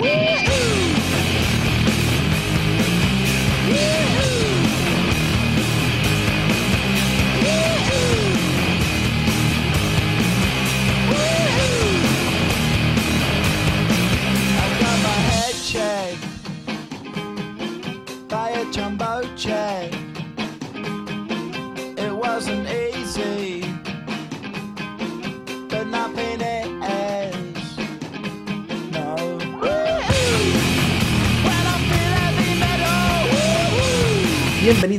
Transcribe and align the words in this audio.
Yeah! 0.00 0.37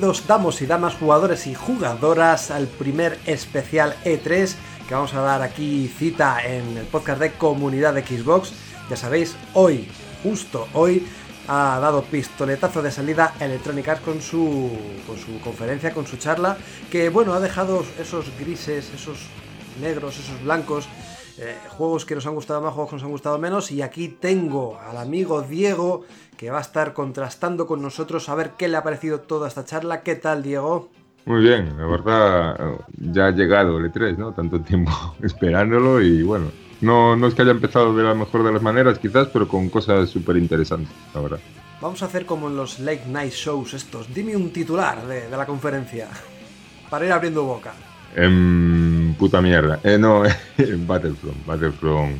Damos 0.09 0.59
y 0.63 0.65
damas, 0.65 0.95
jugadores 0.95 1.45
y 1.45 1.53
jugadoras 1.53 2.49
al 2.49 2.65
primer 2.65 3.19
especial 3.27 3.95
E3 4.03 4.55
que 4.87 4.95
vamos 4.95 5.13
a 5.13 5.21
dar 5.21 5.43
aquí 5.43 5.87
cita 5.87 6.43
en 6.43 6.79
el 6.79 6.85
podcast 6.87 7.21
de 7.21 7.33
comunidad 7.33 7.93
de 7.93 8.01
Xbox. 8.01 8.53
Ya 8.89 8.95
sabéis, 8.97 9.35
hoy, 9.53 9.87
justo 10.23 10.67
hoy, 10.73 11.05
ha 11.47 11.77
dado 11.79 12.01
pistoletazo 12.01 12.81
de 12.81 12.89
salida 12.89 13.35
Electronic 13.39 13.87
Arts 13.87 14.01
con 14.01 14.19
su, 14.19 14.71
con 15.05 15.19
su 15.19 15.39
conferencia, 15.41 15.93
con 15.93 16.07
su 16.07 16.17
charla, 16.17 16.57
que 16.89 17.09
bueno, 17.09 17.33
ha 17.35 17.39
dejado 17.39 17.85
esos 18.01 18.25
grises, 18.39 18.91
esos 18.95 19.19
negros, 19.79 20.17
esos 20.17 20.41
blancos, 20.41 20.89
eh, 21.39 21.57
juegos 21.69 22.05
que 22.05 22.15
nos 22.15 22.27
han 22.27 22.35
gustado 22.35 22.61
más, 22.61 22.73
juegos 22.73 22.89
que 22.89 22.95
nos 22.97 23.03
han 23.03 23.11
gustado 23.11 23.37
menos, 23.39 23.71
y 23.71 23.81
aquí 23.81 24.09
tengo 24.09 24.79
al 24.79 24.97
amigo 24.97 25.41
Diego 25.41 26.03
que 26.37 26.51
va 26.51 26.59
a 26.59 26.61
estar 26.61 26.93
contrastando 26.93 27.65
con 27.65 27.81
nosotros 27.81 28.29
a 28.29 28.35
ver 28.35 28.51
qué 28.57 28.67
le 28.67 28.77
ha 28.77 28.83
parecido 28.83 29.21
toda 29.21 29.47
esta 29.47 29.65
charla. 29.65 30.03
¿Qué 30.03 30.15
tal, 30.15 30.43
Diego? 30.43 30.89
Muy 31.25 31.41
bien, 31.41 31.77
la 31.77 31.85
verdad 31.85 32.77
ya 32.97 33.27
ha 33.27 33.31
llegado 33.31 33.77
el 33.77 33.91
E3, 33.91 34.17
¿no? 34.17 34.33
Tanto 34.33 34.61
tiempo 34.61 34.91
esperándolo 35.23 36.01
y 36.01 36.23
bueno, 36.23 36.51
no, 36.81 37.15
no 37.15 37.27
es 37.27 37.33
que 37.33 37.41
haya 37.41 37.51
empezado 37.51 37.95
de 37.95 38.03
la 38.03 38.13
mejor 38.13 38.43
de 38.43 38.53
las 38.53 38.61
maneras 38.61 38.99
quizás, 38.99 39.27
pero 39.27 39.47
con 39.47 39.69
cosas 39.69 40.09
súper 40.09 40.37
interesantes, 40.37 40.93
la 41.13 41.21
verdad. 41.21 41.39
Vamos 41.81 42.01
a 42.03 42.07
hacer 42.07 42.25
como 42.25 42.49
en 42.49 42.57
los 42.57 42.79
late 42.79 43.05
night 43.07 43.31
shows 43.31 43.73
estos. 43.73 44.13
Dime 44.13 44.35
un 44.35 44.51
titular 44.51 45.05
de, 45.05 45.29
la 45.29 45.45
conferencia 45.45 46.09
para 46.89 47.05
ir 47.05 47.11
abriendo 47.11 47.43
boca. 47.43 47.73
En 48.15 49.15
puta 49.17 49.41
mierda. 49.41 49.79
Eh, 49.83 49.97
no, 49.97 50.23
en 50.57 50.87
Battlefront. 50.87 51.45
Battlefront. 51.45 52.17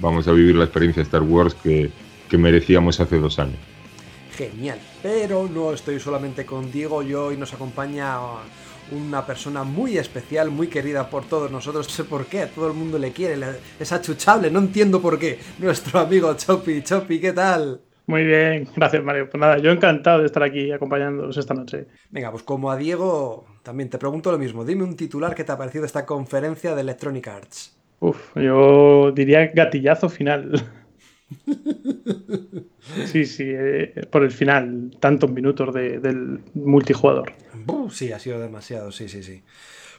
Vamos 0.00 0.26
a 0.28 0.32
vivir 0.32 0.56
la 0.56 0.64
experiencia 0.64 1.02
de 1.02 1.04
Star 1.04 1.22
Wars 1.22 1.54
que 1.54 1.90
que 2.28 2.38
merecíamos 2.38 3.00
hace 3.00 3.18
dos 3.18 3.38
años. 3.38 3.58
Genial, 4.36 4.78
pero 5.02 5.48
no 5.48 5.72
estoy 5.72 6.00
solamente 6.00 6.44
con 6.44 6.72
Diego, 6.72 7.02
yo 7.02 7.26
hoy 7.26 7.36
nos 7.36 7.52
acompaña 7.54 8.18
una 8.90 9.24
persona 9.24 9.62
muy 9.62 9.96
especial, 9.96 10.50
muy 10.50 10.66
querida 10.66 11.08
por 11.08 11.24
todos 11.26 11.50
nosotros, 11.50 11.86
no 11.86 11.94
sé 11.94 12.04
por 12.04 12.26
qué, 12.26 12.46
todo 12.46 12.66
el 12.66 12.74
mundo 12.74 12.98
le 12.98 13.12
quiere, 13.12 13.38
es 13.78 13.92
achuchable, 13.92 14.50
no 14.50 14.58
entiendo 14.58 15.00
por 15.00 15.18
qué. 15.18 15.38
Nuestro 15.58 16.00
amigo 16.00 16.34
Chopi, 16.34 16.82
Chopi, 16.82 17.20
¿qué 17.20 17.32
tal? 17.32 17.80
Muy 18.06 18.24
bien, 18.24 18.68
gracias 18.74 19.02
Mario. 19.04 19.30
Pues 19.30 19.40
nada, 19.40 19.58
yo 19.58 19.70
encantado 19.70 20.18
de 20.18 20.26
estar 20.26 20.42
aquí 20.42 20.72
acompañándolos 20.72 21.36
esta 21.36 21.54
noche. 21.54 21.86
Venga, 22.10 22.32
pues 22.32 22.42
como 22.42 22.70
a 22.70 22.76
Diego, 22.76 23.46
también 23.64 23.90
te 23.90 23.98
pregunto 23.98 24.30
lo 24.30 24.38
mismo. 24.38 24.64
Dime 24.64 24.84
un 24.84 24.94
titular 24.94 25.34
que 25.34 25.42
te 25.42 25.50
ha 25.50 25.58
parecido 25.58 25.84
esta 25.84 26.06
conferencia 26.06 26.74
de 26.76 26.82
Electronic 26.82 27.26
Arts. 27.26 27.76
Uf, 27.98 28.36
yo 28.36 29.10
diría 29.12 29.46
gatillazo 29.52 30.08
final. 30.08 30.62
Sí, 33.06 33.24
sí, 33.24 33.44
eh, 33.46 34.06
por 34.10 34.22
el 34.22 34.30
final, 34.30 34.94
tantos 35.00 35.30
minutos 35.30 35.74
del 35.74 36.40
multijugador. 36.52 37.32
sí, 37.90 38.12
ha 38.12 38.18
sido 38.18 38.38
demasiado, 38.38 38.92
sí, 38.92 39.08
sí, 39.08 39.22
sí. 39.22 39.42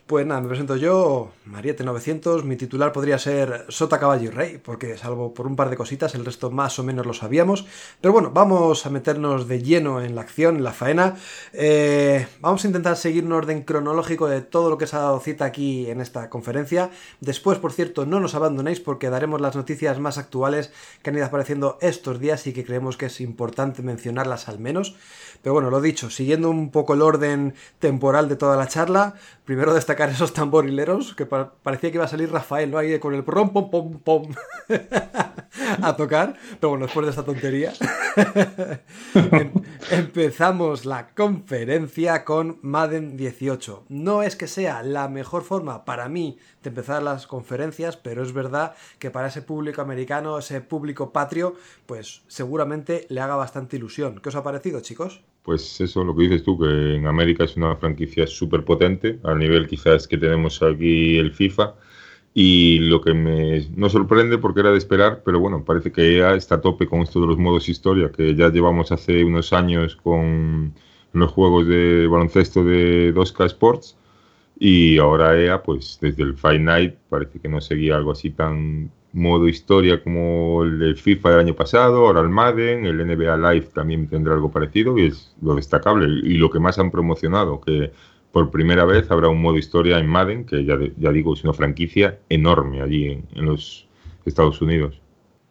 Pues 0.08 0.24
nada, 0.24 0.40
me 0.40 0.50
presento 0.50 0.76
yo, 0.76 1.32
Mariette900, 1.50 2.44
mi 2.44 2.58
titular 2.58 2.94
podría 2.94 3.18
ser 3.18 3.66
Sota 3.70 4.00
Caballo 4.00 4.26
y 4.26 4.30
Rey, 4.30 4.62
porque 4.64 5.00
salvo 5.00 5.34
por 5.34 5.48
un 5.48 5.56
par 5.56 5.72
de 5.72 5.78
cositas, 5.78 6.14
el 6.14 6.24
resto 6.24 6.52
más 6.52 6.78
o 6.78 6.84
menos 6.84 7.08
lo 7.08 7.14
sabíamos. 7.16 7.66
Pero 8.02 8.14
bueno, 8.14 8.30
vamos 8.32 8.86
a 8.86 8.92
meternos 8.92 9.48
de 9.48 9.64
lleno 9.64 10.04
en 10.04 10.14
la 10.14 10.22
acción, 10.22 10.58
en 10.58 10.64
la 10.64 10.74
faena. 10.74 11.16
Eh, 11.54 12.28
vamos 12.40 12.64
a 12.64 12.68
intentar 12.68 12.98
seguir 12.98 13.26
un 13.26 13.32
orden 13.32 13.64
cronológico 13.64 14.28
de 14.28 14.42
todo 14.42 14.70
lo 14.70 14.78
que 14.78 14.86
se 14.86 14.96
ha 14.96 15.00
dado 15.00 15.20
cita 15.20 15.46
aquí 15.46 15.90
en 15.90 16.02
esta 16.02 16.30
conferencia. 16.30 16.92
Después, 17.20 17.58
por 17.58 17.74
cierto, 17.74 18.06
no 18.06 18.20
nos 18.20 18.36
abandonéis 18.36 18.82
porque 18.82 19.10
daremos 19.10 19.42
las 19.42 19.56
noticias 19.56 19.98
más 19.98 20.20
actuales 20.20 20.72
que 21.02 21.10
han 21.10 21.16
ido 21.16 21.26
apareciendo 21.26 21.80
estos 21.82 22.20
días 22.20 22.46
y 22.46 22.54
que 22.54 22.64
creemos 22.64 22.96
que 22.96 23.08
es 23.08 23.22
importante 23.22 23.82
mencionarlas 23.82 24.50
al 24.50 24.60
menos. 24.60 24.96
Pero 25.42 25.54
bueno, 25.54 25.72
lo 25.72 25.82
dicho, 25.82 26.12
siguiendo 26.12 26.52
un 26.52 26.70
poco 26.70 26.94
el 26.94 27.02
orden 27.02 27.56
temporal 27.80 28.30
de 28.30 28.36
toda 28.36 28.56
la 28.56 28.68
charla, 28.68 29.16
primero 29.46 29.74
destacar 29.74 29.95
esos 30.04 30.34
tamborileros, 30.34 31.16
que 31.16 31.26
parecía 31.26 31.92
que 31.92 31.98
iba 31.98 32.06
a 32.06 32.10
salir 32.10 32.32
Rafael, 32.32 32.70
¿no? 32.70 32.78
Ahí 32.78 33.00
con 33.00 33.14
el 33.14 33.24
pom 33.24 33.52
pom 33.52 33.70
pom 33.70 34.00
pom 34.00 34.28
a 35.82 35.96
tocar, 35.96 36.36
pero 36.60 36.70
bueno, 36.70 36.86
después 36.86 37.06
de 37.06 37.10
esta 37.12 37.24
tontería, 37.24 37.74
em, 39.32 39.52
empezamos 39.92 40.86
la 40.86 41.10
conferencia 41.10 42.24
con 42.26 42.60
Madden 42.62 43.18
18. 43.18 43.86
No 43.90 44.24
es 44.24 44.36
que 44.36 44.48
sea 44.48 44.84
la 44.84 45.08
mejor 45.08 45.44
forma 45.44 45.86
para 45.86 46.10
mí 46.10 46.38
de 46.64 46.70
empezar 46.70 47.02
las 47.04 47.28
conferencias, 47.28 47.98
pero 47.98 48.24
es 48.24 48.34
verdad 48.34 48.76
que 49.00 49.12
para 49.12 49.28
ese 49.28 49.42
público 49.42 49.82
americano, 49.82 50.38
ese 50.38 50.62
público 50.62 51.12
patrio, 51.12 51.56
pues 51.86 52.24
seguramente 52.28 53.06
le 53.10 53.22
haga 53.22 53.36
bastante 53.36 53.78
ilusión. 53.78 54.20
¿Qué 54.22 54.30
os 54.30 54.36
ha 54.36 54.44
parecido, 54.44 54.82
chicos? 54.82 55.24
Pues 55.46 55.80
eso, 55.80 56.04
lo 56.04 56.16
que 56.16 56.24
dices 56.24 56.44
tú, 56.44 56.58
que 56.58 56.96
en 56.96 57.06
América 57.06 57.44
es 57.44 57.56
una 57.56 57.76
franquicia 57.76 58.26
súper 58.26 58.66
potente, 58.66 59.20
al 59.24 59.38
nivel 59.38 59.68
quizás 59.68 60.08
que 60.08 60.18
tenemos 60.18 60.62
aquí 60.64 61.18
el 61.18 61.34
FIFA. 61.34 61.76
Y 62.34 62.80
lo 62.80 63.02
que 63.02 63.14
me 63.14 63.68
no 63.76 63.90
sorprende 63.90 64.38
porque 64.40 64.62
era 64.62 64.72
de 64.72 64.78
esperar, 64.78 65.22
pero 65.24 65.40
bueno, 65.40 65.64
parece 65.64 65.92
que 65.92 66.18
EA 66.18 66.36
está 66.36 66.56
a 66.56 66.62
tope 66.62 66.88
con 66.88 67.02
esto 67.02 67.22
de 67.22 67.28
los 67.28 67.38
modos 67.38 67.70
historia, 67.70 68.12
que 68.12 68.36
ya 68.36 68.50
llevamos 68.50 68.92
hace 68.92 69.24
unos 69.24 69.54
años 69.54 69.96
con 69.96 70.74
los 71.14 71.32
juegos 71.32 71.68
de 71.68 72.08
baloncesto 72.08 72.64
de 72.64 73.14
2K 73.14 73.46
Sports. 73.46 73.98
Y 74.60 74.98
ahora 74.98 75.40
EA, 75.40 75.62
pues 75.64 76.00
desde 76.02 76.24
el 76.24 76.36
Fight 76.36 76.62
Night, 76.62 76.96
parece 77.10 77.40
que 77.40 77.50
no 77.50 77.62
seguía 77.62 77.98
algo 77.98 78.12
así 78.12 78.32
tan, 78.32 78.92
modo 79.16 79.48
historia 79.48 80.04
como 80.04 80.64
el 80.64 80.98
FIFA 80.98 81.32
del 81.32 81.40
año 81.40 81.56
pasado, 81.56 82.06
ahora 82.06 82.20
el 82.20 82.30
Madden, 82.30 82.86
el 82.86 82.98
NBA 82.98 83.38
Live 83.38 83.70
también 83.74 84.08
tendrá 84.08 84.34
algo 84.34 84.52
parecido 84.52 84.98
y 85.00 85.08
es 85.08 85.34
lo 85.42 85.56
destacable 85.56 86.06
y 86.06 86.34
lo 86.34 86.50
que 86.52 86.60
más 86.60 86.78
han 86.80 86.92
promocionado, 86.92 87.62
que 87.62 87.92
por 88.34 88.52
primera 88.52 88.84
vez 88.84 89.10
habrá 89.10 89.30
un 89.30 89.42
modo 89.42 89.58
historia 89.58 89.98
en 89.98 90.08
Madden, 90.08 90.46
que 90.46 90.66
ya, 90.66 90.78
ya 90.98 91.12
digo 91.12 91.34
es 91.34 91.46
una 91.46 91.54
franquicia 91.54 92.20
enorme 92.28 92.82
allí 92.82 93.08
en, 93.08 93.46
los 93.46 93.88
Estados 94.26 94.62
Unidos. 94.62 95.00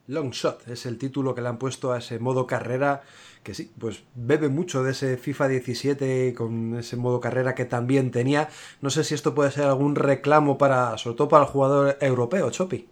Long 0.09 0.33
Shot 0.33 0.69
es 0.69 0.85
el 0.85 0.99
título 0.99 1.35
que 1.35 1.41
le 1.41 1.49
han 1.49 1.59
puesto 1.59 1.93
a 1.93 1.99
ese 1.99 2.19
modo 2.19 2.47
carrera 2.47 3.01
que 3.43 3.55
sí, 3.55 3.73
pues 3.79 4.03
bebe 4.15 4.51
mucho 4.51 4.83
de 4.83 4.91
ese 4.91 5.17
FIFA 5.17 5.49
17 5.49 6.35
con 6.35 6.77
ese 6.77 6.97
modo 6.97 7.21
carrera 7.21 7.55
que 7.55 7.65
también 7.65 8.11
tenía. 8.11 8.51
No 8.83 8.91
sé 8.91 9.05
si 9.05 9.15
esto 9.15 9.35
puede 9.35 9.51
ser 9.51 9.65
algún 9.65 9.95
reclamo 9.95 10.59
para, 10.59 10.99
sobre 10.99 11.17
todo 11.17 11.29
para 11.29 11.45
el 11.45 11.51
jugador 11.51 11.97
europeo, 12.01 12.51
Chopi. 12.51 12.89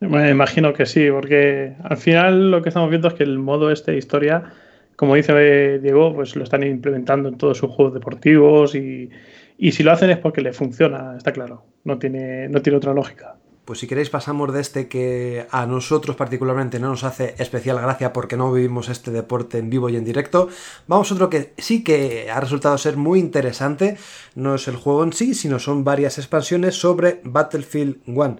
Me 0.00 0.30
imagino 0.30 0.74
que 0.74 0.84
sí, 0.84 1.08
porque 1.10 1.74
al 1.82 1.96
final 1.96 2.50
lo 2.50 2.62
que 2.62 2.68
estamos 2.68 2.90
viendo 2.90 3.08
es 3.08 3.14
que 3.14 3.24
el 3.24 3.38
modo 3.38 3.70
este 3.70 3.96
historia, 3.96 4.52
como 4.94 5.14
dice 5.14 5.78
Diego, 5.78 6.14
pues 6.14 6.36
lo 6.36 6.44
están 6.44 6.62
implementando 6.64 7.28
en 7.28 7.38
todos 7.38 7.58
sus 7.58 7.70
juegos 7.70 7.94
deportivos 7.94 8.74
y, 8.74 9.10
si 9.58 9.82
lo 9.82 9.92
hacen 9.92 10.10
es 10.10 10.18
porque 10.18 10.42
le 10.42 10.52
funciona, 10.52 11.14
está 11.16 11.32
claro. 11.32 11.64
No 11.84 11.98
tiene, 11.98 12.48
no 12.48 12.60
tiene 12.60 12.76
otra 12.76 12.92
lógica. 12.92 13.36
Pues 13.64 13.80
si 13.80 13.88
queréis 13.88 14.10
pasamos 14.10 14.52
de 14.52 14.60
este 14.60 14.86
que 14.86 15.46
a 15.50 15.66
nosotros 15.66 16.14
particularmente 16.14 16.78
no 16.78 16.90
nos 16.90 17.02
hace 17.02 17.34
especial 17.38 17.80
gracia 17.80 18.12
porque 18.12 18.36
no 18.36 18.52
vivimos 18.52 18.88
este 18.88 19.10
deporte 19.10 19.58
en 19.58 19.70
vivo 19.70 19.88
y 19.88 19.96
en 19.96 20.04
directo. 20.04 20.48
Vamos 20.86 21.10
a 21.10 21.14
otro 21.14 21.30
que 21.30 21.52
sí 21.58 21.82
que 21.82 22.30
ha 22.30 22.38
resultado 22.38 22.78
ser 22.78 22.96
muy 22.96 23.18
interesante. 23.18 23.96
No 24.36 24.54
es 24.54 24.68
el 24.68 24.76
juego 24.76 25.02
en 25.02 25.12
sí, 25.12 25.34
sino 25.34 25.58
son 25.58 25.82
varias 25.82 26.18
expansiones 26.18 26.76
sobre 26.76 27.20
Battlefield 27.24 27.96
1. 28.06 28.38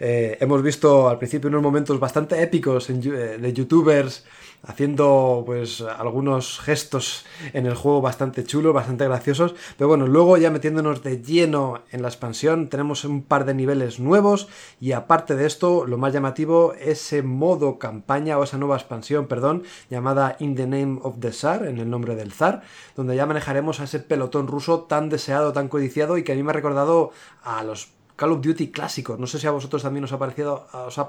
Eh, 0.00 0.38
hemos 0.40 0.62
visto 0.62 1.08
al 1.08 1.18
principio 1.18 1.48
unos 1.48 1.62
momentos 1.62 1.98
bastante 2.00 2.42
épicos 2.42 2.90
eh, 2.90 2.94
de 2.94 3.52
youtubers 3.52 4.24
haciendo 4.66 5.42
pues 5.44 5.82
algunos 5.82 6.58
gestos 6.60 7.24
en 7.52 7.66
el 7.66 7.74
juego 7.74 8.00
bastante 8.00 8.44
chulos, 8.44 8.72
bastante 8.72 9.04
graciosos, 9.04 9.54
pero 9.76 9.88
bueno, 9.88 10.06
luego 10.06 10.36
ya 10.38 10.50
metiéndonos 10.50 11.02
de 11.02 11.20
lleno 11.22 11.82
en 11.90 12.02
la 12.02 12.08
expansión 12.08 12.68
tenemos 12.68 13.04
un 13.04 13.22
par 13.22 13.44
de 13.44 13.54
niveles 13.54 14.00
nuevos. 14.00 14.48
Y 14.80 14.92
aparte 14.92 15.36
de 15.36 15.46
esto, 15.46 15.86
lo 15.86 15.98
más 15.98 16.12
llamativo, 16.12 16.74
ese 16.74 17.22
modo 17.22 17.78
campaña 17.78 18.38
o 18.38 18.44
esa 18.44 18.58
nueva 18.58 18.76
expansión, 18.76 19.26
perdón, 19.26 19.64
llamada 19.90 20.36
In 20.38 20.54
the 20.54 20.66
Name 20.66 20.98
of 21.02 21.20
the 21.20 21.30
Tsar, 21.30 21.66
en 21.66 21.78
el 21.78 21.90
nombre 21.90 22.16
del 22.16 22.32
zar, 22.32 22.62
donde 22.96 23.16
ya 23.16 23.26
manejaremos 23.26 23.80
a 23.80 23.84
ese 23.84 24.00
pelotón 24.00 24.46
ruso 24.46 24.82
tan 24.82 25.08
deseado, 25.08 25.52
tan 25.52 25.68
codiciado 25.68 26.16
y 26.16 26.24
que 26.24 26.32
a 26.32 26.34
mí 26.34 26.42
me 26.42 26.50
ha 26.50 26.54
recordado 26.54 27.12
a 27.42 27.62
los 27.62 27.93
Call 28.16 28.32
of 28.32 28.40
Duty 28.40 28.68
clásico. 28.68 29.16
No 29.18 29.26
sé 29.26 29.38
si 29.38 29.46
a 29.46 29.50
vosotros 29.50 29.82
también 29.82 30.04
os 30.04 30.12
ha 30.12 30.18
parecido, 30.18 30.66
os 30.72 30.98
ha 30.98 31.08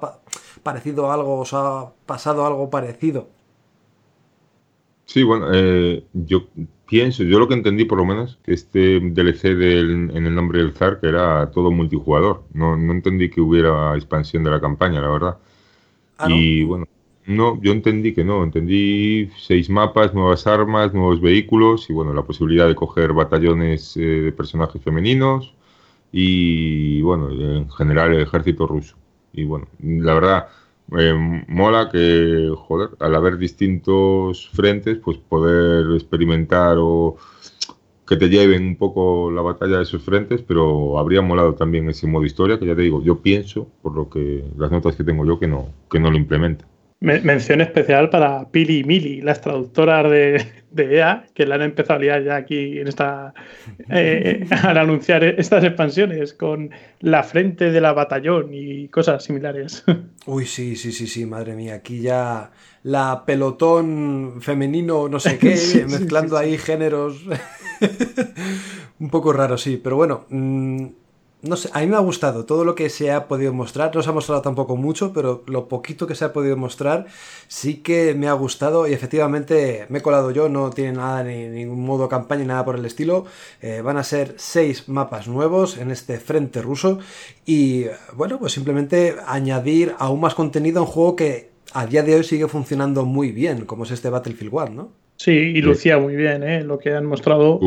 parecido 0.63 1.11
algo, 1.11 1.39
os 1.39 1.53
ha 1.53 1.91
pasado 2.05 2.45
algo 2.45 2.69
parecido. 2.69 3.27
Sí, 5.05 5.23
bueno, 5.23 5.47
eh, 5.53 6.03
yo 6.13 6.47
pienso, 6.87 7.23
yo 7.23 7.37
lo 7.37 7.47
que 7.47 7.53
entendí 7.53 7.85
por 7.85 7.99
lo 7.99 8.05
menos, 8.05 8.39
que 8.43 8.53
este 8.53 8.99
DLC 8.99 9.55
del, 9.55 10.09
en 10.11 10.25
el 10.25 10.33
nombre 10.33 10.59
del 10.59 10.73
zar, 10.73 10.99
que 10.99 11.07
era 11.07 11.51
todo 11.51 11.71
multijugador. 11.71 12.43
No, 12.53 12.75
no 12.75 12.91
entendí 12.91 13.29
que 13.29 13.41
hubiera 13.41 13.95
expansión 13.95 14.43
de 14.43 14.49
la 14.49 14.59
campaña, 14.59 14.99
la 15.01 15.09
verdad. 15.09 15.37
Ah, 16.17 16.27
y 16.29 16.63
bueno, 16.63 16.87
no, 17.27 17.61
yo 17.61 17.71
entendí 17.71 18.13
que 18.13 18.23
no, 18.23 18.43
entendí 18.43 19.29
seis 19.37 19.69
mapas, 19.69 20.13
nuevas 20.13 20.47
armas, 20.47 20.93
nuevos 20.93 21.21
vehículos 21.21 21.89
y 21.89 21.93
bueno, 21.93 22.13
la 22.13 22.23
posibilidad 22.23 22.67
de 22.67 22.75
coger 22.75 23.13
batallones 23.13 23.95
eh, 23.97 24.01
de 24.01 24.31
personajes 24.31 24.81
femeninos 24.81 25.53
y 26.17 27.01
bueno, 27.01 27.29
en 27.29 27.69
general 27.71 28.13
el 28.13 28.21
ejército 28.21 28.65
ruso. 28.65 28.95
Y 29.33 29.44
bueno, 29.44 29.67
la 29.79 30.13
verdad, 30.13 30.47
eh, 30.97 31.44
mola 31.50 31.89
que, 31.91 32.53
joder, 32.56 32.91
al 33.01 33.15
haber 33.15 33.38
distintos 33.38 34.50
frentes, 34.53 34.97
pues 35.00 35.17
poder 35.17 35.94
experimentar 35.94 36.77
o 36.79 37.17
que 38.07 38.15
te 38.15 38.29
lleven 38.29 38.65
un 38.65 38.75
poco 38.77 39.29
la 39.29 39.41
batalla 39.41 39.75
de 39.75 39.83
esos 39.83 40.03
frentes, 40.03 40.41
pero 40.41 40.97
habría 41.00 41.21
molado 41.21 41.56
también 41.56 41.89
ese 41.89 42.07
modo 42.07 42.23
historia, 42.23 42.57
que 42.59 42.65
ya 42.65 42.75
te 42.77 42.83
digo, 42.83 43.03
yo 43.03 43.21
pienso, 43.21 43.67
por 43.81 43.94
lo 43.94 44.09
que 44.09 44.45
las 44.57 44.71
notas 44.71 44.95
que 44.95 45.03
tengo 45.03 45.25
yo, 45.25 45.38
que 45.38 45.47
no, 45.47 45.67
que 45.91 46.00
no 46.00 46.12
lo 46.12 46.17
implementa. 46.17 46.65
Mención 47.05 47.61
especial 47.61 48.09
para 48.09 48.49
Pili 48.49 48.79
y 48.79 48.83
Mili, 48.83 49.21
las 49.21 49.39
traductoras 49.39 50.09
de, 50.09 50.43
EA, 50.75 51.23
que 51.35 51.45
la 51.45 51.53
han 51.55 51.61
empezado 51.61 51.99
a 51.99 52.01
liar 52.01 52.23
ya 52.23 52.35
aquí 52.35 52.79
en 52.79 52.87
esta 52.87 53.35
eh, 53.91 54.47
al 54.63 54.79
anunciar 54.79 55.23
estas 55.23 55.63
expansiones 55.63 56.33
con 56.33 56.71
la 57.01 57.21
frente 57.21 57.69
de 57.71 57.79
la 57.79 57.93
batallón 57.93 58.49
y 58.53 58.87
cosas 58.87 59.23
similares. 59.23 59.83
Uy, 60.25 60.47
sí, 60.47 60.75
sí, 60.75 60.91
sí, 60.91 61.05
sí, 61.05 61.27
madre 61.27 61.55
mía, 61.55 61.75
aquí 61.75 62.01
ya 62.01 62.49
la 62.81 63.23
pelotón 63.23 64.41
femenino, 64.41 65.07
no 65.07 65.19
sé 65.19 65.37
qué, 65.37 65.49
mezclando 65.87 66.37
ahí 66.37 66.57
géneros 66.57 67.23
un 68.99 69.09
poco 69.11 69.31
raro, 69.31 69.59
sí, 69.59 69.79
pero 69.81 69.95
bueno. 69.97 70.25
Mm, 70.29 70.87
no 71.45 71.56
sé, 71.56 71.69
a 71.74 71.81
mí 71.81 71.88
me 71.88 71.95
ha 71.95 72.00
gustado 72.00 72.45
todo 72.45 72.65
lo 72.65 72.75
que 72.75 72.89
se 72.89 73.12
ha 73.12 73.27
podido 73.27 73.53
mostrar. 73.53 73.95
No 73.95 74.01
se 74.01 74.09
ha 74.09 74.13
mostrado 74.13 74.42
tampoco 74.42 74.75
mucho, 74.75 75.13
pero 75.13 75.44
lo 75.47 75.68
poquito 75.68 76.07
que 76.07 76.15
se 76.15 76.25
ha 76.25 76.33
podido 76.33 76.57
mostrar 76.57 77.06
sí 77.47 77.77
que 77.77 78.13
me 78.15 78.27
ha 78.27 78.33
gustado 78.33 78.88
y 78.88 78.94
efectivamente 78.94 79.86
me 79.89 80.00
he 80.00 80.01
colado 80.01 80.31
yo. 80.31 80.50
No 80.50 80.69
tiene 80.69 80.94
nada, 80.94 81.24
ni 81.24 81.47
ningún 81.47 81.86
modo 81.86 82.09
campaña, 82.09 82.42
ni 82.42 82.47
nada 82.47 82.65
por 82.65 82.75
el 82.75 82.86
estilo. 82.86 83.25
Eh, 83.62 83.81
van 83.81 83.97
a 83.97 84.03
ser 84.03 84.33
seis 84.38 84.89
mapas 84.89 85.27
nuevos 85.27 85.77
en 85.77 85.92
este 85.92 86.19
frente 86.19 86.62
ruso 86.62 87.00
y 87.45 87.86
bueno, 88.13 88.39
pues 88.39 88.53
simplemente 88.53 89.15
añadir 89.27 89.94
aún 90.00 90.21
más 90.21 90.36
contenido 90.36 90.80
a 90.80 90.81
un 90.83 90.88
juego 90.88 91.15
que 91.15 91.50
a 91.74 91.86
día 91.86 92.03
de 92.03 92.15
hoy 92.15 92.24
sigue 92.24 92.48
funcionando 92.48 93.06
muy 93.06 93.31
bien, 93.31 93.65
como 93.65 93.83
es 93.83 93.91
este 93.91 94.09
Battlefield 94.09 94.53
1, 94.53 94.69
¿no? 94.69 94.91
Sí, 95.18 95.31
y 95.31 95.62
lucía 95.62 95.98
muy 95.98 96.15
bien, 96.15 96.44
¿eh? 96.44 96.63
Lo 96.63 96.77
que 96.77 96.94
han 96.94 97.06
mostrado 97.06 97.59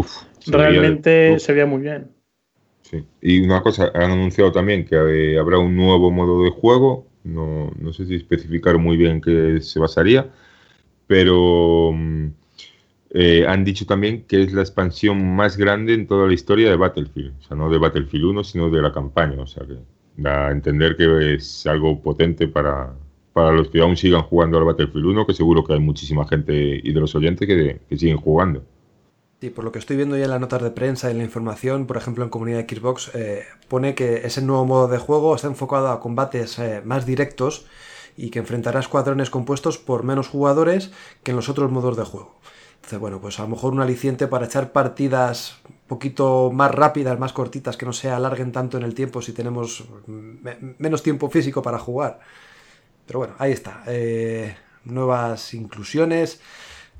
realmente 0.47 1.39
se 1.39 1.53
veía 1.53 1.67
muy 1.67 1.81
bien. 1.81 2.18
Y 3.21 3.41
una 3.41 3.63
cosa, 3.63 3.91
han 3.95 4.11
anunciado 4.11 4.53
también 4.53 4.85
que 4.85 4.97
eh, 4.97 5.39
habrá 5.39 5.59
un 5.59 5.77
nuevo 5.77 6.11
modo 6.11 6.43
de 6.45 6.51
juego. 6.51 7.07
No, 7.25 7.71
no 7.79 7.93
sé 7.93 8.07
si 8.07 8.15
especificar 8.15 8.79
muy 8.79 8.97
bien 8.97 9.21
qué 9.21 9.61
se 9.61 9.79
basaría, 9.79 10.31
pero 11.07 11.93
mm, 11.93 12.27
eh, 13.11 13.47
han 13.47 13.65
dicho 13.65 13.87
también 13.87 14.25
que 14.25 14.43
es 14.43 14.53
la 14.53 14.63
expansión 14.63 15.35
más 15.37 15.57
grande 15.57 15.95
en 15.95 16.07
toda 16.07 16.27
la 16.27 16.35
historia 16.35 16.71
de 16.71 16.77
Battlefield. 16.77 17.35
O 17.41 17.43
sea, 17.43 17.57
no 17.57 17.71
de 17.71 17.79
Battlefield 17.79 18.25
1, 18.27 18.45
sino 18.45 18.71
de 18.71 18.83
la 18.83 18.93
campaña. 18.93 19.41
O 19.43 19.47
sea, 19.47 19.67
que 19.67 19.79
da 20.17 20.49
a 20.49 20.51
entender 20.53 20.97
que 20.97 21.35
es 21.35 21.67
algo 21.67 22.01
potente 22.03 22.49
para, 22.49 22.95
para 23.33 23.53
los 23.53 23.69
que 23.69 23.81
aún 23.81 23.97
sigan 23.97 24.23
jugando 24.23 24.59
al 24.59 24.65
Battlefield 24.65 25.07
1, 25.07 25.27
que 25.27 25.35
seguro 25.35 25.65
que 25.65 25.75
hay 25.75 25.81
muchísima 25.81 26.27
gente 26.27 26.81
y 26.83 26.93
de 26.93 27.01
los 27.01 27.15
oyentes 27.15 27.47
que 27.47 27.97
siguen 27.97 28.19
jugando. 28.19 28.65
Sí, 29.41 29.51
por 29.51 29.65
lo 29.65 29.71
que 29.71 29.79
estoy 29.79 29.97
viendo 29.97 30.17
ya 30.17 30.25
en 30.25 30.31
las 30.31 30.41
notas 30.41 30.63
de 30.63 30.73
prensa 30.73 31.09
y 31.09 31.13
en 31.13 31.19
la 31.19 31.25
información, 31.25 31.87
por 31.87 31.97
ejemplo 31.97 32.25
en 32.25 32.31
comunidad 32.31 32.65
de 32.65 32.77
Xbox, 32.77 33.13
eh, 33.15 33.45
pone 33.69 33.95
que 33.95 34.27
ese 34.27 34.43
nuevo 34.43 34.65
modo 34.65 34.89
de 34.89 34.99
juego 34.99 35.37
está 35.37 35.47
enfocado 35.47 35.89
a 35.89 36.01
combates 36.01 36.59
eh, 36.59 36.83
más 36.85 37.07
directos 37.07 37.67
y 38.17 38.31
que 38.31 38.41
enfrentará 38.41 38.81
escuadrones 38.81 39.31
compuestos 39.31 39.79
por 39.79 40.03
menos 40.03 40.27
jugadores 40.27 40.91
que 41.23 41.31
en 41.31 41.37
los 41.37 41.49
otros 41.49 41.71
modos 41.71 41.97
de 41.97 42.03
juego. 42.03 42.35
Entonces, 42.77 42.99
bueno, 42.99 43.21
pues 43.21 43.39
a 43.39 43.43
lo 43.43 43.49
mejor 43.51 43.73
un 43.73 43.81
aliciente 43.81 44.27
para 44.27 44.47
echar 44.47 44.73
partidas 44.73 45.59
un 45.69 45.77
poquito 45.87 46.51
más 46.53 46.75
rápidas, 46.75 47.17
más 47.21 47.33
cortitas, 47.33 47.77
que 47.77 47.87
no 47.87 47.93
se 47.93 48.11
alarguen 48.11 48.51
tanto 48.51 48.77
en 48.77 48.83
el 48.83 48.95
tiempo 48.95 49.23
si 49.23 49.33
tenemos 49.33 49.85
menos 50.07 51.05
tiempo 51.05 51.31
físico 51.31 51.63
para 51.63 51.79
jugar. 51.79 52.19
Pero 53.07 53.21
bueno, 53.21 53.35
ahí 53.39 53.53
está. 53.53 53.85
Eh, 53.87 54.57
nuevas 54.85 55.55
inclusiones 55.55 56.41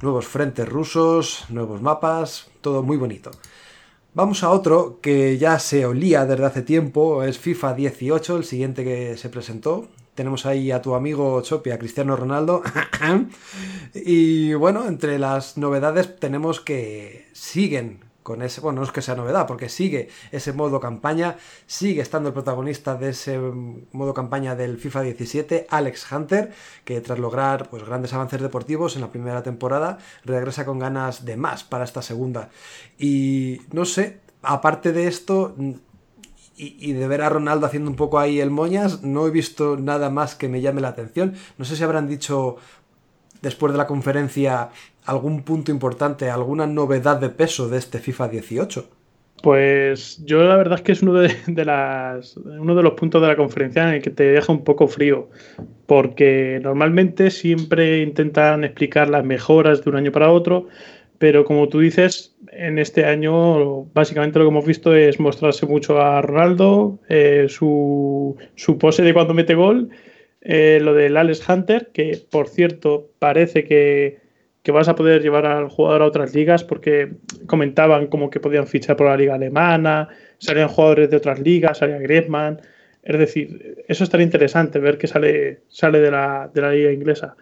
nuevos 0.03 0.27
frentes 0.27 0.69
rusos, 0.69 1.45
nuevos 1.49 1.83
mapas, 1.83 2.49
todo 2.61 2.83
muy 2.83 2.97
bonito. 2.97 3.31
Vamos 4.15 4.43
a 4.43 4.51
otro 4.51 5.01
que 5.01 5.39
ya 5.39 5.59
se 5.59 5.87
olía 5.87 6.27
desde 6.27 6.47
hace 6.47 6.63
tiempo, 6.63 7.23
es 7.23 7.39
FIFA 7.39 7.75
18, 7.75 8.37
el 8.39 8.45
siguiente 8.45 8.85
que 8.85 9.17
se 9.17 9.29
presentó. 9.29 9.89
Tenemos 10.15 10.47
ahí 10.47 10.73
a 10.73 10.83
tu 10.83 10.95
amigo 10.95 11.41
Chopi, 11.43 11.71
a 11.71 11.79
Cristiano 11.79 12.17
Ronaldo. 12.17 12.63
y 13.95 14.55
bueno, 14.55 14.89
entre 14.89 15.19
las 15.19 15.57
novedades 15.57 16.19
tenemos 16.19 16.61
que 16.61 17.29
siguen 17.33 18.08
con 18.29 18.43
ese, 18.43 18.61
bueno, 18.61 18.81
no 18.81 18.87
es 18.87 18.93
que 18.93 19.01
sea 19.01 19.15
novedad, 19.15 19.47
porque 19.47 19.71
sigue 19.71 20.11
ese 20.33 20.53
modo 20.53 20.81
campaña, 20.81 21.39
sigue 21.67 22.03
estando 22.03 22.29
el 22.29 22.35
protagonista 22.35 22.95
de 22.95 23.09
ese 23.09 23.39
modo 23.39 24.13
campaña 24.13 24.55
del 24.55 24.77
FIFA 24.77 25.01
17, 25.01 25.67
Alex 25.71 26.13
Hunter, 26.13 26.53
que 26.85 27.01
tras 27.01 27.19
lograr 27.19 27.71
pues, 27.71 27.85
grandes 27.85 28.13
avances 28.13 28.43
deportivos 28.43 28.97
en 28.97 29.01
la 29.01 29.11
primera 29.11 29.43
temporada, 29.43 29.97
regresa 30.27 30.67
con 30.67 30.79
ganas 30.79 31.25
de 31.25 31.39
más 31.39 31.65
para 31.65 31.85
esta 31.85 32.03
segunda. 32.03 32.51
Y 32.99 33.63
no 33.73 33.87
sé, 33.87 34.21
aparte 34.43 34.93
de 34.93 35.07
esto, 35.07 35.55
y, 36.59 36.93
de 36.93 37.09
ver 37.09 37.23
a 37.23 37.29
Ronaldo 37.29 37.67
haciendo 37.67 37.89
un 37.89 37.97
poco 37.97 38.19
ahí 38.19 38.41
el 38.41 38.51
moñas, 38.51 39.03
no 39.03 39.27
he 39.27 39.31
visto 39.31 39.77
nada 39.77 40.11
más 40.11 40.35
que 40.35 40.49
me 40.49 40.61
llame 40.61 40.81
la 40.81 40.89
atención. 40.89 41.35
No 41.57 41.65
sé 41.65 41.77
si 41.77 41.85
habrán 41.85 42.09
dicho 42.09 42.57
después 43.43 43.73
de 43.73 43.79
la 43.79 43.87
conferencia 43.87 44.71
algún 45.05 45.43
punto 45.43 45.71
importante, 45.71 46.31
alguna 46.31 46.67
novedad 46.67 47.19
de 47.19 47.31
peso 47.31 47.69
de 47.69 47.79
este 47.79 47.99
FIFA 47.99 48.29
18? 48.29 48.89
Pues 49.43 50.23
yo 50.25 50.43
la 50.43 50.57
verdad 50.57 50.79
es 50.79 50.83
que 50.83 50.93
es 50.93 51.03
uno 51.03 51.15
de, 51.47 51.65
las, 51.65 52.37
uno 52.37 52.75
de 52.75 52.83
los 52.83 52.95
puntos 52.95 53.23
de 53.23 53.29
la 53.29 53.37
conferencia 53.37 53.89
en 53.89 53.95
el 53.95 54.03
que 54.03 54.11
te 54.11 54.25
deja 54.25 54.53
un 54.53 54.65
poco 54.65 54.89
frío, 54.89 55.29
porque 55.87 56.61
normalmente 56.63 57.31
siempre 57.31 58.03
intentan 58.03 58.65
explicar 58.65 59.09
las 59.09 59.25
mejoras 59.25 59.85
de 59.85 59.91
un 59.91 59.97
año 59.97 60.13
para 60.13 60.31
otro, 60.31 60.67
pero 61.19 61.45
como 61.45 61.69
tú 61.69 61.81
dices, 61.81 62.37
en 62.53 62.79
este 62.79 63.05
año 63.05 63.85
básicamente 63.93 64.39
lo 64.39 64.45
que 64.45 64.51
hemos 64.51 64.67
visto 64.67 64.95
es 64.95 65.19
mostrarse 65.19 65.67
mucho 65.67 66.01
a 66.01 66.23
Ronaldo, 66.23 66.99
eh, 67.09 67.47
su, 67.49 68.37
su, 68.55 68.79
pose 68.79 69.03
de 69.03 69.15
cuando 69.15 69.35
mete 69.35 69.55
gol, 69.55 69.91
eh, 70.41 70.79
lo 70.83 70.95
del 70.95 71.17
Alex 71.17 71.49
Hunter, 71.49 71.91
que 71.93 72.21
por 72.31 72.49
cierto 72.49 73.11
parece 73.19 73.65
que 73.65 74.29
que 74.69 74.73
vas 74.73 74.87
a 74.87 74.95
poder 74.95 75.23
llevar 75.23 75.47
al 75.47 75.71
jugador 75.71 76.03
a 76.03 76.05
otras 76.05 76.35
ligas 76.35 76.63
porque 76.63 77.13
comentaban 77.47 78.09
como 78.09 78.29
que 78.29 78.39
podían 78.39 78.67
fichar 78.67 78.97
por 78.97 79.07
la 79.07 79.17
liga 79.17 79.35
alemana, 79.35 80.11
salían 80.37 80.69
jugadores 80.69 81.09
de 81.09 81.17
otras 81.17 81.41
ligas, 81.41 81.79
salía 81.79 81.97
Griezmann. 81.97 82.61
Es 83.03 83.19
decir, 83.19 83.83
eso 83.89 84.05
estaría 84.05 84.27
interesante 84.27 84.79
ver 84.79 84.99
que 84.99 85.07
sale, 85.07 85.61
sale 85.69 86.01
de, 86.01 86.11
la, 86.11 86.51
de 86.53 86.61
la 86.61 86.73
liga 86.73 86.93
inglesa. 86.93 87.35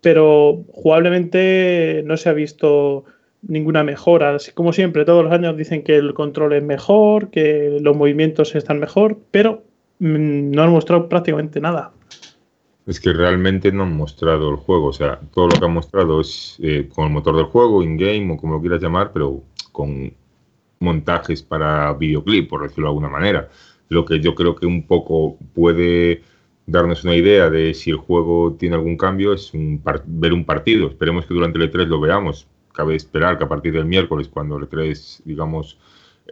Pero 0.00 0.64
jugablemente 0.72 2.02
no 2.06 2.16
se 2.16 2.30
ha 2.30 2.32
visto 2.32 3.04
ninguna 3.46 3.84
mejora. 3.84 4.36
Como 4.54 4.72
siempre, 4.72 5.04
todos 5.04 5.24
los 5.24 5.32
años 5.34 5.56
dicen 5.58 5.82
que 5.82 5.96
el 5.96 6.14
control 6.14 6.54
es 6.54 6.62
mejor, 6.62 7.30
que 7.30 7.76
los 7.82 7.94
movimientos 7.94 8.54
están 8.54 8.80
mejor, 8.80 9.18
pero 9.30 9.64
mm, 9.98 10.52
no 10.52 10.62
han 10.62 10.70
mostrado 10.70 11.08
prácticamente 11.10 11.60
nada 11.60 11.92
es 12.86 13.00
que 13.00 13.12
realmente 13.12 13.70
no 13.72 13.84
han 13.84 13.96
mostrado 13.96 14.50
el 14.50 14.56
juego. 14.56 14.86
O 14.86 14.92
sea, 14.92 15.20
todo 15.32 15.48
lo 15.48 15.58
que 15.58 15.64
han 15.64 15.74
mostrado 15.74 16.20
es 16.20 16.58
eh, 16.62 16.88
con 16.94 17.06
el 17.06 17.12
motor 17.12 17.36
del 17.36 17.46
juego, 17.46 17.82
in-game 17.82 18.32
o 18.32 18.36
como 18.36 18.54
lo 18.54 18.60
quieras 18.60 18.82
llamar, 18.82 19.12
pero 19.12 19.42
con 19.70 20.12
montajes 20.80 21.42
para 21.42 21.92
videoclip, 21.94 22.48
por 22.48 22.62
decirlo 22.62 22.86
de 22.86 22.90
alguna 22.90 23.08
manera. 23.08 23.48
Lo 23.88 24.04
que 24.04 24.20
yo 24.20 24.34
creo 24.34 24.56
que 24.56 24.66
un 24.66 24.86
poco 24.86 25.38
puede 25.54 26.22
darnos 26.66 27.04
una 27.04 27.14
idea 27.14 27.50
de 27.50 27.74
si 27.74 27.90
el 27.90 27.96
juego 27.96 28.56
tiene 28.58 28.76
algún 28.76 28.96
cambio 28.96 29.32
es 29.32 29.52
ver 30.06 30.32
un 30.32 30.44
partido. 30.44 30.88
Esperemos 30.88 31.26
que 31.26 31.34
durante 31.34 31.58
el 31.58 31.70
E3 31.70 31.86
lo 31.86 32.00
veamos. 32.00 32.48
Cabe 32.72 32.96
esperar 32.96 33.38
que 33.38 33.44
a 33.44 33.48
partir 33.48 33.72
del 33.72 33.84
miércoles, 33.84 34.28
cuando 34.28 34.56
el 34.56 34.68
E3, 34.68 35.22
digamos, 35.24 35.78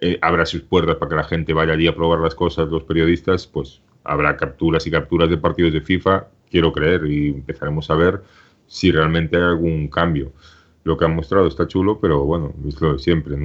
eh, 0.01 0.19
abra 0.23 0.47
sus 0.47 0.63
puertas 0.63 0.97
para 0.97 1.11
que 1.11 1.17
la 1.17 1.25
gente 1.25 1.53
vaya 1.53 1.75
allí 1.75 1.87
a 1.87 1.95
probar 1.95 2.21
las 2.21 2.35
cosas, 2.35 2.69
los 2.69 2.85
periodistas, 2.85 3.47
pues 3.47 3.83
habrá 4.05 4.37
capturas 4.37 4.87
y 4.87 4.91
capturas 4.91 5.29
de 5.31 5.39
partidos 5.39 5.73
de 5.73 5.81
FIFA 5.81 6.27
quiero 6.51 6.73
creer 6.73 7.07
y 7.07 7.29
empezaremos 7.29 7.89
a 7.91 7.95
ver 7.95 8.23
si 8.67 8.91
realmente 8.91 9.37
hay 9.37 9.43
algún 9.43 9.89
cambio. 9.89 10.33
Lo 10.85 10.97
que 10.97 11.05
han 11.05 11.15
mostrado 11.15 11.47
está 11.47 11.67
chulo, 11.67 12.01
pero 12.01 12.25
bueno, 12.25 12.53
es 12.67 12.81
lo 12.81 12.95
de 12.95 12.99
siempre, 12.99 13.37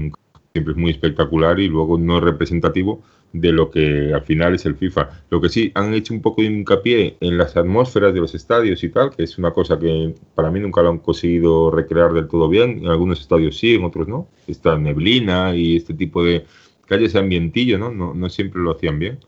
siempre 0.53 0.73
es 0.73 0.77
muy 0.77 0.91
espectacular 0.91 1.59
y 1.59 1.67
luego 1.67 1.97
no 1.97 2.17
es 2.17 2.23
representativo 2.23 3.03
de 3.33 3.51
lo 3.51 3.69
que 3.69 4.13
al 4.13 4.21
final 4.21 4.55
es 4.55 4.65
el 4.65 4.75
FIFA. 4.75 5.09
Lo 5.29 5.41
que 5.41 5.49
sí, 5.49 5.71
han 5.75 5.93
hecho 5.93 6.13
un 6.13 6.21
poco 6.21 6.41
de 6.41 6.47
hincapié 6.47 7.17
en 7.19 7.37
las 7.37 7.57
atmósferas 7.57 8.13
de 8.13 8.21
los 8.21 8.33
estadios 8.33 8.83
y 8.83 8.89
tal, 8.89 9.13
que 9.13 9.23
es 9.23 9.37
una 9.37 9.51
cosa 9.51 9.77
que 9.77 10.15
para 10.33 10.49
mí 10.49 10.61
nunca 10.61 10.81
lo 10.81 10.89
han 10.89 10.99
conseguido 10.99 11.69
recrear 11.69 12.13
del 12.13 12.29
todo 12.29 12.47
bien. 12.47 12.79
En 12.79 12.87
algunos 12.87 13.19
estadios 13.19 13.57
sí, 13.57 13.75
en 13.75 13.83
otros 13.83 14.07
no. 14.07 14.29
Esta 14.47 14.77
neblina 14.77 15.53
y 15.55 15.75
este 15.75 15.93
tipo 15.93 16.23
de 16.23 16.45
calles 16.87 17.15
ambientillo, 17.15 17.77
¿no? 17.77 17.91
¿no? 17.91 18.13
No 18.13 18.29
siempre 18.29 18.61
lo 18.61 18.71
hacían 18.71 18.99
bien. 18.99 19.19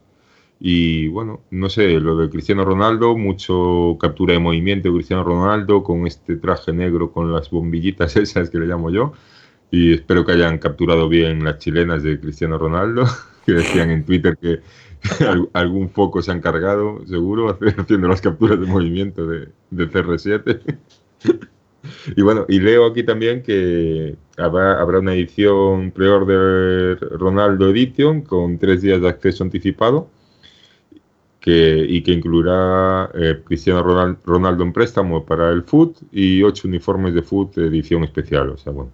Y 0.59 1.07
bueno, 1.09 1.41
no 1.51 1.69
sé, 1.69 1.99
lo 1.99 2.17
de 2.17 2.29
Cristiano 2.29 2.65
Ronaldo, 2.65 3.15
mucho 3.15 3.97
captura 3.99 4.33
de 4.33 4.39
movimiento 4.39 4.91
Cristiano 4.93 5.23
Ronaldo 5.23 5.83
con 5.83 6.07
este 6.07 6.35
traje 6.37 6.73
negro 6.73 7.11
con 7.11 7.31
las 7.31 7.49
bombillitas 7.49 8.15
esas 8.17 8.49
que 8.49 8.59
le 8.59 8.65
llamo 8.65 8.89
yo. 8.89 9.13
Y 9.69 9.93
espero 9.93 10.25
que 10.25 10.31
hayan 10.31 10.57
capturado 10.59 11.09
bien 11.09 11.43
las 11.43 11.59
chilenas 11.59 12.03
de 12.03 12.19
Cristiano 12.19 12.57
Ronaldo. 12.57 13.05
que 13.45 13.53
decían 13.53 13.91
en 13.91 14.03
Twitter 14.03 14.37
que 14.37 14.59
algún 15.53 15.89
foco 15.89 16.21
se 16.21 16.31
han 16.31 16.41
cargado, 16.41 17.01
seguro, 17.07 17.57
haciendo 17.77 18.07
las 18.09 18.19
capturas 18.19 18.59
de 18.59 18.65
movimiento 18.65 19.25
de, 19.25 19.47
de 19.69 19.89
CR7. 19.89 20.77
y 22.17 22.21
bueno, 22.21 22.45
y 22.49 22.59
leo 22.59 22.85
aquí 22.87 23.03
también 23.03 23.41
que 23.41 24.17
habrá, 24.37 24.81
habrá 24.81 24.99
una 24.99 25.13
edición 25.13 25.91
pre-order 25.91 26.99
Ronaldo 27.17 27.69
Edition 27.69 28.21
con 28.21 28.57
tres 28.57 28.81
días 28.81 28.99
de 28.99 29.07
acceso 29.07 29.45
anticipado 29.45 30.09
que, 31.47 31.85
y 31.87 32.03
que 32.03 32.11
incluirá 32.11 33.09
eh, 33.13 33.41
Cristiano 33.45 33.81
Ronaldo 34.25 34.63
en 34.65 34.73
préstamo 34.73 35.23
para 35.23 35.49
el 35.51 35.63
FUT 35.63 35.95
y 36.11 36.43
ocho 36.43 36.67
uniformes 36.67 37.13
de 37.13 37.21
FUT 37.21 37.57
edición 37.59 38.03
especial. 38.03 38.49
O 38.49 38.57
sea, 38.57 38.73
bueno, 38.73 38.91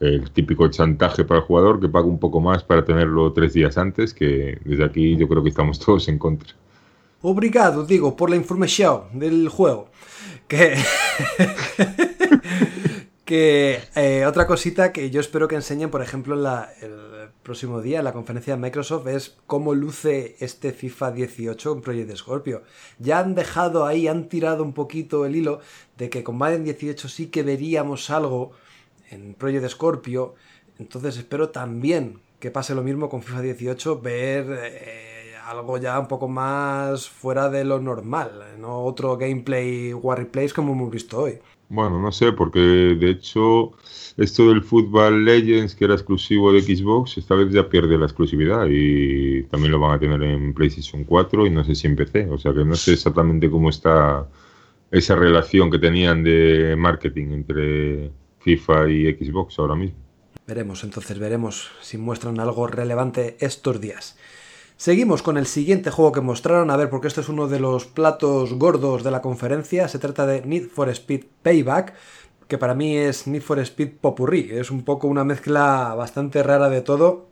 el 0.00 0.30
típico 0.30 0.66
chantaje 0.68 1.24
para 1.24 1.40
el 1.40 1.46
jugador 1.46 1.78
que 1.78 1.90
paga 1.90 2.06
un 2.06 2.18
poco 2.18 2.40
más 2.40 2.64
para 2.64 2.86
tenerlo 2.86 3.34
tres 3.34 3.52
días 3.52 3.76
antes, 3.76 4.14
que 4.14 4.58
desde 4.64 4.82
aquí 4.82 5.14
yo 5.18 5.28
creo 5.28 5.42
que 5.42 5.50
estamos 5.50 5.78
todos 5.84 6.08
en 6.08 6.16
contra. 6.16 6.54
Obrigado, 7.20 7.84
digo, 7.84 8.16
por 8.16 8.30
la 8.30 8.36
información 8.36 9.02
del 9.18 9.50
juego. 9.50 9.90
Que, 10.48 10.78
que 13.26 13.78
eh, 13.94 14.24
otra 14.24 14.46
cosita 14.46 14.90
que 14.90 15.10
yo 15.10 15.20
espero 15.20 15.48
que 15.48 15.56
enseñen, 15.56 15.90
por 15.90 16.00
ejemplo, 16.00 16.34
la, 16.34 16.70
próximo 17.50 17.82
día, 17.82 17.98
en 17.98 18.04
la 18.04 18.12
conferencia 18.12 18.54
de 18.54 18.62
Microsoft, 18.62 19.08
es 19.08 19.36
cómo 19.48 19.74
luce 19.74 20.36
este 20.38 20.72
FIFA 20.72 21.10
18 21.10 21.72
en 21.72 21.80
Project 21.80 22.14
Scorpio. 22.14 22.62
Ya 23.00 23.18
han 23.18 23.34
dejado 23.34 23.86
ahí, 23.86 24.06
han 24.06 24.28
tirado 24.28 24.62
un 24.62 24.72
poquito 24.72 25.26
el 25.26 25.34
hilo 25.34 25.58
de 25.98 26.08
que 26.10 26.22
con 26.22 26.38
Madden 26.38 26.62
18 26.62 27.08
sí 27.08 27.26
que 27.26 27.42
veríamos 27.42 28.08
algo 28.10 28.52
en 29.10 29.34
Project 29.34 29.66
Scorpio. 29.66 30.36
Entonces 30.78 31.16
espero 31.16 31.48
también 31.48 32.20
que 32.38 32.52
pase 32.52 32.72
lo 32.76 32.84
mismo 32.84 33.08
con 33.08 33.20
FIFA 33.20 33.42
18, 33.42 34.00
ver 34.00 34.46
eh, 34.50 35.32
algo 35.44 35.76
ya 35.78 35.98
un 35.98 36.06
poco 36.06 36.28
más 36.28 37.08
fuera 37.08 37.50
de 37.50 37.64
lo 37.64 37.80
normal, 37.80 38.60
no 38.60 38.84
otro 38.84 39.16
gameplay 39.16 39.92
war 39.92 40.18
replays 40.18 40.54
como 40.54 40.72
hemos 40.74 40.92
visto 40.92 41.18
hoy. 41.18 41.40
Bueno, 41.70 42.00
no 42.00 42.10
sé, 42.10 42.32
porque 42.32 42.58
de 42.58 43.10
hecho 43.10 43.70
esto 44.16 44.48
del 44.48 44.62
Football 44.62 45.24
Legends 45.24 45.76
que 45.76 45.84
era 45.84 45.94
exclusivo 45.94 46.52
de 46.52 46.62
Xbox, 46.62 47.16
esta 47.16 47.36
vez 47.36 47.52
ya 47.52 47.68
pierde 47.68 47.96
la 47.96 48.06
exclusividad 48.06 48.66
y 48.68 49.44
también 49.44 49.70
lo 49.70 49.78
van 49.78 49.92
a 49.92 50.00
tener 50.00 50.20
en 50.20 50.52
PlayStation 50.52 51.04
4 51.04 51.46
y 51.46 51.50
no 51.50 51.62
sé 51.62 51.76
si 51.76 51.86
en 51.86 51.94
PC, 51.94 52.28
o 52.28 52.38
sea 52.38 52.52
que 52.52 52.64
no 52.64 52.74
sé 52.74 52.94
exactamente 52.94 53.48
cómo 53.48 53.70
está 53.70 54.26
esa 54.90 55.14
relación 55.14 55.70
que 55.70 55.78
tenían 55.78 56.24
de 56.24 56.74
marketing 56.76 57.28
entre 57.30 58.10
FIFA 58.40 58.90
y 58.90 59.14
Xbox 59.14 59.56
ahora 59.60 59.76
mismo. 59.76 59.98
Veremos, 60.48 60.82
entonces 60.82 61.20
veremos 61.20 61.70
si 61.80 61.98
muestran 61.98 62.40
algo 62.40 62.66
relevante 62.66 63.36
estos 63.38 63.80
días. 63.80 64.18
Seguimos 64.80 65.20
con 65.20 65.36
el 65.36 65.46
siguiente 65.46 65.90
juego 65.90 66.10
que 66.10 66.22
mostraron, 66.22 66.70
a 66.70 66.76
ver, 66.78 66.88
porque 66.88 67.08
este 67.08 67.20
es 67.20 67.28
uno 67.28 67.48
de 67.48 67.60
los 67.60 67.84
platos 67.84 68.54
gordos 68.54 69.04
de 69.04 69.10
la 69.10 69.20
conferencia. 69.20 69.86
Se 69.88 69.98
trata 69.98 70.24
de 70.24 70.40
Need 70.40 70.70
for 70.70 70.88
Speed 70.88 71.24
Payback, 71.42 71.92
que 72.48 72.56
para 72.56 72.74
mí 72.74 72.96
es 72.96 73.26
Need 73.26 73.42
for 73.42 73.58
Speed 73.58 73.98
Popurrí. 74.00 74.48
Es 74.50 74.70
un 74.70 74.82
poco 74.82 75.06
una 75.06 75.22
mezcla 75.22 75.94
bastante 75.94 76.42
rara 76.42 76.70
de 76.70 76.80
todo. 76.80 77.28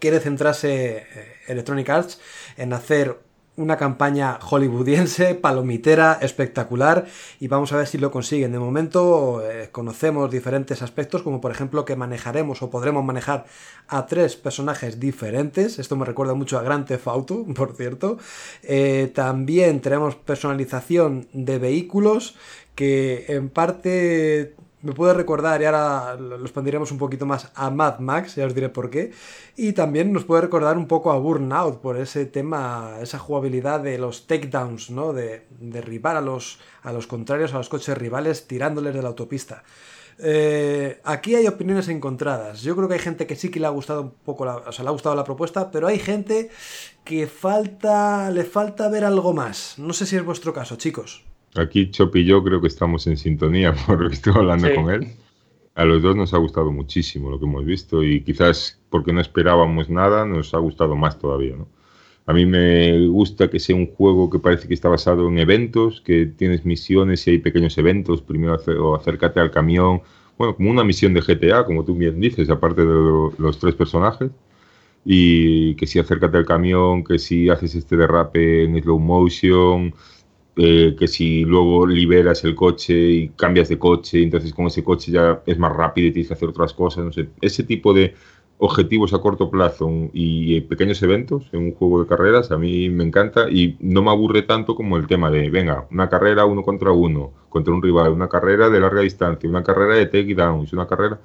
Quiere 0.00 0.18
centrarse 0.18 0.96
eh, 0.96 1.06
Electronic 1.46 1.88
Arts 1.88 2.20
en 2.56 2.72
hacer 2.72 3.20
una 3.58 3.76
campaña 3.76 4.38
hollywoodiense, 4.40 5.34
palomitera, 5.34 6.18
espectacular 6.22 7.06
y 7.40 7.48
vamos 7.48 7.72
a 7.72 7.76
ver 7.76 7.86
si 7.86 7.98
lo 7.98 8.10
consiguen. 8.10 8.52
De 8.52 8.58
momento 8.58 9.42
eh, 9.42 9.68
conocemos 9.70 10.30
diferentes 10.30 10.80
aspectos 10.80 11.22
como 11.22 11.40
por 11.40 11.50
ejemplo 11.50 11.84
que 11.84 11.96
manejaremos 11.96 12.62
o 12.62 12.70
podremos 12.70 13.04
manejar 13.04 13.44
a 13.88 14.06
tres 14.06 14.36
personajes 14.36 15.00
diferentes. 15.00 15.78
Esto 15.78 15.96
me 15.96 16.06
recuerda 16.06 16.34
mucho 16.34 16.58
a 16.58 16.62
Grand 16.62 16.86
Theft 16.86 17.08
Auto, 17.08 17.44
por 17.54 17.76
cierto. 17.76 18.18
Eh, 18.62 19.10
también 19.14 19.80
tenemos 19.80 20.14
personalización 20.14 21.28
de 21.32 21.58
vehículos 21.58 22.36
que 22.74 23.24
en 23.28 23.48
parte 23.48 24.54
me 24.82 24.92
puede 24.92 25.14
recordar, 25.14 25.60
y 25.60 25.64
ahora 25.64 26.14
lo 26.14 26.36
expandiremos 26.36 26.92
un 26.92 26.98
poquito 26.98 27.26
más 27.26 27.50
a 27.54 27.70
Mad 27.70 27.98
Max, 27.98 28.36
ya 28.36 28.46
os 28.46 28.54
diré 28.54 28.68
por 28.68 28.90
qué, 28.90 29.12
y 29.56 29.72
también 29.72 30.12
nos 30.12 30.24
puede 30.24 30.42
recordar 30.42 30.78
un 30.78 30.86
poco 30.86 31.10
a 31.10 31.18
Burnout 31.18 31.80
por 31.80 31.96
ese 31.96 32.26
tema, 32.26 32.96
esa 33.00 33.18
jugabilidad 33.18 33.80
de 33.80 33.98
los 33.98 34.26
takedowns, 34.26 34.90
¿no? 34.90 35.12
De 35.12 35.46
derribar 35.58 36.16
a 36.16 36.20
los, 36.20 36.58
a 36.82 36.92
los 36.92 37.06
contrarios, 37.06 37.54
a 37.54 37.58
los 37.58 37.68
coches 37.68 37.98
rivales, 37.98 38.46
tirándoles 38.46 38.94
de 38.94 39.02
la 39.02 39.08
autopista. 39.08 39.64
Eh, 40.20 41.00
aquí 41.04 41.36
hay 41.36 41.46
opiniones 41.46 41.88
encontradas. 41.88 42.62
Yo 42.62 42.74
creo 42.74 42.88
que 42.88 42.94
hay 42.94 43.00
gente 43.00 43.26
que 43.26 43.36
sí 43.36 43.50
que 43.50 43.60
le 43.60 43.66
ha 43.66 43.70
gustado 43.70 44.02
un 44.02 44.10
poco, 44.10 44.44
la, 44.44 44.56
o 44.56 44.72
sea, 44.72 44.82
le 44.82 44.88
ha 44.88 44.92
gustado 44.92 45.14
la 45.14 45.24
propuesta, 45.24 45.70
pero 45.70 45.86
hay 45.86 45.98
gente 45.98 46.50
que 47.04 47.26
falta, 47.26 48.30
le 48.30 48.44
falta 48.44 48.88
ver 48.88 49.04
algo 49.04 49.32
más. 49.32 49.74
No 49.78 49.92
sé 49.92 50.06
si 50.06 50.16
es 50.16 50.24
vuestro 50.24 50.52
caso, 50.52 50.76
chicos. 50.76 51.24
Aquí 51.60 51.90
Chop 51.90 52.14
y 52.16 52.24
yo 52.24 52.42
creo 52.42 52.60
que 52.60 52.68
estamos 52.68 53.06
en 53.06 53.16
sintonía 53.16 53.74
por 53.86 54.00
lo 54.00 54.08
que 54.08 54.14
estoy 54.14 54.32
hablando 54.36 54.68
con 54.74 54.90
él. 54.90 55.08
A 55.74 55.84
los 55.84 56.02
dos 56.02 56.16
nos 56.16 56.34
ha 56.34 56.38
gustado 56.38 56.72
muchísimo 56.72 57.30
lo 57.30 57.38
que 57.38 57.44
hemos 57.44 57.64
visto 57.64 58.02
y 58.02 58.22
quizás 58.22 58.80
porque 58.90 59.12
no 59.12 59.20
esperábamos 59.20 59.88
nada 59.88 60.24
nos 60.24 60.52
ha 60.54 60.58
gustado 60.58 60.96
más 60.96 61.18
todavía. 61.18 61.54
¿no? 61.56 61.68
A 62.28 62.34
mí 62.34 62.44
me 62.44 63.06
gusta 63.06 63.48
que 63.48 63.58
sea 63.58 63.74
un 63.74 63.86
juego 63.86 64.28
que 64.28 64.38
parece 64.38 64.68
que 64.68 64.74
está 64.74 64.90
basado 64.90 65.28
en 65.28 65.38
eventos, 65.38 66.02
que 66.02 66.26
tienes 66.26 66.66
misiones 66.66 67.26
y 67.26 67.30
hay 67.30 67.38
pequeños 67.38 67.78
eventos. 67.78 68.20
Primero 68.20 68.60
o 68.80 68.94
acércate 68.94 69.40
al 69.40 69.50
camión, 69.50 70.02
bueno, 70.36 70.54
como 70.54 70.70
una 70.70 70.84
misión 70.84 71.14
de 71.14 71.22
GTA, 71.22 71.64
como 71.64 71.86
tú 71.86 71.94
bien 71.94 72.20
dices, 72.20 72.50
aparte 72.50 72.82
de 72.82 73.30
los 73.38 73.58
tres 73.58 73.74
personajes. 73.74 74.30
Y 75.06 75.74
que 75.76 75.86
si 75.86 75.98
acércate 76.00 76.36
al 76.36 76.44
camión, 76.44 77.02
que 77.02 77.18
si 77.18 77.48
haces 77.48 77.74
este 77.74 77.96
derrape 77.96 78.64
en 78.64 78.78
slow 78.82 78.98
motion, 78.98 79.94
eh, 80.58 80.96
que 80.98 81.06
si 81.06 81.44
luego 81.44 81.86
liberas 81.86 82.42
el 82.42 82.54
coche 82.56 82.94
y 82.94 83.28
cambias 83.30 83.68
de 83.68 83.78
coche, 83.78 84.22
entonces 84.22 84.52
con 84.52 84.66
ese 84.66 84.82
coche 84.82 85.12
ya 85.12 85.40
es 85.46 85.56
más 85.56 85.72
rápido 85.74 86.08
y 86.08 86.12
tienes 86.12 86.28
que 86.28 86.34
hacer 86.34 86.48
otras 86.48 86.74
cosas, 86.74 87.04
no 87.04 87.12
sé, 87.12 87.28
ese 87.40 87.62
tipo 87.62 87.94
de 87.94 88.14
objetivos 88.58 89.14
a 89.14 89.18
corto 89.18 89.50
plazo 89.50 89.88
y 90.12 90.60
pequeños 90.62 91.00
eventos 91.02 91.48
en 91.52 91.60
un 91.60 91.74
juego 91.74 92.02
de 92.02 92.08
carreras 92.08 92.50
a 92.50 92.58
mí 92.58 92.90
me 92.90 93.04
encanta 93.04 93.48
y 93.48 93.76
no 93.78 94.02
me 94.02 94.10
aburre 94.10 94.42
tanto 94.42 94.74
como 94.74 94.96
el 94.96 95.06
tema 95.06 95.30
de, 95.30 95.48
venga, 95.48 95.86
una 95.92 96.08
carrera 96.08 96.44
uno 96.44 96.62
contra 96.64 96.90
uno, 96.90 97.32
contra 97.48 97.72
un 97.72 97.80
rival, 97.80 98.12
una 98.12 98.28
carrera 98.28 98.68
de 98.68 98.80
larga 98.80 99.02
distancia, 99.02 99.48
una 99.48 99.62
carrera 99.62 99.94
de 99.94 100.06
takedowns, 100.06 100.72
una 100.72 100.86
carrera... 100.86 101.20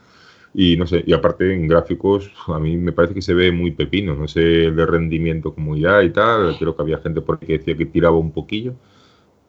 Y 0.56 0.78
no 0.78 0.86
sé, 0.86 1.04
y 1.08 1.14
aparte 1.14 1.52
en 1.52 1.68
gráficos 1.68 2.32
a 2.46 2.60
mí 2.60 2.78
me 2.78 2.92
parece 2.92 3.16
que 3.16 3.24
se 3.24 3.34
ve 3.34 3.52
muy 3.52 3.72
pepino, 3.72 4.14
no 4.14 4.28
sé 4.28 4.66
el 4.66 4.76
de 4.76 4.86
rendimiento 4.86 5.56
como 5.56 5.76
ya 5.76 6.04
y 6.04 6.12
tal, 6.12 6.56
creo 6.60 6.76
que 6.76 6.82
había 6.84 7.00
gente 7.00 7.22
por 7.22 7.40
ahí 7.42 7.48
que 7.48 7.58
decía 7.58 7.76
que 7.76 7.88
tiraba 7.88 8.18
un 8.18 8.32
poquillo, 8.32 8.76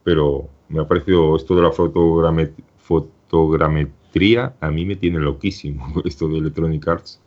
pero 0.05 0.49
me 0.69 0.81
ha 0.81 0.87
parecido 0.87 1.35
esto 1.37 1.57
de 1.57 1.63
la 1.63 1.73
fotogrametría, 1.73 4.55
a 4.61 4.71
mí 4.71 4.85
me 4.85 4.95
tiene 4.97 5.19
loquísimo 5.19 6.01
esto 6.05 6.29
de 6.29 6.37
Electronic 6.39 6.87
Arts. 6.87 7.21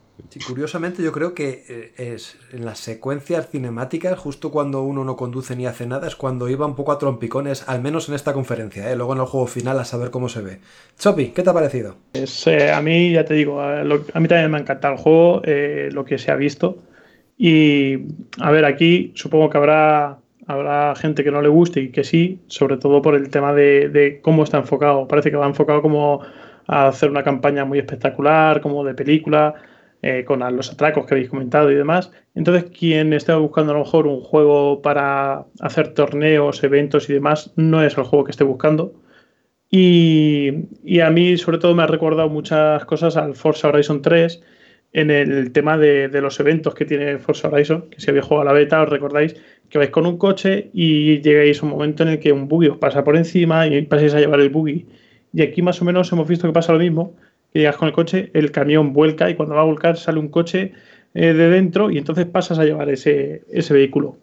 curiosamente 0.47 1.03
yo 1.03 1.11
creo 1.11 1.33
que 1.33 1.65
eh, 1.67 1.91
es 1.97 2.37
en 2.51 2.63
las 2.65 2.79
secuencias 2.79 3.49
cinemáticas, 3.49 4.17
justo 4.17 4.51
cuando 4.51 4.83
uno 4.83 5.03
no 5.03 5.17
conduce 5.17 5.55
ni 5.55 5.65
hace 5.65 5.87
nada, 5.87 6.07
es 6.07 6.15
cuando 6.15 6.47
iba 6.49 6.65
un 6.65 6.75
poco 6.75 6.91
a 6.91 6.99
trompicones, 6.99 7.67
al 7.67 7.81
menos 7.81 8.09
en 8.09 8.15
esta 8.15 8.33
conferencia, 8.33 8.91
¿eh? 8.91 8.95
luego 8.95 9.13
en 9.13 9.19
el 9.19 9.25
juego 9.25 9.47
final 9.47 9.79
a 9.79 9.85
saber 9.85 10.11
cómo 10.11 10.29
se 10.29 10.41
ve. 10.41 10.59
Chopi, 10.97 11.29
¿qué 11.29 11.43
te 11.43 11.49
ha 11.49 11.53
parecido? 11.53 11.97
Eh, 12.13 12.71
a 12.71 12.81
mí, 12.81 13.11
ya 13.11 13.25
te 13.25 13.33
digo, 13.33 13.59
a, 13.59 13.83
mí 13.83 14.27
también 14.27 14.51
me 14.51 14.57
ha 14.57 14.61
encantado 14.61 14.93
el 14.93 14.99
juego, 14.99 15.41
lo 15.91 16.05
que 16.05 16.19
se 16.19 16.31
ha 16.31 16.35
visto. 16.35 16.77
Y 17.39 17.99
a 18.39 18.49
ver, 18.49 18.65
aquí 18.65 19.11
supongo 19.13 19.51
que 19.51 19.59
habrá 19.59 20.17
Habrá 20.47 20.95
gente 20.95 21.25
que 21.25 21.31
no 21.31 21.41
le 21.41 21.49
guste 21.49 21.81
y 21.81 21.91
que 21.91 22.05
sí, 22.05 22.39
sobre 22.47 22.77
todo 22.77 23.01
por 23.01 23.15
el 23.15 23.29
tema 23.29 23.53
de, 23.53 24.19
cómo 24.23 24.43
está 24.43 24.57
enfocado. 24.57 25.07
Parece 25.07 25.29
que 25.29 25.35
va 25.37 25.45
enfocado 25.45 25.81
como 25.81 26.21
a 26.67 26.87
hacer 26.87 27.09
una 27.09 27.23
campaña 27.23 27.65
muy 27.65 27.79
espectacular, 27.79 28.61
como 28.61 28.85
de 28.85 28.93
película, 28.93 29.55
eh, 30.01 30.23
con 30.25 30.39
los 30.55 30.71
atracos 30.71 31.05
que 31.05 31.15
habéis 31.15 31.29
comentado 31.29 31.69
y 31.69 31.75
demás. 31.75 32.11
Entonces, 32.33 32.65
quien 32.71 33.11
esté 33.11 33.33
buscando 33.33 33.73
a 33.73 33.75
lo 33.75 33.83
mejor 33.83 34.07
un 34.07 34.21
juego 34.21 34.81
para 34.81 35.45
hacer 35.59 35.93
torneos, 35.93 36.63
eventos 36.63 37.09
y 37.09 37.13
demás, 37.13 37.51
no 37.57 37.83
es 37.83 37.97
el 37.97 38.05
juego 38.05 38.23
que 38.23 38.31
esté 38.31 38.45
buscando. 38.45 38.93
Y, 39.69 40.69
y 40.83 41.01
a 41.01 41.09
mí, 41.09 41.37
sobre 41.37 41.57
todo, 41.57 41.75
me 41.75 41.83
ha 41.83 41.87
recordado 41.87 42.29
muchas 42.29 42.85
cosas 42.85 43.17
al 43.17 43.35
Forza 43.35 43.67
Horizon 43.67 44.01
3 44.01 44.41
en 44.93 45.11
el 45.11 45.51
tema 45.51 45.77
de, 45.77 46.09
los 46.21 46.39
eventos 46.39 46.73
que 46.73 46.85
tiene 46.85 47.19
Forza 47.19 47.49
Horizon, 47.49 47.89
que 47.89 47.99
si 47.99 48.09
habéis 48.09 48.25
jugado 48.25 48.49
a 48.49 48.53
la 48.53 48.59
beta, 48.59 48.81
os 48.81 48.89
recordáis 48.89 49.35
que 49.69 49.77
vais 49.77 49.91
con 49.91 50.05
un 50.05 50.17
coche 50.17 50.69
y 50.73 51.21
llegáis 51.21 51.61
a 51.61 51.65
un 51.65 51.71
momento 51.71 52.03
en 52.03 52.09
el 52.09 52.19
que 52.19 52.31
un 52.31 52.47
buggy 52.47 52.69
os 52.69 52.77
pasa 52.77 53.03
por 53.03 53.17
encima 53.17 53.67
y 53.67 53.81
pasáis 53.83 54.13
a 54.13 54.19
llevar 54.19 54.39
el 54.39 54.49
buggy. 54.49 54.87
Y 55.33 55.41
aquí 55.41 55.61
más 55.61 55.81
o 55.81 55.85
menos 55.85 56.11
hemos 56.11 56.27
visto 56.27 56.47
que 56.47 56.53
pasa 56.53 56.73
lo 56.73 56.79
mismo, 56.79 57.15
que 57.51 57.59
llegas 57.59 57.75
con 57.75 57.87
el 57.89 57.93
coche, 57.93 58.31
el 58.33 58.51
camión 58.51 58.93
vuelca 58.93 59.29
y 59.29 59.35
cuando 59.35 59.55
va 59.55 59.61
a 59.61 59.65
volcar 59.65 59.97
sale 59.97 60.19
un 60.19 60.29
coche 60.29 60.71
eh, 61.13 61.33
de 61.33 61.49
dentro 61.49 61.91
y 61.91 61.97
entonces 61.97 62.25
pasas 62.25 62.57
a 62.59 62.63
llevar 62.63 62.89
ese, 62.89 63.43
vehículo. 63.69 64.17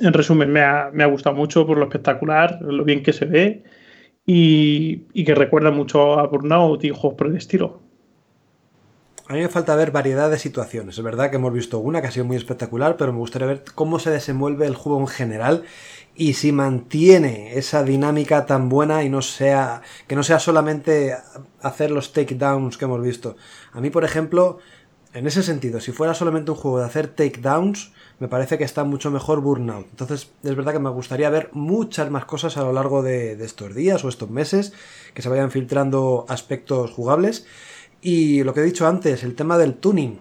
En 0.00 0.12
resumen, 0.12 0.50
me 0.50 0.60
ha, 0.60 1.06
gustado 1.06 1.36
mucho 1.36 1.66
por 1.66 1.78
lo 1.78 1.84
espectacular, 1.84 2.58
lo 2.62 2.84
bien 2.84 3.02
que 3.02 3.12
se 3.12 3.26
ve 3.26 3.62
y, 4.26 5.02
y 5.12 5.24
que 5.24 5.34
recuerda 5.34 5.70
mucho 5.70 6.18
a 6.18 6.26
Burnout 6.26 6.82
y 6.84 6.90
juegos 6.90 7.14
por 7.14 7.26
el 7.28 7.36
estilo. 7.36 7.83
A 9.26 9.32
mí 9.32 9.40
me 9.40 9.48
falta 9.48 9.74
ver 9.74 9.90
variedad 9.90 10.30
de 10.30 10.38
situaciones. 10.38 10.98
Es 10.98 11.04
verdad 11.04 11.30
que 11.30 11.36
hemos 11.36 11.52
visto 11.52 11.78
una 11.78 12.02
que 12.02 12.08
ha 12.08 12.10
sido 12.10 12.26
muy 12.26 12.36
espectacular, 12.36 12.98
pero 12.98 13.10
me 13.10 13.20
gustaría 13.20 13.48
ver 13.48 13.64
cómo 13.74 13.98
se 13.98 14.10
desenvuelve 14.10 14.66
el 14.66 14.74
juego 14.74 15.00
en 15.00 15.06
general 15.06 15.64
y 16.14 16.34
si 16.34 16.52
mantiene 16.52 17.56
esa 17.56 17.84
dinámica 17.84 18.44
tan 18.44 18.68
buena 18.68 19.02
y 19.02 19.08
no 19.08 19.22
sea 19.22 19.80
que 20.06 20.14
no 20.14 20.22
sea 20.22 20.38
solamente 20.38 21.16
hacer 21.62 21.90
los 21.90 22.12
takedowns 22.12 22.76
que 22.76 22.84
hemos 22.84 23.00
visto. 23.00 23.36
A 23.72 23.80
mí, 23.80 23.88
por 23.88 24.04
ejemplo, 24.04 24.58
en 25.14 25.26
ese 25.26 25.42
sentido, 25.42 25.80
si 25.80 25.92
fuera 25.92 26.12
solamente 26.12 26.50
un 26.50 26.58
juego 26.58 26.80
de 26.80 26.84
hacer 26.84 27.08
takedowns, 27.08 27.92
me 28.18 28.28
parece 28.28 28.58
que 28.58 28.64
está 28.64 28.84
mucho 28.84 29.10
mejor 29.10 29.40
Burnout. 29.40 29.86
Entonces, 29.88 30.32
es 30.42 30.54
verdad 30.54 30.74
que 30.74 30.80
me 30.80 30.90
gustaría 30.90 31.30
ver 31.30 31.48
muchas 31.52 32.10
más 32.10 32.26
cosas 32.26 32.58
a 32.58 32.62
lo 32.62 32.74
largo 32.74 33.02
de, 33.02 33.36
de 33.36 33.44
estos 33.46 33.74
días 33.74 34.04
o 34.04 34.10
estos 34.10 34.28
meses, 34.28 34.74
que 35.14 35.22
se 35.22 35.30
vayan 35.30 35.50
filtrando 35.50 36.26
aspectos 36.28 36.90
jugables. 36.90 37.46
Y 38.04 38.44
lo 38.44 38.52
que 38.52 38.60
he 38.60 38.64
dicho 38.64 38.86
antes, 38.86 39.24
el 39.24 39.34
tema 39.34 39.56
del 39.56 39.76
tuning. 39.76 40.20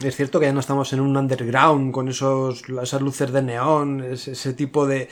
Es 0.00 0.14
cierto 0.14 0.38
que 0.38 0.46
ya 0.46 0.52
no 0.52 0.60
estamos 0.60 0.92
en 0.92 1.00
un 1.00 1.16
underground 1.16 1.92
con 1.92 2.08
esos, 2.08 2.62
esas 2.80 3.02
luces 3.02 3.32
de 3.32 3.42
neón, 3.42 4.00
ese, 4.00 4.54
tipo 4.54 4.86
de, 4.86 5.08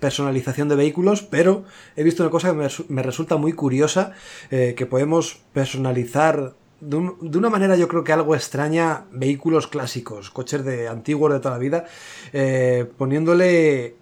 personalización 0.00 0.68
de 0.68 0.74
vehículos, 0.74 1.22
pero 1.22 1.64
he 1.94 2.02
visto 2.02 2.24
una 2.24 2.32
cosa 2.32 2.50
que 2.50 2.68
me, 2.88 3.02
resulta 3.04 3.36
muy 3.36 3.52
curiosa, 3.52 4.12
eh, 4.50 4.74
que 4.76 4.86
podemos 4.86 5.40
personalizar 5.52 6.56
de, 6.80 6.96
una 6.96 7.48
manera 7.48 7.76
yo 7.76 7.86
creo 7.86 8.02
que 8.02 8.12
algo 8.12 8.34
extraña 8.34 9.04
vehículos 9.12 9.68
clásicos, 9.68 10.30
coches 10.30 10.64
de 10.64 10.88
antiguos 10.88 11.32
de 11.32 11.38
toda 11.38 11.54
la 11.54 11.58
vida, 11.58 11.84
eh, 12.32 12.90
poniéndole 12.98 13.99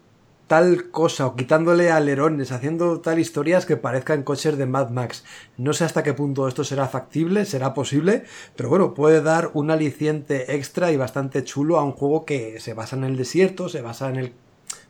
tal 0.48 0.90
cosa 0.90 1.26
o 1.26 1.36
quitándole 1.36 1.92
alerones, 1.92 2.50
haciendo 2.50 3.00
tal 3.00 3.18
historias 3.20 3.66
que 3.66 3.76
parezcan 3.76 4.24
coches 4.24 4.58
de 4.58 4.66
Mad 4.66 4.90
Max. 4.90 5.24
No 5.58 5.74
sé 5.74 5.84
hasta 5.84 6.02
qué 6.02 6.14
punto 6.14 6.48
esto 6.48 6.64
será 6.64 6.88
factible, 6.88 7.44
será 7.44 7.74
posible, 7.74 8.24
pero 8.56 8.70
bueno, 8.70 8.94
puede 8.94 9.22
dar 9.22 9.50
un 9.54 9.70
aliciente 9.70 10.56
extra 10.56 10.90
y 10.90 10.96
bastante 10.96 11.44
chulo 11.44 11.78
a 11.78 11.84
un 11.84 11.92
juego 11.92 12.24
que 12.24 12.58
se 12.60 12.74
basa 12.74 12.96
en 12.96 13.04
el 13.04 13.16
desierto, 13.16 13.68
se 13.68 13.82
basa 13.82 14.08
en 14.08 14.16
el 14.16 14.32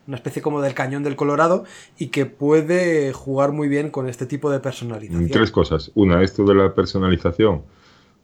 una 0.06 0.16
especie 0.16 0.40
como 0.40 0.62
del 0.62 0.72
cañón 0.72 1.02
del 1.02 1.16
Colorado 1.16 1.64
y 1.98 2.06
que 2.06 2.24
puede 2.24 3.12
jugar 3.12 3.52
muy 3.52 3.68
bien 3.68 3.90
con 3.90 4.08
este 4.08 4.24
tipo 4.24 4.50
de 4.50 4.58
personalización. 4.58 5.28
Tres 5.28 5.50
cosas. 5.50 5.90
Una, 5.94 6.22
esto 6.22 6.44
de 6.44 6.54
la 6.54 6.74
personalización 6.74 7.62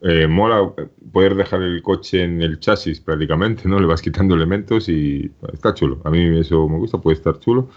eh, 0.00 0.26
mola 0.26 0.72
poder 1.12 1.34
dejar 1.34 1.62
el 1.62 1.82
coche 1.82 2.24
en 2.24 2.42
el 2.42 2.60
chasis 2.60 3.00
prácticamente, 3.00 3.68
¿no? 3.68 3.80
Le 3.80 3.86
vas 3.86 4.02
quitando 4.02 4.34
elementos 4.34 4.88
y 4.88 5.30
está 5.52 5.74
chulo. 5.74 6.00
A 6.04 6.10
mí 6.10 6.38
eso 6.38 6.68
me 6.68 6.78
gusta, 6.78 6.98
puede 6.98 7.16
estar 7.16 7.38
chulo. 7.38 7.68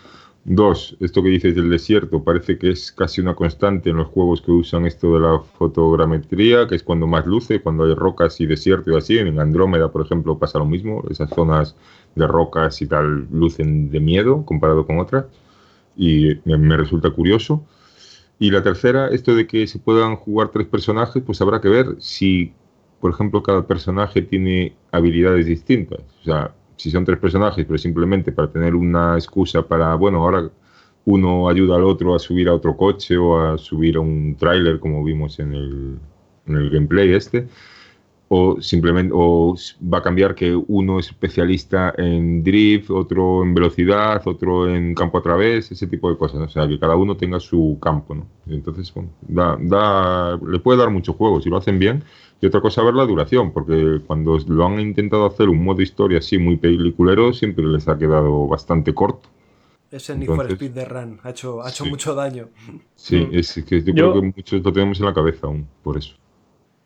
Dos, 0.50 0.96
esto 1.02 1.22
que 1.22 1.28
dices 1.30 1.56
del 1.56 1.70
desierto 1.70 2.24
parece 2.24 2.58
que 2.58 2.72
es 2.72 2.94
casi 2.94 3.20
una 3.20 3.36
constante 3.36 3.90
en 3.90 3.98
los 3.98 4.08
juegos 4.08 4.42
que 4.42 4.52
usan 4.52 4.86
esto 4.86 5.14
de 5.14 5.20
la 5.20 5.40
fotogrametría, 5.40 6.68
que 6.68 6.76
es 6.76 6.84
cuando 6.84 7.06
más 7.06 7.26
luce, 7.26 7.62
cuando 7.62 7.84
hay 7.84 7.94
rocas 7.94 8.40
y 8.40 8.46
desierto 8.46 8.92
y 8.92 8.96
así. 8.96 9.18
En 9.18 9.40
Andrómeda, 9.42 9.92
por 9.92 10.06
ejemplo, 10.06 10.40
pasa 10.40 10.60
lo 10.60 10.66
mismo. 10.66 11.04
Esas 11.10 11.30
zonas 11.32 11.76
de 12.16 12.28
rocas 12.28 12.82
y 12.82 12.88
tal 12.88 13.28
lucen 13.30 13.92
de 13.92 14.00
miedo 14.00 14.46
comparado 14.46 14.86
con 14.86 15.00
otras. 15.00 15.26
Y 15.98 16.40
me 16.46 16.78
resulta 16.78 17.10
curioso. 17.10 17.66
Y 18.40 18.52
la 18.52 18.62
tercera, 18.62 19.08
esto 19.08 19.36
de 19.36 19.48
que 19.48 19.66
se 19.68 19.80
puedan 19.80 20.16
jugar 20.16 20.50
tres 20.50 20.68
personajes, 20.68 21.24
pues 21.26 21.42
habrá 21.42 21.60
que 21.60 21.70
ver 21.70 21.96
si, 22.00 22.54
por 23.00 23.12
ejemplo, 23.12 23.42
cada 23.42 23.66
personaje 23.66 24.22
tiene 24.22 24.76
habilidades 24.92 25.48
distintas. 25.48 26.00
O 26.22 26.24
sea, 26.24 26.54
si 26.76 26.92
son 26.92 27.04
tres 27.04 27.18
personajes, 27.18 27.66
pero 27.66 27.78
simplemente 27.78 28.32
para 28.32 28.52
tener 28.52 28.76
una 28.76 29.16
excusa 29.16 29.64
para, 29.64 29.96
bueno, 29.96 30.24
ahora 30.24 30.50
uno 31.06 31.50
ayuda 31.50 31.78
al 31.78 31.84
otro 31.84 32.14
a 32.16 32.20
subir 32.20 32.48
a 32.50 32.54
otro 32.54 32.78
coche 32.78 33.18
o 33.18 33.40
a 33.40 33.58
subir 33.58 33.98
a 33.98 34.02
un 34.02 34.36
tráiler, 34.38 34.80
como 34.80 35.04
vimos 35.04 35.40
en 35.40 35.54
el, 35.54 36.00
en 36.46 36.56
el 36.56 36.70
gameplay 36.70 37.14
este, 37.14 37.48
o 38.30 38.62
simplemente 38.62 39.14
o 39.16 39.56
va 39.82 40.00
a 40.00 40.02
cambiar 40.02 40.36
que 40.36 40.54
uno 40.54 41.00
es 41.00 41.08
especialista 41.08 41.94
en 41.98 42.44
drift, 42.44 42.90
otro 42.90 43.44
en 43.44 43.54
velocidad, 43.54 44.22
otro 44.26 44.70
en 44.70 44.94
campo 44.94 45.18
a 45.18 45.22
través, 45.24 45.72
ese 45.72 45.88
tipo 45.88 46.10
de 46.10 46.18
cosas. 46.18 46.42
O 46.42 46.50
sea, 46.50 46.68
que 46.68 46.80
cada 46.80 46.96
uno 46.96 47.16
tenga 47.16 47.40
su 47.40 47.78
campo, 47.82 48.16
¿no? 48.16 48.28
entonces, 48.48 48.94
bueno, 48.94 49.10
da, 49.22 49.58
da, 49.60 50.38
le 50.46 50.60
puede 50.60 50.80
dar 50.80 50.90
mucho 50.90 51.14
juego 51.14 51.42
si 51.42 51.50
lo 51.50 51.58
hacen 51.58 51.80
bien. 51.80 52.04
Y 52.40 52.46
otra 52.46 52.62
cosa, 52.62 52.84
ver 52.84 52.94
la 52.94 53.06
duración, 53.06 53.52
porque 53.52 54.02
cuando 54.06 54.38
lo 54.48 54.66
han 54.66 54.80
intentado 54.80 55.26
hacer 55.26 55.50
un 55.50 55.64
modo 55.64 55.82
historia 55.82 56.20
así 56.20 56.38
muy 56.38 56.58
peliculero, 56.58 57.34
siempre 57.34 57.66
les 57.66 57.88
ha 57.88 57.98
quedado 57.98 58.48
bastante 58.48 58.94
corto. 58.94 59.30
Ese 59.90 60.16
Need 60.16 60.28
for 60.28 60.52
Speed 60.52 60.72
de 60.72 60.86
Run 60.86 61.20
ha 61.24 61.30
hecho, 61.30 61.64
ha 61.64 61.70
hecho 61.70 61.86
mucho 61.86 62.14
daño. 62.14 62.50
Sí, 62.94 63.28
es 63.32 63.54
que 63.66 63.82
yo, 63.82 63.94
creo 63.94 64.14
que 64.14 64.22
muchos 64.36 64.62
lo 64.62 64.74
tenemos 64.74 65.00
en 65.00 65.06
la 65.06 65.14
cabeza 65.14 65.48
aún, 65.48 65.66
por 65.82 65.98
eso 65.98 66.14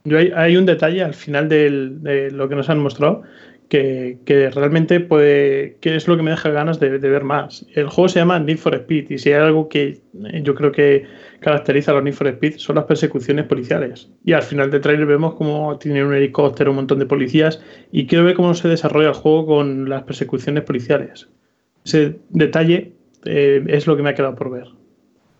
hay, 0.05 0.57
un 0.57 0.65
detalle 0.65 1.03
al 1.03 1.13
final 1.13 1.49
de 1.49 2.29
lo 2.31 2.49
que 2.49 2.55
nos 2.55 2.69
han 2.69 2.79
mostrado 2.79 3.23
que, 3.71 4.51
realmente 4.53 4.99
puede, 4.99 5.77
que 5.79 5.95
es 5.95 6.05
lo 6.07 6.17
que 6.17 6.23
me 6.23 6.31
deja 6.31 6.49
ganas 6.49 6.79
de, 6.79 6.89
ver 6.97 7.23
más. 7.23 7.65
El 7.73 7.87
juego 7.87 8.09
se 8.09 8.19
llama 8.19 8.37
Need 8.37 8.57
for 8.57 8.75
Speed 8.75 9.11
y 9.11 9.17
si 9.17 9.31
hay 9.31 9.41
algo 9.41 9.69
que 9.69 10.01
eh, 10.25 10.41
yo 10.43 10.53
creo 10.55 10.73
que 10.73 11.05
caracteriza 11.39 11.91
a 11.91 11.93
los 11.95 12.03
Need 12.03 12.13
for 12.13 12.27
Speed 12.27 12.57
son 12.57 12.75
las 12.75 12.85
persecuciones 12.85 13.45
policiales. 13.45 14.09
Y 14.25 14.33
al 14.33 14.43
final 14.43 14.71
del 14.71 14.81
trailer 14.81 15.05
vemos 15.05 15.35
cómo 15.35 15.77
tiene 15.77 16.03
un 16.03 16.13
helicóptero, 16.13 16.71
un 16.71 16.77
montón 16.77 16.99
de 16.99 17.05
policías 17.05 17.63
y 17.93 18.07
quiero 18.07 18.25
ver 18.25 18.35
cómo 18.35 18.53
se 18.53 18.67
desarrolla 18.67 19.09
el 19.09 19.15
juego 19.15 19.45
con 19.45 19.89
las 19.89 20.03
persecuciones 20.03 20.65
policiales. 20.65 21.29
Ese 21.85 22.19
detalle 22.29 22.91
eh, 23.23 23.63
es 23.67 23.87
lo 23.87 23.95
que 23.95 24.03
me 24.03 24.09
ha 24.09 24.15
quedado 24.15 24.35
por 24.35 24.51
ver. 24.51 24.67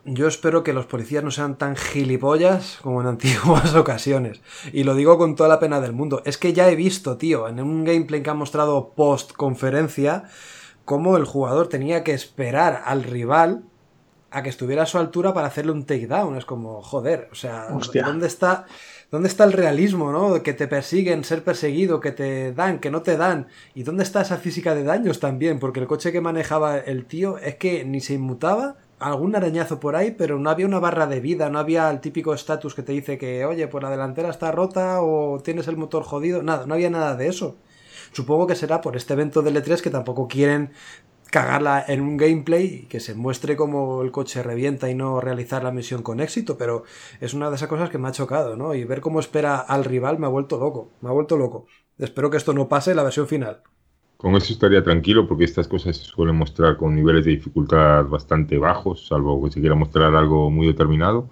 Yo 0.03 0.27
espero 0.27 0.63
que 0.63 0.73
los 0.73 0.87
policías 0.87 1.23
no 1.23 1.29
sean 1.29 1.57
tan 1.57 1.75
gilipollas 1.75 2.79
como 2.81 3.01
en 3.01 3.07
antiguas 3.15 3.75
ocasiones. 3.75 4.41
Y 4.73 4.83
lo 4.83 4.95
digo 4.95 5.17
con 5.17 5.35
toda 5.35 5.49
la 5.49 5.59
pena 5.59 5.79
del 5.79 5.93
mundo. 5.93 6.23
Es 6.25 6.37
que 6.37 6.53
ya 6.53 6.69
he 6.69 6.75
visto, 6.75 7.17
tío, 7.17 7.47
en 7.47 7.59
un 7.59 7.83
gameplay 7.83 8.23
que 8.23 8.29
ha 8.31 8.33
mostrado 8.33 8.93
post 8.95 9.33
conferencia, 9.33 10.23
cómo 10.85 11.17
el 11.17 11.25
jugador 11.25 11.69
tenía 11.69 12.03
que 12.03 12.13
esperar 12.13 12.81
al 12.85 13.03
rival 13.03 13.63
a 14.31 14.41
que 14.41 14.49
estuviera 14.49 14.83
a 14.83 14.87
su 14.87 14.97
altura 14.97 15.33
para 15.33 15.47
hacerle 15.47 15.73
un 15.73 15.85
takedown. 15.85 16.35
Es 16.35 16.45
como, 16.45 16.81
joder, 16.81 17.29
o 17.31 17.35
sea, 17.35 17.67
¿dónde 17.69 18.25
está, 18.25 18.65
¿dónde 19.11 19.27
está 19.27 19.43
el 19.43 19.53
realismo, 19.53 20.11
no? 20.11 20.41
Que 20.41 20.53
te 20.53 20.67
persiguen, 20.67 21.23
ser 21.23 21.43
perseguido, 21.43 21.99
que 21.99 22.11
te 22.11 22.53
dan, 22.53 22.79
que 22.79 22.89
no 22.89 23.03
te 23.03 23.17
dan. 23.17 23.47
¿Y 23.75 23.83
dónde 23.83 24.03
está 24.03 24.21
esa 24.21 24.37
física 24.37 24.73
de 24.73 24.83
daños 24.83 25.19
también? 25.19 25.59
Porque 25.59 25.79
el 25.79 25.87
coche 25.87 26.11
que 26.11 26.21
manejaba 26.21 26.79
el 26.79 27.05
tío 27.05 27.37
es 27.37 27.55
que 27.57 27.85
ni 27.85 27.99
se 27.99 28.13
inmutaba 28.13 28.77
algún 29.01 29.35
arañazo 29.35 29.79
por 29.79 29.95
ahí, 29.95 30.11
pero 30.11 30.39
no 30.39 30.49
había 30.49 30.65
una 30.65 30.79
barra 30.79 31.07
de 31.07 31.19
vida, 31.19 31.49
no 31.49 31.59
había 31.59 31.89
el 31.89 32.01
típico 32.01 32.33
estatus 32.33 32.75
que 32.75 32.83
te 32.83 32.91
dice 32.91 33.17
que, 33.17 33.45
oye, 33.45 33.67
pues 33.67 33.83
la 33.83 33.89
delantera 33.89 34.29
está 34.29 34.51
rota 34.51 35.01
o 35.01 35.39
tienes 35.39 35.67
el 35.67 35.77
motor 35.77 36.03
jodido, 36.03 36.43
nada, 36.43 36.65
no 36.65 36.75
había 36.75 36.89
nada 36.89 37.15
de 37.15 37.27
eso. 37.27 37.57
Supongo 38.13 38.47
que 38.47 38.55
será 38.55 38.81
por 38.81 38.95
este 38.97 39.13
evento 39.13 39.41
de 39.41 39.51
E3 39.51 39.81
que 39.81 39.89
tampoco 39.89 40.27
quieren 40.27 40.71
cagarla 41.31 41.83
en 41.87 42.01
un 42.01 42.17
gameplay 42.17 42.65
y 42.65 42.85
que 42.87 42.99
se 42.99 43.15
muestre 43.15 43.55
cómo 43.55 44.01
el 44.01 44.11
coche 44.11 44.43
revienta 44.43 44.89
y 44.89 44.95
no 44.95 45.21
realizar 45.21 45.63
la 45.63 45.71
misión 45.71 46.03
con 46.03 46.19
éxito, 46.19 46.57
pero 46.57 46.83
es 47.21 47.33
una 47.33 47.49
de 47.49 47.55
esas 47.55 47.69
cosas 47.69 47.89
que 47.89 47.97
me 47.97 48.09
ha 48.09 48.11
chocado, 48.11 48.57
¿no? 48.57 48.75
Y 48.75 48.83
ver 48.83 48.99
cómo 48.99 49.19
espera 49.21 49.57
al 49.57 49.85
rival 49.85 50.19
me 50.19 50.27
ha 50.27 50.29
vuelto 50.29 50.59
loco, 50.59 50.91
me 50.99 51.09
ha 51.09 51.13
vuelto 51.13 51.37
loco. 51.37 51.65
Espero 51.97 52.29
que 52.29 52.37
esto 52.37 52.53
no 52.53 52.67
pase 52.67 52.91
en 52.91 52.97
la 52.97 53.03
versión 53.03 53.27
final. 53.27 53.63
Con 54.21 54.35
eso 54.35 54.53
estaría 54.53 54.83
tranquilo 54.83 55.27
porque 55.27 55.45
estas 55.45 55.67
cosas 55.67 55.97
se 55.97 56.03
suelen 56.03 56.35
mostrar 56.35 56.77
con 56.77 56.93
niveles 56.93 57.25
de 57.25 57.31
dificultad 57.31 58.05
bastante 58.05 58.55
bajos, 58.59 59.07
salvo 59.07 59.43
que 59.43 59.49
se 59.49 59.59
quiera 59.59 59.73
mostrar 59.73 60.13
algo 60.13 60.51
muy 60.51 60.67
determinado. 60.67 61.27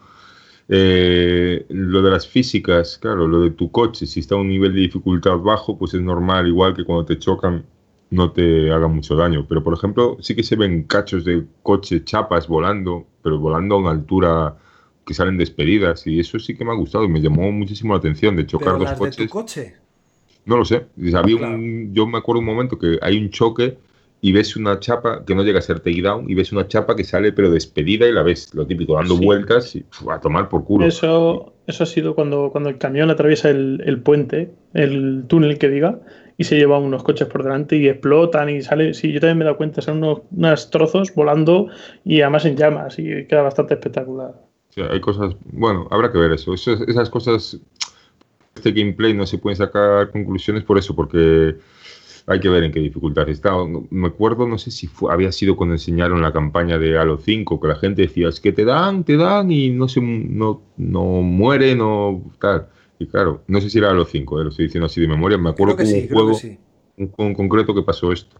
Eh, 0.67 1.67
lo 1.69 2.02
de 2.02 2.10
las 2.10 2.28
físicas, 2.28 2.97
claro, 2.97 3.28
lo 3.28 3.41
de 3.41 3.52
tu 3.52 3.69
coche, 3.69 4.08
si 4.08 4.21
está 4.21 4.34
a 4.34 4.39
un 4.39 4.47
nivel 4.47 4.73
de 4.73 4.80
dificultad 4.80 5.38
bajo, 5.38 5.78
pues 5.78 5.93
es 5.93 6.02
normal, 6.02 6.47
igual 6.47 6.75
que 6.75 6.84
cuando 6.84 7.06
te 7.06 7.19
chocan 7.19 7.63
no 8.10 8.32
te 8.32 8.71
haga 8.71 8.88
mucho 8.88 9.15
daño. 9.15 9.45
Pero 9.47 9.63
por 9.63 9.75
ejemplo, 9.75 10.17
sí 10.19 10.36
que 10.36 10.41
se 10.41 10.56
ven 10.56 10.82
cachos 10.86 11.23
de 11.25 11.45
coche, 11.62 12.04
chapas 12.04 12.47
volando, 12.47 13.06
pero 13.21 13.38
volando 13.38 13.75
a 13.75 13.78
una 13.78 13.91
altura 13.91 14.58
que 15.06 15.13
salen 15.13 15.38
despedidas 15.38 16.08
y 16.08 16.19
eso 16.19 16.39
sí 16.39 16.56
que 16.58 16.65
me 16.65 16.71
ha 16.71 16.75
gustado 16.75 17.04
y 17.04 17.10
me 17.10 17.21
llamó 17.21 17.52
muchísimo 17.52 17.93
la 17.93 17.99
atención 17.99 18.36
de 18.36 18.47
chocar 18.47 18.80
dos 18.80 18.93
coches. 18.93 19.17
De 19.17 19.28
tu 19.28 19.30
coche? 19.32 19.75
No 20.45 20.58
lo 20.58 20.65
sé. 20.65 20.88
Había 21.13 21.36
un, 21.36 21.93
yo 21.93 22.08
me 22.08 22.17
acuerdo 22.17 22.39
un 22.39 22.45
momento 22.45 22.78
que 22.78 22.97
hay 23.02 23.17
un 23.17 23.30
choque 23.30 23.78
y 24.21 24.32
ves 24.32 24.56
una 24.56 24.80
chapa 24.80 25.23
que 25.25 25.34
no 25.36 25.43
llega 25.43 25.60
a 25.60 25.62
ser 25.62 25.80
takedown 25.80 26.30
y 26.30 26.36
ves 26.36 26.52
una 26.52 26.67
chapa 26.67 26.95
que 26.95 27.04
sale 27.04 27.32
pero 27.32 27.49
despedida 27.49 28.08
y 28.08 28.12
la 28.12 28.23
ves, 28.23 28.54
lo 28.54 28.65
típico, 28.65 28.95
dando 28.95 29.15
vueltas 29.15 29.75
y 29.75 29.86
a 30.10 30.19
tomar 30.19 30.49
por 30.49 30.65
culo. 30.65 30.86
Eso, 30.86 31.54
eso 31.67 31.84
ha 31.84 31.88
sido 31.88 32.15
cuando, 32.15 32.49
cuando 32.52 32.69
el 32.69 32.78
camión 32.78 33.10
atraviesa 33.10 33.49
el, 33.49 34.02
puente, 34.04 34.52
el 34.73 35.23
túnel 35.28 35.58
que 35.58 35.69
diga, 35.69 35.99
y 36.38 36.43
se 36.45 36.58
lleva 36.58 36.80
unos 36.80 37.04
coches 37.04 37.28
por 37.28 37.43
delante 37.43 37.78
y 37.78 37.88
explotan 37.88 38.49
y 38.49 38.62
sale. 38.62 38.93
Sí, 38.93 39.12
yo 39.12 39.19
también 39.19 39.38
me 39.38 39.43
he 39.43 39.45
dado 39.45 39.58
cuenta, 39.58 39.82
son 39.82 39.97
unos, 39.97 40.21
unos 40.32 40.69
trozos 40.69 41.13
volando 41.13 41.67
y 42.04 42.21
además 42.21 42.45
en 42.45 42.58
llamas 42.58 42.99
y 42.99 43.25
queda 43.25 43.41
bastante 43.41 43.75
espectacular. 43.75 44.34
Sí, 44.69 44.82
hay 44.82 44.99
cosas, 45.02 45.36
bueno, 45.52 45.88
habrá 45.91 46.12
que 46.12 46.17
ver 46.17 46.32
eso. 46.32 46.54
esas 46.54 47.10
cosas, 47.10 47.60
este 48.60 48.72
gameplay 48.72 49.13
no 49.13 49.26
se 49.26 49.38
pueden 49.38 49.58
sacar 49.58 50.12
conclusiones 50.12 50.63
por 50.63 50.78
eso, 50.78 50.95
porque 50.95 51.56
hay 52.30 52.39
que 52.39 52.50
ver 52.50 52.63
en 52.63 52.72
qué 52.72 52.80
dificultad 52.80 53.28
está. 53.28 53.54
Me 53.89 54.08
acuerdo, 54.08 54.48
no 54.48 54.60
sé 54.60 54.69
si 54.69 54.88
había 55.10 55.32
sido 55.32 55.56
cuando 55.56 55.74
enseñaron 55.74 56.22
la 56.22 56.32
campaña 56.32 56.78
de 56.78 56.98
Halo 56.98 57.17
5, 57.17 57.60
que 57.60 57.67
la 57.67 57.76
gente 57.76 58.04
decía, 58.04 58.30
es 58.30 58.39
que 58.39 58.52
te 58.52 58.65
dan, 58.65 59.04
te 59.04 59.17
dan 59.17 59.52
y 59.52 59.72
no 59.72 59.88
se 59.88 60.00
no, 60.00 60.62
no 60.78 61.04
muere, 61.24 61.76
no 61.76 62.22
tal. 62.39 62.67
Y 63.00 63.08
claro, 63.08 63.41
no 63.48 63.60
sé 63.62 63.69
si 63.72 63.80
era 63.80 63.89
Halo 63.89 64.06
5, 64.06 64.39
eh, 64.39 64.43
lo 64.43 64.50
estoy 64.52 64.65
diciendo 64.65 64.86
así 64.86 65.02
de 65.02 65.08
memoria, 65.08 65.39
me 65.39 65.50
acuerdo 65.50 65.76
que, 65.76 65.84
un 65.84 66.08
juego, 66.08 66.39
un 66.98 67.08
juego 67.10 67.30
en 67.30 67.34
concreto 67.34 67.74
que 67.74 67.82
pasó 67.82 68.12
esto. 68.12 68.36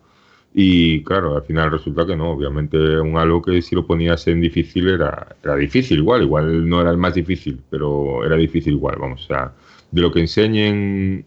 Y 0.53 1.03
claro, 1.03 1.36
al 1.36 1.43
final 1.43 1.71
resulta 1.71 2.05
que 2.05 2.15
no, 2.15 2.32
obviamente 2.32 2.99
un 2.99 3.17
Halo 3.17 3.41
que 3.41 3.60
si 3.63 3.73
lo 3.73 3.88
ponías 3.88 4.27
en 4.27 4.39
difícil 4.41 4.88
era, 4.89 5.36
era 5.43 5.55
difícil 5.55 5.97
igual, 5.97 6.23
igual 6.23 6.69
no 6.69 6.82
era 6.82 6.91
el 6.91 6.97
más 6.97 7.15
difícil, 7.15 7.60
pero 7.71 8.23
era 8.23 8.36
difícil 8.36 8.73
igual, 8.73 8.97
vamos, 8.99 9.23
o 9.23 9.27
sea, 9.27 9.51
de 9.91 10.02
lo 10.02 10.12
que 10.12 10.19
enseñen 10.19 11.25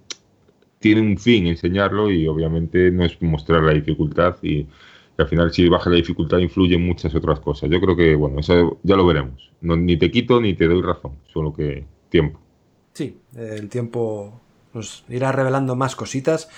tiene 0.79 1.01
un 1.01 1.17
fin 1.17 1.47
enseñarlo 1.47 2.11
y 2.11 2.27
obviamente 2.27 2.91
no 2.91 3.05
es 3.05 3.21
mostrar 3.23 3.63
la 3.63 3.73
dificultad 3.73 4.37
y, 4.43 4.67
al 5.19 5.29
final 5.29 5.53
si 5.53 5.69
baja 5.69 5.91
la 5.91 5.97
dificultad 5.97 6.39
influye 6.39 6.75
en 6.75 6.87
muchas 6.87 7.15
otras 7.15 7.41
cosas. 7.41 7.71
Yo 7.71 7.81
creo 7.81 7.97
que, 7.97 8.15
bueno, 8.15 8.41
eso 8.41 8.79
ya 8.83 8.97
lo 8.97 9.07
veremos. 9.07 9.51
ni 9.61 9.97
te 9.97 10.11
quito 10.11 10.41
ni 10.41 10.55
te 10.55 10.67
doy 10.67 10.83
razón, 10.83 11.13
solo 11.33 11.53
que 11.53 11.85
tiempo. 12.09 12.41
Sí, 12.93 13.17
el 13.37 13.69
tiempo 13.69 14.41
nos 14.75 15.05
irá 15.09 15.33
revelando 15.33 15.77
más 15.77 15.97
cositas 15.97 16.49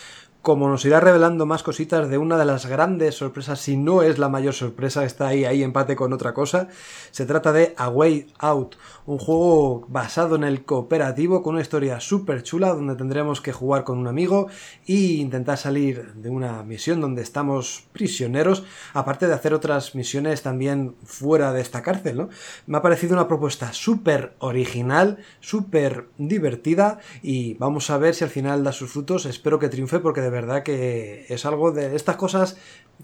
como 0.44 0.68
nos 0.68 0.84
irá 0.84 1.00
revelando 1.00 1.46
más 1.46 1.62
cositas 1.62 2.10
de 2.10 2.18
una 2.18 2.36
de 2.36 2.44
las 2.44 2.66
grandes 2.66 3.14
sorpresas, 3.14 3.60
si 3.60 3.78
no 3.78 4.02
es 4.02 4.18
la 4.18 4.28
mayor 4.28 4.52
sorpresa, 4.52 5.06
está 5.06 5.28
ahí, 5.28 5.46
ahí 5.46 5.62
empate 5.62 5.96
con 5.96 6.12
otra 6.12 6.34
cosa. 6.34 6.68
Se 7.12 7.24
trata 7.24 7.50
de 7.50 7.72
A 7.78 7.88
Way 7.88 8.26
Out, 8.40 8.76
un 9.06 9.16
juego 9.16 9.86
basado 9.88 10.36
en 10.36 10.44
el 10.44 10.66
cooperativo 10.66 11.42
con 11.42 11.54
una 11.54 11.62
historia 11.62 11.98
súper 11.98 12.42
chula 12.42 12.74
donde 12.74 12.94
tendremos 12.94 13.40
que 13.40 13.54
jugar 13.54 13.84
con 13.84 13.96
un 13.96 14.06
amigo 14.06 14.48
e 14.86 14.92
intentar 14.92 15.56
salir 15.56 16.12
de 16.12 16.28
una 16.28 16.62
misión 16.62 17.00
donde 17.00 17.22
estamos 17.22 17.86
prisioneros, 17.94 18.64
aparte 18.92 19.26
de 19.26 19.32
hacer 19.32 19.54
otras 19.54 19.94
misiones 19.94 20.42
también 20.42 20.94
fuera 21.04 21.54
de 21.54 21.62
esta 21.62 21.80
cárcel, 21.80 22.18
¿no? 22.18 22.28
Me 22.66 22.76
ha 22.76 22.82
parecido 22.82 23.14
una 23.14 23.28
propuesta 23.28 23.72
súper 23.72 24.34
original, 24.40 25.16
súper 25.40 26.08
divertida 26.18 26.98
y 27.22 27.54
vamos 27.54 27.88
a 27.88 27.96
ver 27.96 28.14
si 28.14 28.24
al 28.24 28.30
final 28.30 28.62
da 28.62 28.72
sus 28.72 28.90
frutos. 28.90 29.24
Espero 29.24 29.58
que 29.58 29.70
triunfe 29.70 30.00
porque 30.00 30.20
de 30.20 30.33
verdad 30.34 30.62
que 30.62 31.24
es 31.28 31.46
algo 31.46 31.72
de 31.72 31.96
estas 31.96 32.16
cosas 32.16 32.58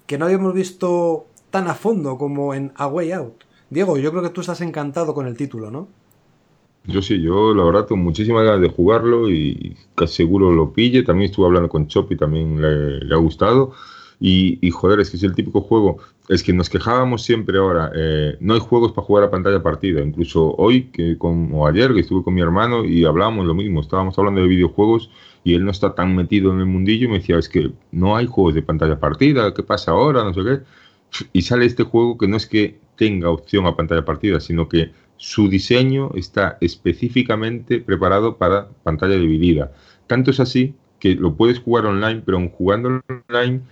que 0.07 0.19
no 0.19 0.27
habíamos 0.27 0.53
visto 0.53 1.27
tan 1.51 1.69
a 1.69 1.75
fondo 1.75 2.19
como 2.19 2.55
en 2.55 2.73
A 2.77 2.87
Way 2.87 3.13
Out. 3.13 3.45
Diego, 3.71 3.97
yo 3.99 4.11
creo 4.11 4.23
que 4.23 4.31
tú 4.31 4.41
estás 4.41 4.61
encantado 4.61 5.15
con 5.15 5.27
el 5.27 5.37
título, 5.37 5.71
¿no? 5.71 5.89
Yo 6.87 7.03
sí, 7.03 7.21
yo 7.21 7.55
la 7.55 7.63
verdad 7.63 7.87
tengo 7.87 8.03
muchísimas 8.03 8.45
ganas 8.45 8.61
de 8.61 8.69
jugarlo 8.69 9.31
y 9.31 9.77
casi 9.95 10.17
seguro 10.17 10.51
lo 10.51 10.73
pille. 10.73 11.03
También 11.03 11.31
estuve 11.31 11.47
hablando 11.47 11.69
con 11.69 11.87
Chop 11.87 12.11
y 12.11 12.17
también 12.17 12.61
le, 12.61 13.15
ha 13.15 13.19
gustado. 13.19 13.73
Y, 14.19 14.71
joder, 14.71 15.01
es 15.01 15.11
que 15.11 15.17
es 15.17 15.23
el 15.23 15.35
típico 15.35 15.61
juego. 15.61 15.99
Es 16.29 16.43
que 16.43 16.53
nos 16.53 16.69
quejábamos 16.69 17.23
siempre 17.23 17.59
ahora. 17.59 17.93
Eh, 17.95 18.37
no 18.41 18.55
hay 18.55 18.61
juegos 18.61 18.93
para 18.93 19.07
jugar 19.07 19.25
a 19.25 19.31
pantalla 19.31 19.63
partida. 19.63 20.01
Incluso 20.01 20.55
hoy, 20.57 20.91
que 20.93 21.17
como 21.17 21.67
ayer, 21.67 21.95
que 21.95 22.01
estuve 22.01 22.25
con 22.25 22.35
mi 22.35 22.41
hermano 22.41 22.85
y 22.85 23.05
hablábamos 23.05 23.47
lo 23.47 23.55
mismo. 23.55 23.81
Estábamos 23.81 24.19
hablando 24.19 24.41
de 24.41 24.49
videojuegos 24.49 25.11
y 25.45 25.55
él 25.55 25.65
no 25.65 25.71
está 25.71 25.95
tan 25.95 26.15
metido 26.15 26.53
en 26.53 26.61
el 26.61 26.67
mundillo 26.67 27.07
y 27.07 27.09
me 27.09 27.19
decía, 27.19 27.39
es 27.39 27.49
que 27.49 27.73
no 27.93 28.17
hay 28.17 28.27
juegos 28.27 28.55
de 28.55 28.63
pantalla 28.63 28.99
partida, 29.01 29.55
¿qué 29.55 29.63
pasa 29.63 29.93
ahora? 29.93 30.23
No 30.25 30.35
sé 30.35 30.41
qué. 30.45 30.61
Y 31.33 31.43
sale 31.43 31.67
este 31.67 31.83
juego 31.83 32.19
que 32.19 32.29
no 32.29 32.37
es 32.37 32.47
que 32.47 32.79
tenga 32.97 33.31
opción 33.31 33.67
a 33.67 33.77
pantalla 33.77 34.05
partida, 34.05 34.41
sino 34.41 34.69
que 34.69 34.93
su 35.17 35.49
diseño 35.49 36.13
está 36.15 36.59
específicamente 36.61 37.81
preparado 37.81 38.37
para 38.37 38.69
pantalla 38.83 39.17
dividida. 39.17 39.73
Tanto 40.07 40.31
es 40.31 40.41
así 40.41 40.75
que 40.99 41.15
lo 41.15 41.35
puedes 41.35 41.59
jugar 41.59 41.87
online, 41.87 42.23
pero 42.25 42.47
jugando 42.51 43.01
online 43.29 43.63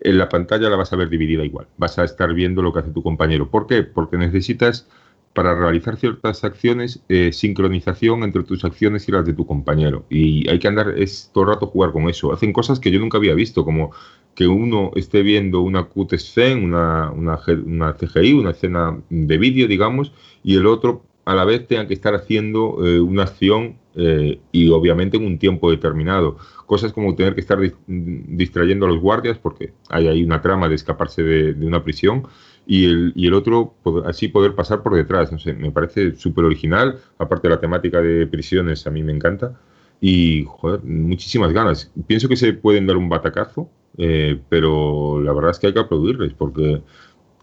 en 0.00 0.18
la 0.18 0.28
pantalla 0.28 0.68
la 0.68 0.76
vas 0.76 0.92
a 0.92 0.96
ver 0.96 1.08
dividida 1.08 1.44
igual. 1.44 1.68
Vas 1.76 1.98
a 1.98 2.04
estar 2.04 2.34
viendo 2.34 2.62
lo 2.62 2.72
que 2.72 2.80
hace 2.80 2.90
tu 2.90 3.02
compañero. 3.02 3.50
¿Por 3.50 3.66
qué? 3.66 3.82
Porque 3.82 4.16
necesitas 4.16 4.88
para 5.34 5.54
realizar 5.54 5.96
ciertas 5.96 6.44
acciones, 6.44 7.02
eh, 7.08 7.32
sincronización 7.32 8.22
entre 8.22 8.42
tus 8.42 8.64
acciones 8.64 9.08
y 9.08 9.12
las 9.12 9.24
de 9.24 9.32
tu 9.32 9.46
compañero. 9.46 10.04
Y 10.10 10.48
hay 10.48 10.58
que 10.58 10.68
andar 10.68 10.94
es, 10.96 11.30
todo 11.32 11.44
el 11.44 11.50
rato 11.50 11.66
jugar 11.66 11.92
con 11.92 12.08
eso. 12.08 12.32
Hacen 12.32 12.52
cosas 12.52 12.78
que 12.80 12.90
yo 12.90 13.00
nunca 13.00 13.18
había 13.18 13.34
visto, 13.34 13.64
como 13.64 13.92
que 14.34 14.46
uno 14.46 14.90
esté 14.94 15.22
viendo 15.22 15.60
una 15.60 15.84
cutscene, 15.84 16.62
una, 16.62 17.10
una, 17.10 17.38
una 17.66 17.94
CGI, 17.94 18.32
una 18.34 18.50
escena 18.50 18.98
de 19.08 19.38
vídeo, 19.38 19.68
digamos, 19.68 20.12
y 20.42 20.56
el 20.56 20.66
otro 20.66 21.02
a 21.24 21.34
la 21.34 21.44
vez 21.44 21.66
tenga 21.66 21.86
que 21.86 21.94
estar 21.94 22.14
haciendo 22.14 22.84
eh, 22.84 23.00
una 23.00 23.24
acción 23.24 23.76
eh, 23.94 24.40
y 24.52 24.68
obviamente 24.68 25.16
en 25.16 25.26
un 25.26 25.38
tiempo 25.38 25.70
determinado. 25.70 26.36
Cosas 26.66 26.92
como 26.92 27.14
tener 27.14 27.34
que 27.34 27.40
estar 27.40 27.58
distrayendo 27.86 28.86
a 28.86 28.88
los 28.88 29.00
guardias 29.00 29.38
porque 29.38 29.72
hay 29.88 30.08
ahí 30.08 30.24
una 30.24 30.40
trama 30.40 30.68
de 30.68 30.74
escaparse 30.74 31.22
de, 31.22 31.54
de 31.54 31.66
una 31.66 31.84
prisión 31.84 32.26
y 32.66 32.84
el, 32.86 33.12
y 33.16 33.26
el 33.26 33.34
otro 33.34 33.74
así 34.06 34.28
poder 34.28 34.54
pasar 34.54 34.82
por 34.82 34.94
detrás. 34.94 35.32
No 35.32 35.38
sé, 35.38 35.54
me 35.54 35.70
parece 35.70 36.14
súper 36.14 36.44
original. 36.44 36.98
Aparte 37.18 37.48
de 37.48 37.54
la 37.54 37.60
temática 37.60 38.00
de 38.00 38.26
prisiones, 38.26 38.86
a 38.86 38.90
mí 38.90 39.02
me 39.02 39.12
encanta. 39.12 39.58
Y, 40.00 40.44
joder, 40.46 40.82
muchísimas 40.82 41.52
ganas. 41.52 41.92
Pienso 42.06 42.28
que 42.28 42.36
se 42.36 42.52
pueden 42.52 42.86
dar 42.86 42.96
un 42.96 43.08
batacazo, 43.08 43.70
eh, 43.98 44.40
pero 44.48 45.20
la 45.20 45.32
verdad 45.32 45.52
es 45.52 45.58
que 45.58 45.68
hay 45.68 45.74
que 45.74 45.80
aplaudirles 45.80 46.32
porque, 46.34 46.82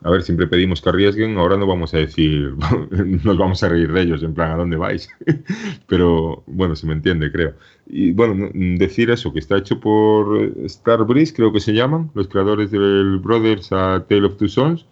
a 0.02 0.10
ver, 0.10 0.24
siempre 0.24 0.48
pedimos 0.48 0.82
que 0.82 0.90
arriesguen, 0.90 1.38
ahora 1.38 1.58
no 1.58 1.68
vamos 1.68 1.94
a 1.94 1.98
decir, 1.98 2.54
nos 3.24 3.38
vamos 3.38 3.62
a 3.64 3.70
reír 3.70 3.92
de 3.92 4.02
ellos, 4.02 4.24
en 4.24 4.34
plan, 4.34 4.52
¿a 4.52 4.56
dónde 4.56 4.78
vais? 4.78 5.10
pero, 5.88 6.44
bueno, 6.48 6.76
se 6.76 6.88
me 6.88 6.94
entiende, 6.94 7.32
creo. 7.32 7.54
Y, 7.88 8.12
bueno, 8.14 8.50
decir 8.54 9.10
eso, 9.10 9.34
que 9.34 9.40
está 9.40 9.58
hecho 9.58 9.80
por 9.80 10.52
Starbreeze, 10.68 11.34
creo 11.34 11.52
que 11.52 11.60
se 11.60 11.74
llaman, 11.74 12.12
los 12.14 12.28
creadores 12.28 12.72
del 12.72 13.20
Brothers 13.20 13.72
a 13.72 14.06
Tale 14.08 14.26
of 14.26 14.38
Two 14.38 14.48
Sons 14.48 14.86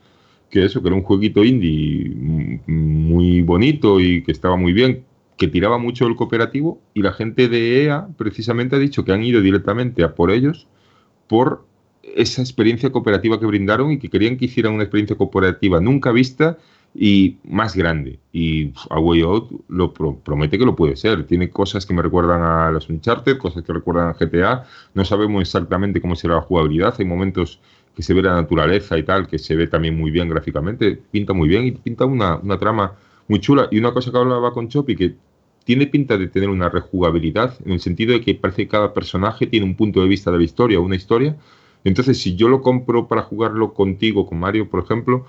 que 0.49 0.65
eso, 0.65 0.81
que 0.81 0.87
era 0.87 0.95
un 0.95 1.03
jueguito 1.03 1.43
indie 1.43 2.11
muy 2.67 3.41
bonito 3.41 3.99
y 3.99 4.23
que 4.23 4.31
estaba 4.31 4.55
muy 4.55 4.73
bien, 4.73 5.03
que 5.37 5.47
tiraba 5.47 5.77
mucho 5.77 6.07
el 6.07 6.15
cooperativo 6.15 6.79
y 6.93 7.01
la 7.01 7.13
gente 7.13 7.47
de 7.47 7.83
EA 7.83 8.07
precisamente 8.17 8.75
ha 8.75 8.79
dicho 8.79 9.03
que 9.05 9.11
han 9.11 9.23
ido 9.23 9.41
directamente 9.41 10.03
a 10.03 10.15
por 10.15 10.31
ellos 10.31 10.67
por 11.27 11.65
esa 12.15 12.41
experiencia 12.41 12.91
cooperativa 12.91 13.39
que 13.39 13.45
brindaron 13.45 13.91
y 13.91 13.99
que 13.99 14.09
querían 14.09 14.37
que 14.37 14.45
hicieran 14.45 14.73
una 14.73 14.83
experiencia 14.83 15.17
cooperativa 15.17 15.79
nunca 15.79 16.11
vista 16.11 16.57
y 16.95 17.37
más 17.43 17.75
grande. 17.75 18.19
Y 18.33 18.73
A 18.89 18.99
Way 18.99 19.21
Out 19.21 19.51
lo 19.67 19.93
promete 19.93 20.57
que 20.57 20.65
lo 20.65 20.75
puede 20.75 20.95
ser. 20.95 21.25
Tiene 21.27 21.49
cosas 21.49 21.85
que 21.85 21.93
me 21.93 22.01
recuerdan 22.01 22.41
a 22.41 22.71
las 22.71 22.89
Uncharted, 22.89 23.37
cosas 23.37 23.63
que 23.63 23.73
recuerdan 23.73 24.09
a 24.09 24.13
GTA. 24.13 24.65
No 24.93 25.05
sabemos 25.05 25.41
exactamente 25.41 26.01
cómo 26.01 26.15
será 26.15 26.35
la 26.35 26.41
jugabilidad. 26.41 26.95
Hay 26.97 27.05
momentos 27.05 27.59
que 27.95 28.03
se 28.03 28.13
ve 28.13 28.21
la 28.21 28.35
naturaleza 28.35 28.97
y 28.97 29.03
tal, 29.03 29.27
que 29.27 29.39
se 29.39 29.55
ve 29.55 29.67
también 29.67 29.97
muy 29.97 30.11
bien 30.11 30.29
gráficamente, 30.29 31.01
pinta 31.11 31.33
muy 31.33 31.49
bien 31.49 31.65
y 31.65 31.71
pinta 31.71 32.05
una, 32.05 32.39
trama 32.59 32.93
muy 33.27 33.39
chula. 33.39 33.67
Y 33.71 33.79
una 33.79 33.91
cosa 33.91 34.11
que 34.11 34.17
hablaba 34.17 34.53
con 34.53 34.67
Chopi, 34.67 34.95
que 34.95 35.15
tiene 35.63 35.87
pinta 35.87 36.17
de 36.17 36.27
tener 36.27 36.49
una 36.49 36.69
rejugabilidad, 36.69 37.55
en 37.65 37.73
el 37.73 37.79
sentido 37.79 38.13
de 38.13 38.21
que 38.21 38.35
parece 38.35 38.63
que 38.63 38.69
cada 38.69 38.93
personaje 38.93 39.47
tiene 39.47 39.65
un 39.65 39.75
punto 39.75 40.01
de 40.01 40.07
vista 40.07 40.31
de 40.31 40.37
la 40.37 40.43
historia, 40.43 40.79
una 40.79 40.95
historia. 40.95 41.37
Entonces, 41.87 42.19
si 42.19 42.35
yo 42.35 42.49
lo 42.49 42.61
compro 42.61 43.07
para 43.07 43.23
jugarlo 43.23 43.73
contigo, 43.73 44.25
con 44.25 44.39
Mario, 44.39 44.69
por 44.69 44.83
ejemplo, 44.83 45.25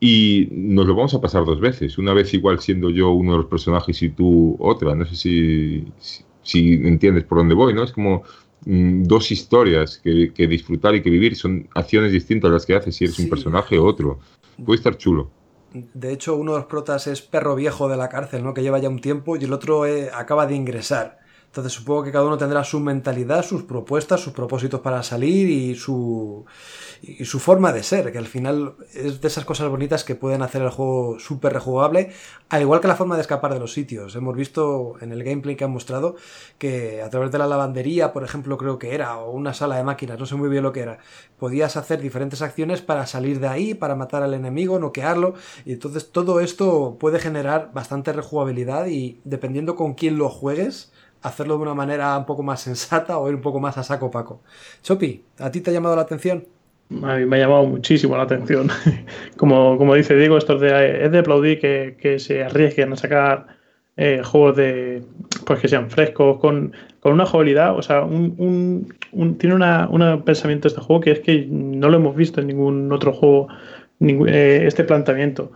y 0.00 0.48
nos 0.50 0.86
lo 0.86 0.94
vamos 0.94 1.14
a 1.14 1.20
pasar 1.20 1.44
dos 1.44 1.60
veces, 1.60 1.98
una 1.98 2.12
vez 2.12 2.34
igual 2.34 2.60
siendo 2.60 2.90
yo 2.90 3.10
uno 3.10 3.32
de 3.32 3.38
los 3.38 3.46
personajes 3.46 4.02
y 4.02 4.10
tú 4.10 4.56
otra, 4.58 4.94
no 4.94 5.04
sé 5.04 5.16
si, 5.16 5.84
si, 5.98 6.24
si 6.42 6.72
entiendes 6.74 7.24
por 7.24 7.38
dónde 7.38 7.54
voy, 7.54 7.72
¿no? 7.74 7.84
Es 7.84 7.92
como 7.92 8.24
Mm, 8.64 9.04
dos 9.04 9.32
historias 9.32 9.98
que, 9.98 10.46
disfrutar 10.46 10.94
y 10.94 11.02
que 11.02 11.10
vivir. 11.10 11.36
Son 11.36 11.68
acciones 11.74 12.12
distintas 12.12 12.50
las 12.50 12.66
que 12.66 12.74
haces 12.74 12.94
si 12.94 13.04
eres 13.04 13.18
un 13.18 13.28
personaje 13.28 13.78
o 13.78 13.84
otro. 13.84 14.18
Puede 14.64 14.76
estar 14.76 14.96
chulo. 14.96 15.30
De 15.72 16.12
hecho, 16.12 16.36
uno 16.36 16.52
de 16.52 16.58
los 16.58 16.66
protas 16.66 17.06
es 17.06 17.22
perro 17.22 17.54
viejo 17.54 17.88
de 17.88 17.96
la 17.96 18.08
cárcel, 18.08 18.44
¿no? 18.44 18.52
Que 18.52 18.62
lleva 18.62 18.78
ya 18.78 18.88
un 18.88 19.00
tiempo 19.00 19.36
y 19.36 19.44
el 19.44 19.52
otro 19.52 19.86
eh, 19.86 20.10
acaba 20.14 20.46
de 20.46 20.54
ingresar. 20.54 21.18
Entonces 21.52 21.74
supongo 21.74 22.02
que 22.02 22.12
cada 22.12 22.24
uno 22.24 22.38
tendrá 22.38 22.64
su 22.64 22.80
mentalidad, 22.80 23.44
sus 23.44 23.64
propuestas, 23.64 24.22
sus 24.22 24.32
propósitos 24.32 24.80
para 24.80 25.02
salir 25.02 25.50
y 25.50 25.74
su, 25.74 26.46
y 27.02 27.26
su 27.26 27.38
forma 27.40 27.74
de 27.74 27.82
ser, 27.82 28.10
que 28.10 28.16
al 28.16 28.26
final 28.26 28.74
es 28.94 29.20
de 29.20 29.28
esas 29.28 29.44
cosas 29.44 29.68
bonitas 29.68 30.02
que 30.02 30.14
pueden 30.14 30.40
hacer 30.40 30.62
el 30.62 30.70
juego 30.70 31.18
súper 31.18 31.52
rejugable, 31.52 32.10
al 32.48 32.62
igual 32.62 32.80
que 32.80 32.88
la 32.88 32.96
forma 32.96 33.16
de 33.16 33.20
escapar 33.20 33.52
de 33.52 33.60
los 33.60 33.74
sitios. 33.74 34.16
Hemos 34.16 34.34
visto 34.34 34.94
en 35.02 35.12
el 35.12 35.22
gameplay 35.24 35.54
que 35.54 35.64
han 35.64 35.72
mostrado 35.72 36.16
que 36.56 37.02
a 37.02 37.10
través 37.10 37.30
de 37.30 37.36
la 37.36 37.46
lavandería, 37.46 38.14
por 38.14 38.24
ejemplo, 38.24 38.56
creo 38.56 38.78
que 38.78 38.94
era, 38.94 39.18
o 39.18 39.32
una 39.32 39.52
sala 39.52 39.76
de 39.76 39.84
máquinas, 39.84 40.18
no 40.18 40.24
sé 40.24 40.36
muy 40.36 40.48
bien 40.48 40.62
lo 40.62 40.72
que 40.72 40.80
era, 40.80 41.00
podías 41.38 41.76
hacer 41.76 42.00
diferentes 42.00 42.40
acciones 42.40 42.80
para 42.80 43.06
salir 43.06 43.40
de 43.40 43.48
ahí, 43.48 43.74
para 43.74 43.94
matar 43.94 44.22
al 44.22 44.32
enemigo, 44.32 44.78
noquearlo, 44.78 45.34
y 45.66 45.74
entonces 45.74 46.12
todo 46.12 46.40
esto 46.40 46.96
puede 46.98 47.18
generar 47.18 47.72
bastante 47.74 48.10
rejugabilidad 48.14 48.86
y 48.86 49.20
dependiendo 49.24 49.76
con 49.76 49.92
quién 49.92 50.16
lo 50.16 50.30
juegues, 50.30 50.92
hacerlo 51.22 51.56
de 51.56 51.62
una 51.62 51.74
manera 51.74 52.16
un 52.18 52.26
poco 52.26 52.42
más 52.42 52.60
sensata 52.60 53.18
o 53.18 53.28
ir 53.28 53.34
un 53.34 53.40
poco 53.40 53.60
más 53.60 53.78
a 53.78 53.82
saco 53.82 54.10
paco. 54.10 54.42
Chopi, 54.82 55.24
¿a 55.38 55.50
ti 55.50 55.60
te 55.60 55.70
ha 55.70 55.72
llamado 55.72 55.96
la 55.96 56.02
atención? 56.02 56.44
A 57.02 57.16
mí 57.16 57.24
me 57.24 57.36
ha 57.36 57.40
llamado 57.40 57.64
muchísimo 57.64 58.16
la 58.16 58.24
atención. 58.24 58.68
como, 59.36 59.78
como 59.78 59.94
dice 59.94 60.14
Diego, 60.16 60.36
esto 60.36 60.54
es 60.54 60.60
de, 60.60 61.04
es 61.04 61.12
de 61.12 61.18
aplaudir 61.18 61.58
que, 61.58 61.96
que, 61.98 62.18
se 62.18 62.44
arriesguen 62.44 62.92
a 62.92 62.96
sacar 62.96 63.46
eh, 63.96 64.22
juegos 64.24 64.56
de 64.56 65.02
pues 65.46 65.60
que 65.60 65.68
sean 65.68 65.90
frescos, 65.90 66.38
con, 66.38 66.72
con 67.00 67.12
una 67.12 67.26
jugabilidad, 67.26 67.76
o 67.76 67.82
sea, 67.82 68.04
un, 68.04 68.34
un, 69.12 69.38
tiene 69.38 69.54
un 69.54 70.22
pensamiento 70.22 70.68
este 70.68 70.80
juego 70.80 71.00
que 71.00 71.12
es 71.12 71.20
que 71.20 71.46
no 71.48 71.88
lo 71.88 71.96
hemos 71.96 72.16
visto 72.16 72.40
en 72.40 72.46
ningún 72.46 72.92
otro 72.92 73.12
juego, 73.12 73.48
ningún, 73.98 74.28
eh, 74.28 74.66
este 74.66 74.84
planteamiento. 74.84 75.52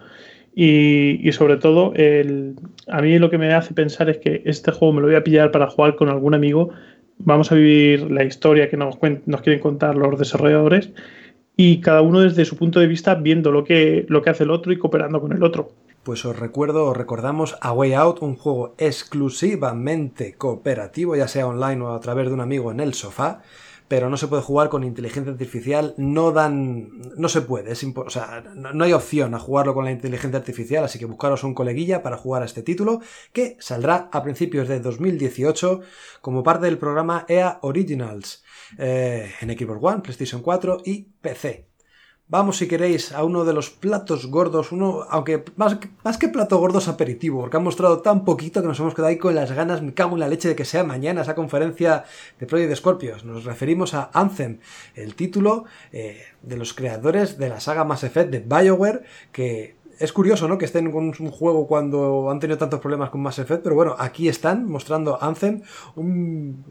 Y, 0.59 1.31
sobre 1.33 1.59
todo, 1.59 1.93
el, 1.97 2.57
a 2.89 3.03
mí 3.03 3.19
lo 3.19 3.29
que 3.29 3.37
me 3.37 3.53
hace 3.53 3.75
pensar 3.75 4.09
es 4.09 4.17
que 4.17 4.41
este 4.47 4.73
juego 4.73 4.95
me 4.95 5.01
lo 5.03 5.07
voy 5.09 5.17
a 5.17 5.23
pillar 5.23 5.51
para 5.51 5.69
jugar 5.69 5.97
con 5.97 6.09
algún 6.09 6.33
amigo. 6.33 6.71
Vamos 7.19 7.53
a 7.53 7.57
vivir 7.57 8.11
la 8.11 8.25
historia 8.25 8.71
que 8.71 8.79
nos, 8.79 8.97
quieren 8.97 9.61
contar 9.61 9.97
los 9.97 10.19
desarrolladores 10.19 10.93
y 11.59 11.83
cada 11.83 12.01
uno 12.01 12.21
desde 12.21 12.47
su 12.47 12.57
punto 12.57 12.81
de 12.81 12.87
vista 12.87 13.17
viendo 13.17 13.53
lo 13.53 13.65
que, 13.65 14.07
lo 14.09 14.23
que 14.23 14.31
hace 14.31 14.45
el 14.45 14.51
otro 14.51 14.73
y 14.73 14.79
cooperando 14.79 15.21
con 15.21 15.35
el 15.35 15.43
otro. 15.43 15.73
Pues 16.03 16.25
os 16.25 16.39
recuerdo, 16.39 16.87
os 16.87 16.97
recordamos 16.97 17.59
A 17.61 17.75
Way 17.75 17.93
Out, 17.93 18.23
un 18.23 18.37
juego 18.37 18.75
exclusivamente 18.79 20.37
cooperativo, 20.39 21.17
ya 21.17 21.29
sea 21.29 21.47
online 21.47 21.83
o 21.83 21.93
a 21.93 22.01
través 22.01 22.29
de 22.29 22.33
un 22.33 22.41
amigo 22.41 22.73
en 22.73 22.81
el 22.81 22.95
sofá 22.95 23.43
pero 23.89 24.11
no 24.11 24.17
se 24.17 24.29
puede 24.29 24.43
jugar 24.43 24.69
con 24.69 24.85
inteligencia 24.85 25.33
artificial, 25.33 25.95
no 25.97 26.33
dan, 26.33 26.91
no 27.17 27.29
se 27.29 27.43
puede, 27.43 27.73
es 27.73 27.85
o 27.85 28.11
sea, 28.11 28.43
no, 28.55 28.85
hay 28.85 28.93
opción 28.93 29.35
a 29.35 29.39
jugarlo 29.39 29.75
con 29.75 29.85
la 29.85 29.93
inteligencia 29.93 30.39
artificial, 30.39 30.85
así 30.85 30.99
que 30.99 31.05
buscaros 31.05 31.45
un 31.45 31.55
coleguilla 31.55 32.03
para 32.03 32.17
jugar 32.17 32.43
a 32.43 32.47
este 32.47 32.63
título, 32.63 33.01
que 33.33 33.57
saldrá 33.61 34.09
a 34.13 34.23
principios 34.23 34.69
de 34.69 34.81
2018 34.81 35.81
como 36.21 36.43
parte 36.43 36.67
del 36.67 36.79
programa 36.79 37.25
EA 37.29 37.59
Originals 37.63 38.43
eh, 38.79 39.33
en 39.41 39.57
Xbox 39.57 39.79
One, 39.83 40.03
PlayStation 40.03 40.43
4 40.43 40.83
y 40.85 41.03
PC. 41.21 41.76
Vamos, 42.29 42.57
si 42.57 42.67
queréis, 42.67 43.13
a 43.13 43.23
uno 43.23 43.45
de 43.45 43.53
los 43.53 43.71
platos 43.71 44.27
gordos, 44.27 44.73
uno, 44.73 45.05
aunque 45.11 45.45
más, 45.55 45.79
más 46.03 46.19
que 46.19 46.27
plato 46.27 46.59
gordo 46.59 46.81
es 46.81 46.89
aperitivo, 46.89 47.43
porque 47.43 47.57
han 47.57 47.63
mostrado 47.63 48.01
tan 48.01 48.25
poquito 48.25 48.63
que 48.63 48.67
nos 48.67 48.81
hemos 48.81 48.95
quedado 48.95 49.11
ahí 49.11 49.17
con 49.17 49.37
las 49.37 49.53
ganas, 49.53 49.81
me 49.81 49.95
cago 49.95 50.17
en 50.17 50.21
la 50.21 50.29
leche 50.29 50.49
de 50.49 50.57
que 50.57 50.65
sea 50.65 50.83
mañana 50.83 51.23
esa 51.23 51.37
conferencia 51.37 52.03
de 52.41 52.47
Project 52.47 52.75
Scorpios. 52.75 53.25
Nos 53.25 53.45
referimos 53.45 53.95
a 53.95 54.11
Anthem, 54.13 54.59
el 54.97 55.15
título 55.15 55.67
eh, 55.93 56.21
de 56.43 56.57
los 56.57 56.75
creadores 56.75 57.39
de 57.39 57.49
la 57.49 57.61
saga 57.61 57.85
Mass 57.85 58.03
Effect 58.03 58.33
de 58.33 58.41
BioWare, 58.41 59.05
que 59.31 59.77
es 60.01 60.13
curioso, 60.13 60.49
¿no? 60.49 60.59
Que 60.59 60.65
estén 60.65 60.91
con 60.91 61.05
un 61.05 61.31
juego 61.31 61.69
cuando 61.69 62.29
han 62.29 62.41
tenido 62.41 62.59
tantos 62.59 62.81
problemas 62.81 63.11
con 63.11 63.21
Mass 63.21 63.39
Effect, 63.39 63.63
pero 63.63 63.77
bueno, 63.77 63.95
aquí 64.01 64.29
están 64.29 64.67
mostrando 64.67 65.23
Anthem, 65.23 65.63
un 65.95 66.65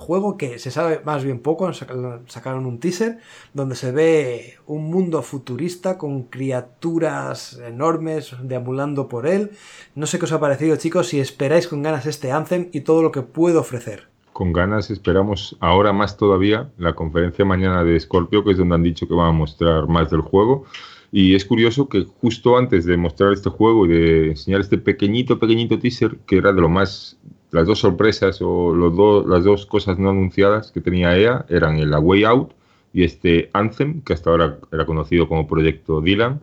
juego 0.00 0.38
que 0.38 0.58
se 0.58 0.70
sabe 0.70 1.02
más 1.04 1.22
bien 1.24 1.40
poco, 1.40 1.70
sacaron 1.74 2.64
un 2.64 2.80
teaser 2.80 3.18
donde 3.52 3.76
se 3.76 3.92
ve 3.92 4.54
un 4.66 4.90
mundo 4.90 5.22
futurista 5.22 5.98
con 5.98 6.22
criaturas 6.22 7.60
enormes 7.64 8.34
deambulando 8.42 9.08
por 9.08 9.26
él. 9.26 9.50
No 9.94 10.06
sé 10.06 10.18
qué 10.18 10.24
os 10.24 10.32
ha 10.32 10.40
parecido 10.40 10.76
chicos, 10.76 11.08
si 11.08 11.20
esperáis 11.20 11.68
con 11.68 11.82
ganas 11.82 12.06
este 12.06 12.32
Anthem 12.32 12.70
y 12.72 12.80
todo 12.80 13.02
lo 13.02 13.12
que 13.12 13.20
puede 13.20 13.58
ofrecer. 13.58 14.08
Con 14.32 14.54
ganas 14.54 14.90
esperamos 14.90 15.56
ahora 15.60 15.92
más 15.92 16.16
todavía 16.16 16.70
la 16.78 16.94
conferencia 16.94 17.44
mañana 17.44 17.84
de 17.84 18.00
Scorpio, 18.00 18.42
que 18.42 18.52
es 18.52 18.58
donde 18.58 18.76
han 18.76 18.82
dicho 18.82 19.06
que 19.06 19.14
van 19.14 19.28
a 19.28 19.32
mostrar 19.32 19.86
más 19.86 20.10
del 20.10 20.22
juego. 20.22 20.64
Y 21.12 21.34
es 21.34 21.44
curioso 21.44 21.90
que 21.90 22.06
justo 22.22 22.56
antes 22.56 22.86
de 22.86 22.96
mostrar 22.96 23.34
este 23.34 23.50
juego 23.50 23.84
y 23.84 23.90
de 23.90 24.28
enseñar 24.28 24.62
este 24.62 24.78
pequeñito, 24.78 25.38
pequeñito 25.38 25.78
teaser, 25.78 26.16
que 26.26 26.38
era 26.38 26.54
de 26.54 26.60
lo 26.62 26.70
más 26.70 27.18
las 27.50 27.66
dos 27.66 27.80
sorpresas 27.80 28.40
o 28.42 28.74
los 28.74 29.26
las 29.26 29.44
dos 29.44 29.66
cosas 29.66 29.98
no 29.98 30.10
anunciadas 30.10 30.70
que 30.72 30.80
tenía 30.80 31.16
EA 31.16 31.46
eran 31.48 31.78
el 31.78 31.92
Way 31.94 32.24
Out 32.24 32.52
y 32.92 33.04
este 33.04 33.50
Anthem, 33.52 34.02
que 34.02 34.12
hasta 34.12 34.30
ahora 34.30 34.58
era 34.72 34.86
conocido 34.86 35.28
como 35.28 35.46
Proyecto 35.46 36.00
Dylan, 36.00 36.40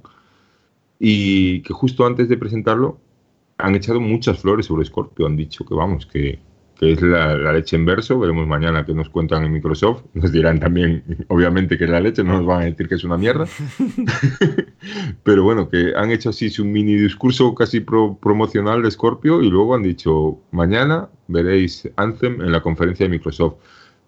y 0.99 1.61
que 1.61 1.73
justo 1.73 2.05
antes 2.05 2.29
de 2.29 2.37
presentarlo 2.37 2.99
han 3.57 3.75
echado 3.75 3.99
muchas 3.99 4.39
flores 4.39 4.67
sobre 4.67 4.85
Scorpio, 4.85 5.25
han 5.25 5.35
dicho 5.35 5.65
que 5.65 5.73
vamos, 5.73 6.05
que 6.05 6.39
que 6.79 6.91
es 6.91 7.01
la, 7.01 7.35
leche 7.53 7.75
en 7.75 7.85
verso. 7.85 8.19
Veremos 8.19 8.47
mañana 8.47 8.85
qué 8.85 8.93
nos 8.93 9.09
cuentan 9.09 9.43
en 9.43 9.51
Microsoft. 9.51 10.03
Nos 10.13 10.31
dirán 10.31 10.59
también, 10.59 11.03
obviamente, 11.27 11.77
que 11.77 11.85
es 11.85 11.89
la 11.89 11.99
leche, 11.99 12.23
no 12.23 12.33
nos 12.33 12.45
van 12.45 12.61
a 12.61 12.65
decir 12.65 12.87
que 12.87 12.95
es 12.95 13.03
una 13.03 13.17
mierda. 13.17 13.45
Pero 15.23 15.43
bueno, 15.43 15.69
que 15.69 15.93
han 15.95 16.11
hecho 16.11 16.29
así 16.29 16.49
su 16.49 16.65
mini 16.65 16.95
discurso 16.95 17.53
casi 17.55 17.79
promocional 17.79 18.81
de 18.83 18.91
Scorpio 18.91 19.41
y 19.41 19.49
luego 19.49 19.75
han 19.75 19.83
dicho, 19.83 20.39
mañana 20.51 21.09
veréis 21.27 21.89
Anthem 21.95 22.41
en 22.41 22.51
la 22.51 22.61
conferencia 22.61 23.05
de 23.05 23.09
Microsoft. 23.09 23.55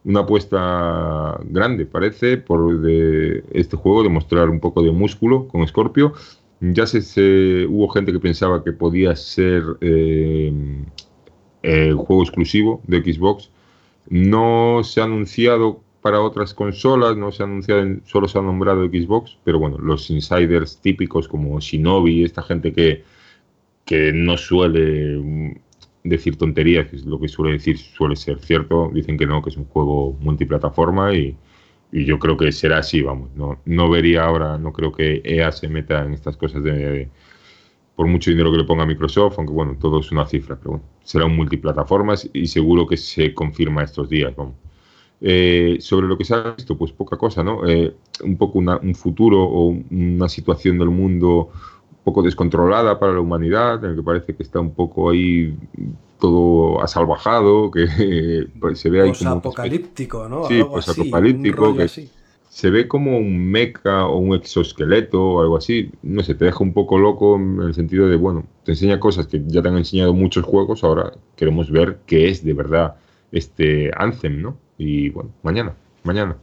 Una 0.05 0.21
apuesta 0.21 1.37
grande, 1.43 1.85
parece, 1.85 2.37
por 2.37 2.79
de 2.79 3.43
este 3.51 3.75
juego, 3.75 4.03
demostrar 4.03 4.49
un 4.49 4.59
poco 4.59 4.81
de 4.81 4.91
músculo 4.91 5.47
con 5.47 5.67
Scorpio. 5.67 6.13
Ya 6.61 6.85
se, 6.87 7.65
hubo 7.67 7.89
gente 7.89 8.11
que 8.11 8.19
pensaba 8.19 8.63
que 8.63 8.71
podía 8.71 9.15
ser 9.15 9.63
eh, 9.81 10.53
el 11.63 11.95
juego 11.95 12.23
exclusivo 12.23 12.81
de 12.87 13.01
Xbox. 13.01 13.49
No 14.09 14.81
se 14.83 15.01
ha 15.01 15.03
anunciado 15.05 15.81
para 16.01 16.21
otras 16.21 16.53
consolas, 16.53 17.17
no 17.17 17.31
se 17.31 17.43
ha 17.43 17.45
anunciado, 17.45 17.85
solo 18.05 18.27
se 18.27 18.39
ha 18.39 18.41
nombrado 18.41 18.87
Xbox, 18.87 19.37
pero 19.43 19.59
bueno, 19.59 19.77
los 19.77 20.09
insiders 20.09 20.79
típicos 20.81 21.27
como 21.27 21.59
Shinobi, 21.59 22.23
esta 22.23 22.41
gente 22.41 22.71
que, 22.71 23.03
que 23.85 24.13
no 24.13 24.37
suele 24.37 25.17
mm, 25.17 25.55
decir 26.03 26.37
tonterías, 26.37 26.89
que 26.89 26.95
es 26.95 27.05
lo 27.05 27.19
que 27.19 27.27
suele 27.27 27.53
decir, 27.53 27.77
suele 27.77 28.15
ser 28.15 28.39
cierto, 28.39 28.89
dicen 28.93 29.17
que 29.17 29.25
no, 29.25 29.41
que 29.41 29.49
es 29.49 29.57
un 29.57 29.65
juego 29.65 30.13
multiplataforma 30.21 31.13
y, 31.13 31.35
y 31.91 32.05
yo 32.05 32.19
creo 32.19 32.37
que 32.37 32.51
será 32.51 32.79
así, 32.79 33.01
vamos, 33.01 33.29
no, 33.35 33.59
no 33.65 33.89
vería 33.89 34.23
ahora, 34.23 34.57
no 34.57 34.71
creo 34.71 34.91
que 34.93 35.21
EA 35.23 35.51
se 35.51 35.67
meta 35.67 36.05
en 36.05 36.13
estas 36.13 36.37
cosas 36.37 36.63
de 36.63 37.09
por 37.99 38.07
mucho 38.07 38.31
dinero 38.31 38.49
que 38.49 38.59
le 38.59 38.63
ponga 38.63 38.85
Microsoft, 38.85 39.33
aunque 39.39 39.51
bueno, 39.51 39.75
todo 39.77 39.99
es 39.99 40.09
una 40.09 40.25
cifra, 40.25 40.55
pero 40.55 40.69
bueno, 40.69 40.85
será 41.03 41.25
un 41.25 41.35
multiplataformas 41.35 42.29
y 42.31 42.47
seguro 42.47 42.87
que 42.87 42.95
se 42.95 43.33
confirma 43.33 43.83
estos 43.83 44.07
días, 44.07 44.33
vamos. 44.33 44.53
Eh, 45.19 45.79
sobre 45.81 46.07
lo 46.07 46.17
que 46.17 46.23
se 46.23 46.33
ha 46.33 46.51
visto, 46.51 46.77
pues 46.77 46.93
poca 46.93 47.17
cosa, 47.17 47.43
¿no? 47.43 47.67
Eh, 47.67 47.93
un 48.23 48.37
poco 48.37 48.59
un 48.59 48.95
futuro 48.95 49.43
o 49.43 49.75
una 49.91 50.29
situación 50.29 50.77
del 50.77 50.91
mundo 50.91 51.49
un 51.91 52.03
poco 52.05 52.23
descontrolada 52.23 52.97
para 52.97 53.11
la 53.11 53.19
humanidad, 53.19 53.83
en 53.83 53.89
el 53.89 53.95
que 53.97 54.03
parece 54.03 54.33
que 54.33 54.43
está 54.43 54.61
un 54.61 54.73
poco 54.73 55.09
ahí 55.09 55.53
todo 56.21 56.81
asalvajado, 56.81 57.69
que 57.69 58.47
pues, 58.61 58.79
se 58.79 58.89
ve 58.89 59.01
ahí 59.01 59.11
como... 59.11 59.31
apocalíptico, 59.31 60.29
¿no? 60.29 60.47
Sí, 60.47 60.63
pues 60.63 60.87
apocalíptico, 60.87 61.75
que, 61.75 61.89
se 62.49 62.71
ve 62.71 62.87
como 62.87 63.17
un 63.17 63.51
mecha 63.51 64.07
o 64.07 64.17
un 64.17 64.35
exoesqueleto 64.35 65.23
o 65.23 65.41
algo 65.41 65.57
así. 65.57 65.91
No 66.01 66.23
sé, 66.23 66.33
te 66.35 66.45
deja 66.45 66.63
un 66.63 66.73
poco 66.73 66.97
loco 66.97 67.35
en 67.37 67.61
el 67.61 67.73
sentido 67.75 68.09
de, 68.09 68.15
bueno, 68.15 68.45
te 68.63 68.71
enseña 68.71 68.99
cosas 68.99 69.27
que 69.27 69.41
ya 69.45 69.61
te 69.61 69.69
han 69.69 69.77
enseñado 69.77 70.13
muchos 70.13 70.43
juegos, 70.43 70.83
ahora 70.83 71.13
queremos 71.35 71.71
ver 71.71 71.99
qué 72.07 72.27
es 72.27 72.43
de 72.43 72.53
verdad 72.53 72.95
este 73.31 73.91
Anthem, 73.95 74.41
¿no? 74.41 74.57
Y 74.77 75.09
bueno, 75.09 75.31
mañana, 75.43 75.75
mañana. 76.03 76.37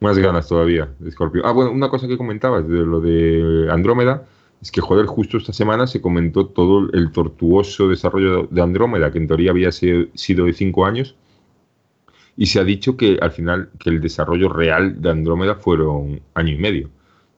Más 0.00 0.18
ganas 0.18 0.46
todavía 0.46 0.88
Scorpio. 1.10 1.44
Ah, 1.44 1.52
bueno, 1.52 1.72
una 1.72 1.88
cosa 1.88 2.06
que 2.06 2.16
comentabas 2.16 2.68
de 2.68 2.78
lo 2.78 3.00
de 3.00 3.68
Andrómeda, 3.70 4.26
es 4.60 4.72
que, 4.72 4.80
joder, 4.80 5.06
justo 5.06 5.38
esta 5.38 5.52
semana 5.52 5.86
se 5.86 6.00
comentó 6.00 6.46
todo 6.46 6.88
el 6.92 7.12
tortuoso 7.12 7.88
desarrollo 7.88 8.48
de 8.50 8.62
Andrómeda, 8.62 9.12
que 9.12 9.18
en 9.18 9.28
teoría 9.28 9.52
había 9.52 9.70
sido 9.70 10.46
de 10.46 10.52
cinco 10.52 10.84
años 10.86 11.16
y 12.38 12.46
se 12.46 12.60
ha 12.60 12.64
dicho 12.64 12.96
que 12.96 13.18
al 13.20 13.32
final 13.32 13.70
que 13.80 13.90
el 13.90 14.00
desarrollo 14.00 14.48
real 14.48 15.02
de 15.02 15.10
Andrómeda 15.10 15.56
fueron 15.56 16.20
año 16.34 16.54
y 16.54 16.56
medio. 16.56 16.86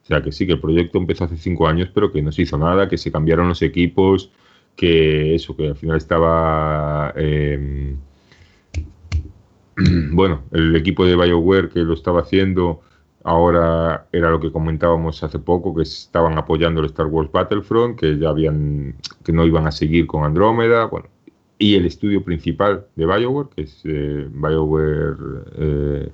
O 0.02 0.06
sea 0.06 0.22
que 0.22 0.30
sí, 0.30 0.46
que 0.46 0.52
el 0.52 0.60
proyecto 0.60 0.98
empezó 0.98 1.24
hace 1.24 1.38
cinco 1.38 1.66
años, 1.66 1.88
pero 1.94 2.12
que 2.12 2.20
no 2.20 2.30
se 2.30 2.42
hizo 2.42 2.58
nada, 2.58 2.86
que 2.86 2.98
se 2.98 3.10
cambiaron 3.10 3.48
los 3.48 3.62
equipos, 3.62 4.30
que 4.76 5.34
eso, 5.34 5.56
que 5.56 5.68
al 5.68 5.76
final 5.76 5.96
estaba... 5.96 7.14
Em, 7.16 7.96
bueno, 10.12 10.42
el 10.52 10.76
equipo 10.76 11.06
de 11.06 11.16
BioWare 11.16 11.70
que 11.70 11.80
lo 11.80 11.94
estaba 11.94 12.20
haciendo 12.20 12.82
ahora 13.24 14.06
era 14.12 14.30
lo 14.30 14.38
que 14.38 14.52
comentábamos 14.52 15.22
hace 15.22 15.38
poco, 15.38 15.74
que 15.74 15.82
estaban 15.82 16.36
apoyando 16.36 16.80
el 16.82 16.86
Star 16.86 17.06
Wars 17.06 17.32
Battlefront, 17.32 17.98
que 17.98 18.18
ya 18.18 18.28
habían, 18.28 18.96
que 19.24 19.32
no 19.32 19.46
iban 19.46 19.66
a 19.66 19.72
seguir 19.72 20.06
con 20.06 20.24
Andrómeda, 20.24 20.84
bueno, 20.84 21.08
y 21.60 21.76
el 21.76 21.84
estudio 21.84 22.24
principal 22.24 22.86
de 22.96 23.04
BioWare, 23.04 23.50
que 23.54 23.62
es 23.62 23.82
eh, 23.84 24.26
BioWare, 24.32 25.16
eh, 25.58 26.10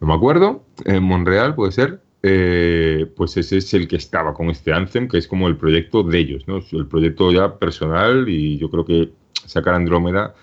no 0.00 0.06
me 0.08 0.14
acuerdo, 0.14 0.64
en 0.84 1.04
Montreal 1.04 1.54
puede 1.54 1.70
ser, 1.70 2.00
eh, 2.24 3.06
pues 3.16 3.36
ese 3.36 3.58
es 3.58 3.72
el 3.74 3.86
que 3.86 3.94
estaba 3.94 4.34
con 4.34 4.50
este 4.50 4.72
Anthem, 4.72 5.06
que 5.06 5.18
es 5.18 5.28
como 5.28 5.46
el 5.46 5.56
proyecto 5.56 6.02
de 6.02 6.18
ellos, 6.18 6.48
¿no? 6.48 6.58
El 6.72 6.86
proyecto 6.88 7.30
ya 7.30 7.58
personal 7.58 8.28
y 8.28 8.58
yo 8.58 8.70
creo 8.70 8.84
que 8.84 9.12
sacar 9.46 9.74
Andrómeda 9.74 10.34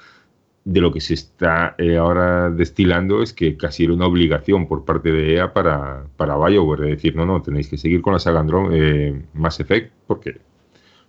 de 0.64 0.82
lo 0.82 0.94
que 0.94 1.02
se 1.02 1.14
está 1.14 1.76
ahora 2.00 2.50
destilando 2.50 3.22
es 3.22 3.34
que 3.34 3.58
casi 3.58 3.84
era 3.84 3.94
una 3.94 4.08
obligación 4.08 4.70
por 4.70 4.86
parte 4.86 5.12
de 5.12 5.36
EA 5.36 5.54
para, 5.54 6.06
para 6.16 6.38
BioWare 6.38 6.84
de 6.84 6.90
decir, 6.92 7.16
no, 7.16 7.26
no, 7.26 7.42
tenéis 7.42 7.68
que 7.68 7.78
seguir 7.78 8.02
con 8.02 8.14
la 8.14 8.20
saga 8.20 8.40
Andrómeda, 8.40 9.20
Mass 9.34 9.60
Effect 9.60 9.92
porque 10.08 10.40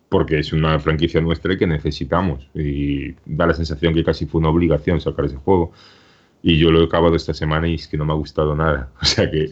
porque 0.09 0.39
es 0.39 0.53
una 0.53 0.79
franquicia 0.79 1.21
nuestra 1.21 1.57
que 1.57 1.67
necesitamos. 1.67 2.49
Y 2.55 3.13
da 3.27 3.47
la 3.47 3.55
sensación 3.55 3.95
que 3.95 4.05
casi 4.05 4.27
fue 4.27 4.41
una 4.41 4.51
obligación 4.51 5.01
sacar 5.01 5.27
ese 5.27 5.37
juego. 5.37 5.73
Y 6.43 6.59
yo 6.59 6.71
lo 6.71 6.81
he 6.81 6.85
acabado 6.85 7.17
esta 7.17 7.35
semana 7.35 7.69
y 7.69 7.75
es 7.75 7.89
que 7.89 7.97
no 7.97 8.05
me 8.05 8.13
ha 8.13 8.17
gustado 8.17 8.55
nada. 8.55 8.91
O 9.03 9.05
sea 9.05 9.31
que 9.31 9.51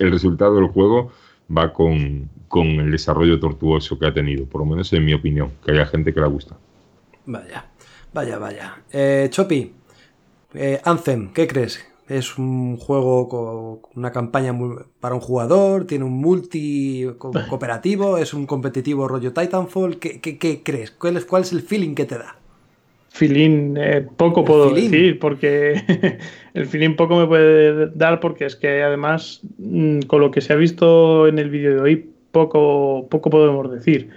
el 0.00 0.10
resultado 0.10 0.56
del 0.56 0.68
juego 0.68 1.12
va 1.56 1.72
con, 1.72 2.28
con, 2.48 2.66
el 2.66 2.90
desarrollo 2.90 3.40
tortuoso 3.40 3.98
que 3.98 4.06
ha 4.06 4.14
tenido, 4.14 4.46
por 4.46 4.60
lo 4.60 4.66
menos 4.66 4.92
en 4.92 5.04
mi 5.04 5.14
opinión, 5.14 5.50
que 5.64 5.72
haya 5.72 5.86
gente 5.86 6.12
que 6.12 6.20
la 6.20 6.26
gusta. 6.26 6.56
Vaya, 7.26 7.64
vaya, 8.12 8.38
vaya. 8.38 8.82
Eh, 8.92 9.28
Chopi, 9.30 9.72
eh, 10.54 10.80
Anthem, 10.84 11.32
¿qué 11.32 11.46
crees? 11.46 11.89
Es 12.10 12.38
un 12.38 12.76
juego 12.76 13.28
con 13.28 13.92
una 13.94 14.10
campaña 14.10 14.52
para 14.98 15.14
un 15.14 15.20
jugador, 15.20 15.86
tiene 15.86 16.04
un 16.04 16.20
multi 16.20 17.06
cooperativo, 17.18 18.18
es 18.18 18.34
un 18.34 18.46
competitivo 18.46 19.06
rollo 19.06 19.32
Titanfall. 19.32 20.00
¿Qué, 20.00 20.20
qué, 20.20 20.62
crees? 20.64 20.90
¿Cuál 20.90 21.18
es, 21.18 21.24
¿Cuál 21.24 21.42
es 21.42 21.52
el 21.52 21.62
feeling 21.62 21.94
que 21.94 22.06
te 22.06 22.18
da? 22.18 22.34
Feeling, 23.10 23.76
eh, 23.76 24.08
poco 24.16 24.44
puedo 24.44 24.74
decir, 24.74 25.20
porque 25.20 26.18
el 26.54 26.66
feeling 26.66 26.96
poco 26.96 27.16
me 27.16 27.28
puede 27.28 27.90
dar, 27.94 28.18
porque 28.18 28.46
es 28.46 28.56
que 28.56 28.82
además, 28.82 29.42
mm, 29.58 30.00
con 30.00 30.20
lo 30.20 30.32
que 30.32 30.40
se 30.40 30.52
ha 30.52 30.56
visto 30.56 31.28
en 31.28 31.38
el 31.38 31.48
vídeo 31.48 31.76
de 31.76 31.80
hoy, 31.80 32.10
poco, 32.32 33.06
poco 33.08 33.30
podemos 33.30 33.70
decir. 33.70 34.10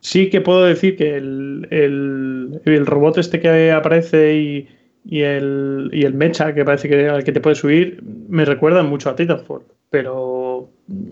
Sí 0.00 0.30
que 0.30 0.40
puedo 0.40 0.64
decir 0.64 0.96
que 0.96 1.16
el, 1.16 1.68
el 1.70 2.86
robot 2.86 3.18
este 3.18 3.38
que 3.38 3.70
aparece 3.70 4.34
y 4.34 4.68
y 5.04 5.22
el, 5.22 5.90
y 5.92 6.04
el 6.04 6.14
mecha 6.14 6.54
que 6.54 6.64
parece 6.64 6.88
que 6.88 7.08
al 7.08 7.24
que 7.24 7.32
te 7.32 7.40
puedes 7.40 7.58
subir 7.58 8.02
me 8.28 8.44
recuerdan 8.44 8.88
mucho 8.88 9.10
a 9.10 9.16
Titanfall, 9.16 9.62
pero 9.90 10.68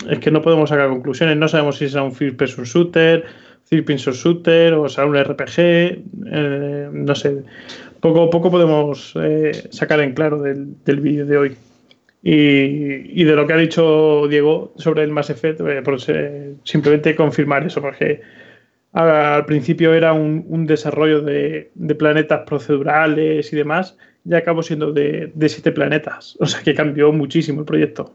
es 0.08 0.18
que 0.18 0.30
no 0.30 0.42
podemos 0.42 0.70
sacar 0.70 0.88
conclusiones, 0.88 1.36
no 1.36 1.48
sabemos 1.48 1.78
si 1.78 1.88
será 1.88 2.02
un 2.02 2.12
first 2.12 2.36
person 2.36 2.64
shooter, 2.64 3.24
third 3.68 3.84
person 3.84 4.12
shooter 4.12 4.74
o 4.74 4.88
será 4.88 5.06
un 5.06 5.16
RPG, 5.16 5.58
eh, 5.58 6.88
no 6.92 7.14
sé, 7.14 7.42
poco, 8.00 8.30
poco 8.30 8.50
podemos 8.50 9.14
eh, 9.16 9.52
sacar 9.70 10.00
en 10.00 10.14
claro 10.14 10.40
del, 10.42 10.74
del 10.84 11.00
vídeo 11.00 11.26
de 11.26 11.36
hoy. 11.36 11.56
Y, 12.22 13.22
y, 13.22 13.24
de 13.24 13.34
lo 13.34 13.46
que 13.46 13.54
ha 13.54 13.56
dicho 13.56 14.28
Diego 14.28 14.74
sobre 14.76 15.04
el 15.04 15.10
Mass 15.10 15.30
Effect, 15.30 15.62
pues, 15.82 16.06
simplemente 16.64 17.16
confirmar 17.16 17.64
eso, 17.64 17.80
porque 17.80 18.20
al 18.92 19.46
principio 19.46 19.94
era 19.94 20.12
un, 20.12 20.66
desarrollo 20.66 21.20
de, 21.20 21.70
planetas 21.98 22.42
procedurales 22.46 23.52
y 23.52 23.56
demás, 23.56 23.96
ya 24.24 24.38
acabó 24.38 24.62
siendo 24.62 24.92
de, 24.92 25.32
siete 25.48 25.72
planetas. 25.72 26.36
O 26.40 26.46
sea 26.46 26.62
que 26.62 26.74
cambió 26.74 27.12
muchísimo 27.12 27.60
el 27.60 27.66
proyecto. 27.66 28.12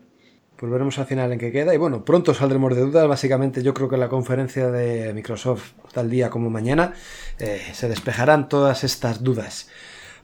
Pues 0.57 0.71
veremos 0.71 0.97
al 0.99 1.05
final 1.05 1.33
en 1.33 1.39
qué 1.39 1.51
queda. 1.51 1.73
Y 1.73 1.77
bueno, 1.77 2.05
pronto 2.05 2.33
saldremos 2.33 2.75
de 2.75 2.81
dudas. 2.81 3.07
Básicamente 3.07 3.61
yo 3.61 3.73
creo 3.73 3.89
que 3.89 3.95
en 3.95 4.01
la 4.01 4.09
conferencia 4.09 4.71
de 4.71 5.13
Microsoft, 5.13 5.73
tal 5.93 6.09
día 6.09 6.29
como 6.29 6.49
mañana, 6.49 6.93
eh, 7.39 7.61
se 7.73 7.89
despejarán 7.89 8.47
todas 8.47 8.85
estas 8.85 9.21
dudas. 9.21 9.69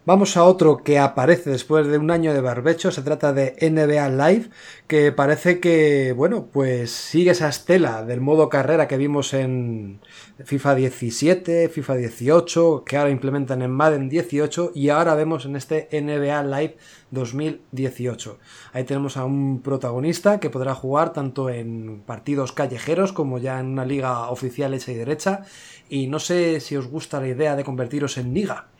Vamos 0.03 0.35
a 0.35 0.45
otro 0.45 0.77
que 0.83 0.97
aparece 0.97 1.51
después 1.51 1.85
de 1.85 1.99
un 1.99 2.09
año 2.09 2.33
de 2.33 2.41
barbecho, 2.41 2.89
se 2.89 3.03
trata 3.03 3.33
de 3.33 3.55
NBA 3.61 4.09
Live, 4.09 4.49
que 4.87 5.11
parece 5.11 5.59
que, 5.59 6.11
bueno, 6.13 6.47
pues 6.51 6.89
sigue 6.89 7.29
esa 7.29 7.47
estela 7.47 8.03
del 8.03 8.19
modo 8.19 8.49
carrera 8.49 8.87
que 8.87 8.97
vimos 8.97 9.35
en 9.35 9.99
FIFA 10.43 10.73
17, 10.73 11.69
FIFA 11.69 11.95
18, 11.97 12.83
que 12.83 12.97
ahora 12.97 13.11
implementan 13.11 13.61
en 13.61 13.69
Madden 13.69 14.09
18 14.09 14.71
y 14.73 14.89
ahora 14.89 15.13
vemos 15.13 15.45
en 15.45 15.55
este 15.55 15.87
NBA 15.91 16.45
Live 16.45 16.77
2018. 17.11 18.39
Ahí 18.73 18.85
tenemos 18.85 19.17
a 19.17 19.25
un 19.25 19.61
protagonista 19.61 20.39
que 20.39 20.49
podrá 20.49 20.73
jugar 20.73 21.13
tanto 21.13 21.47
en 21.51 22.01
partidos 22.07 22.53
callejeros 22.53 23.13
como 23.13 23.37
ya 23.37 23.59
en 23.59 23.67
una 23.67 23.85
liga 23.85 24.31
oficial 24.31 24.73
hecha 24.73 24.91
y 24.93 24.95
derecha 24.95 25.45
y 25.89 26.07
no 26.07 26.17
sé 26.17 26.59
si 26.59 26.75
os 26.75 26.87
gusta 26.87 27.19
la 27.19 27.27
idea 27.27 27.55
de 27.55 27.63
convertiros 27.63 28.17
en 28.17 28.33
liga. 28.33 28.71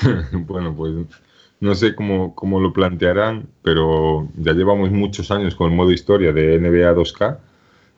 bueno, 0.32 0.74
pues 0.74 0.94
no 1.60 1.74
sé 1.74 1.94
cómo, 1.94 2.34
cómo, 2.34 2.60
lo 2.60 2.72
plantearán, 2.72 3.48
pero 3.62 4.28
ya 4.36 4.52
llevamos 4.52 4.90
muchos 4.90 5.30
años 5.30 5.54
con 5.54 5.70
el 5.70 5.76
modo 5.76 5.92
historia 5.92 6.32
de 6.32 6.58
NBA 6.58 6.94
2K 6.94 7.38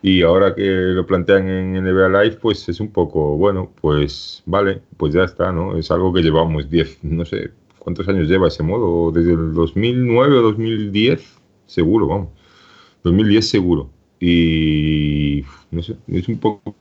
y 0.03 0.23
ahora 0.23 0.55
que 0.55 0.63
lo 0.63 1.07
plantean 1.07 1.49
en 1.49 1.73
NBA 1.75 2.09
Live, 2.09 2.39
pues 2.43 2.69
es 2.69 2.81
un 2.81 2.91
poco, 2.91 3.37
bueno, 3.37 3.71
pues 3.81 4.43
vale, 4.47 4.83
pues 4.97 5.15
ya 5.15 5.23
está, 5.25 5.53
¿no? 5.53 5.77
Es 5.77 5.91
algo 5.93 6.13
que 6.13 6.23
llevamos 6.23 6.69
10, 6.69 7.05
no 7.05 7.25
sé, 7.25 7.53
¿cuántos 7.79 8.09
años 8.09 8.29
lleva 8.29 8.49
ese 8.49 8.65
modo? 8.65 9.13
Desde 9.13 9.33
el 9.33 9.55
2009 9.55 10.39
o 10.39 10.43
2010, 10.43 11.41
seguro, 11.67 12.09
vamos. 12.09 12.29
2010 13.05 13.49
seguro. 13.49 13.91
Y 14.21 15.45
no 15.73 15.83
sé, 15.83 15.97
es 16.07 16.29
un 16.29 16.39
poco 16.39 16.75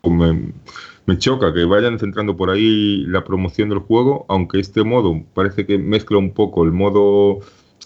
me 1.05 1.17
choca 1.17 1.53
que 1.53 1.65
vayan 1.65 1.97
centrando 1.97 2.37
por 2.37 2.49
ahí 2.49 3.05
la 3.07 3.23
promoción 3.23 3.69
del 3.69 3.79
juego, 3.79 4.25
aunque 4.29 4.59
este 4.59 4.83
modo 4.83 5.23
parece 5.33 5.65
que 5.65 5.77
mezcla 5.77 6.17
un 6.17 6.33
poco 6.33 6.63
el 6.63 6.71
modo 6.71 7.39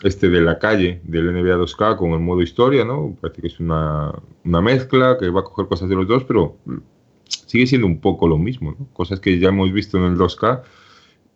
este 0.04 0.30
de 0.30 0.42
la 0.42 0.60
calle 0.60 1.02
del 1.04 1.32
NBA 1.32 1.58
2K 1.58 1.98
con 1.98 2.12
el 2.12 2.20
modo 2.20 2.42
historia, 2.42 2.84
¿no? 2.84 3.16
Parece 3.22 3.42
que 3.42 3.48
es 3.48 3.60
una, 3.60 4.12
mezcla 4.44 5.18
que 5.20 5.30
va 5.30 5.42
a 5.42 5.44
coger 5.44 5.68
cosas 5.68 5.90
de 5.90 5.96
los 5.96 6.08
dos, 6.08 6.24
pero 6.26 6.58
sigue 7.28 7.68
siendo 7.68 7.88
un 7.88 8.02
poco 8.02 8.28
lo 8.28 8.38
mismo, 8.38 8.76
¿no? 8.78 8.88
Cosas 8.94 9.20
que 9.20 9.40
ya 9.40 9.50
hemos 9.50 9.72
visto 9.72 9.98
en 9.98 10.06
el 10.06 10.18
2K 10.18 10.64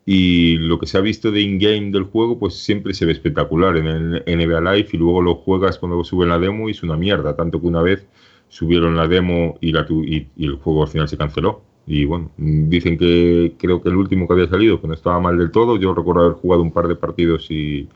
y 0.06 0.58
lo 0.58 0.80
que 0.80 0.88
se 0.88 0.98
ha 0.98 1.02
visto 1.02 1.32
de 1.32 1.42
in-game 1.42 1.92
del 1.92 2.04
juego, 2.04 2.40
pues 2.40 2.56
siempre 2.56 2.94
se 2.94 3.06
ve 3.06 3.12
espectacular 3.12 3.78
en 3.78 3.88
el 3.88 4.24
NBA 4.26 4.74
Live 4.74 4.90
y 4.92 4.98
luego 4.98 5.22
lo 5.22 5.36
juegas 5.36 5.78
cuando 5.78 6.04
suben 6.04 6.30
la 6.30 6.40
demo 6.40 6.68
y 6.68 6.72
es 6.72 6.84
una 6.84 6.98
mierda, 6.98 7.36
tanto 7.36 7.62
que 7.62 7.68
una 7.68 7.82
vez 7.82 8.08
subieron 8.50 8.96
la 8.98 9.08
demo 9.08 9.58
y, 9.62 9.72
la, 9.72 9.86
y 9.90 10.28
el 10.46 10.56
juego 10.56 10.84
al 10.84 10.90
final 10.90 11.08
se 11.08 11.18
canceló. 11.18 11.62
Y 11.88 12.06
bueno, 12.06 12.30
dicen 12.38 12.98
que 12.98 13.56
creo 13.58 13.82
que 13.82 13.90
el 13.90 13.96
último 13.96 14.28
que 14.28 14.34
había 14.34 14.48
salido, 14.48 14.80
que 14.80 14.88
no 14.88 14.94
estaba 14.94 15.20
mal 15.20 15.38
del 15.38 15.52
todo. 15.52 15.78
Yo 15.78 15.94
recuerdo 15.94 16.22
haber 16.22 16.34
jugado 16.34 16.62
un 16.62 16.72
par 16.72 16.88
de 16.88 16.96
partidos 16.96 17.50
y, 17.50 17.88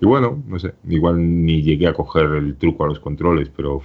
y 0.00 0.06
bueno, 0.06 0.42
no 0.46 0.58
sé, 0.58 0.74
igual 0.88 1.16
ni 1.44 1.62
llegué 1.62 1.88
a 1.88 1.94
coger 1.94 2.26
el 2.26 2.56
truco 2.56 2.84
a 2.84 2.88
los 2.88 3.00
controles, 3.00 3.50
pero 3.56 3.82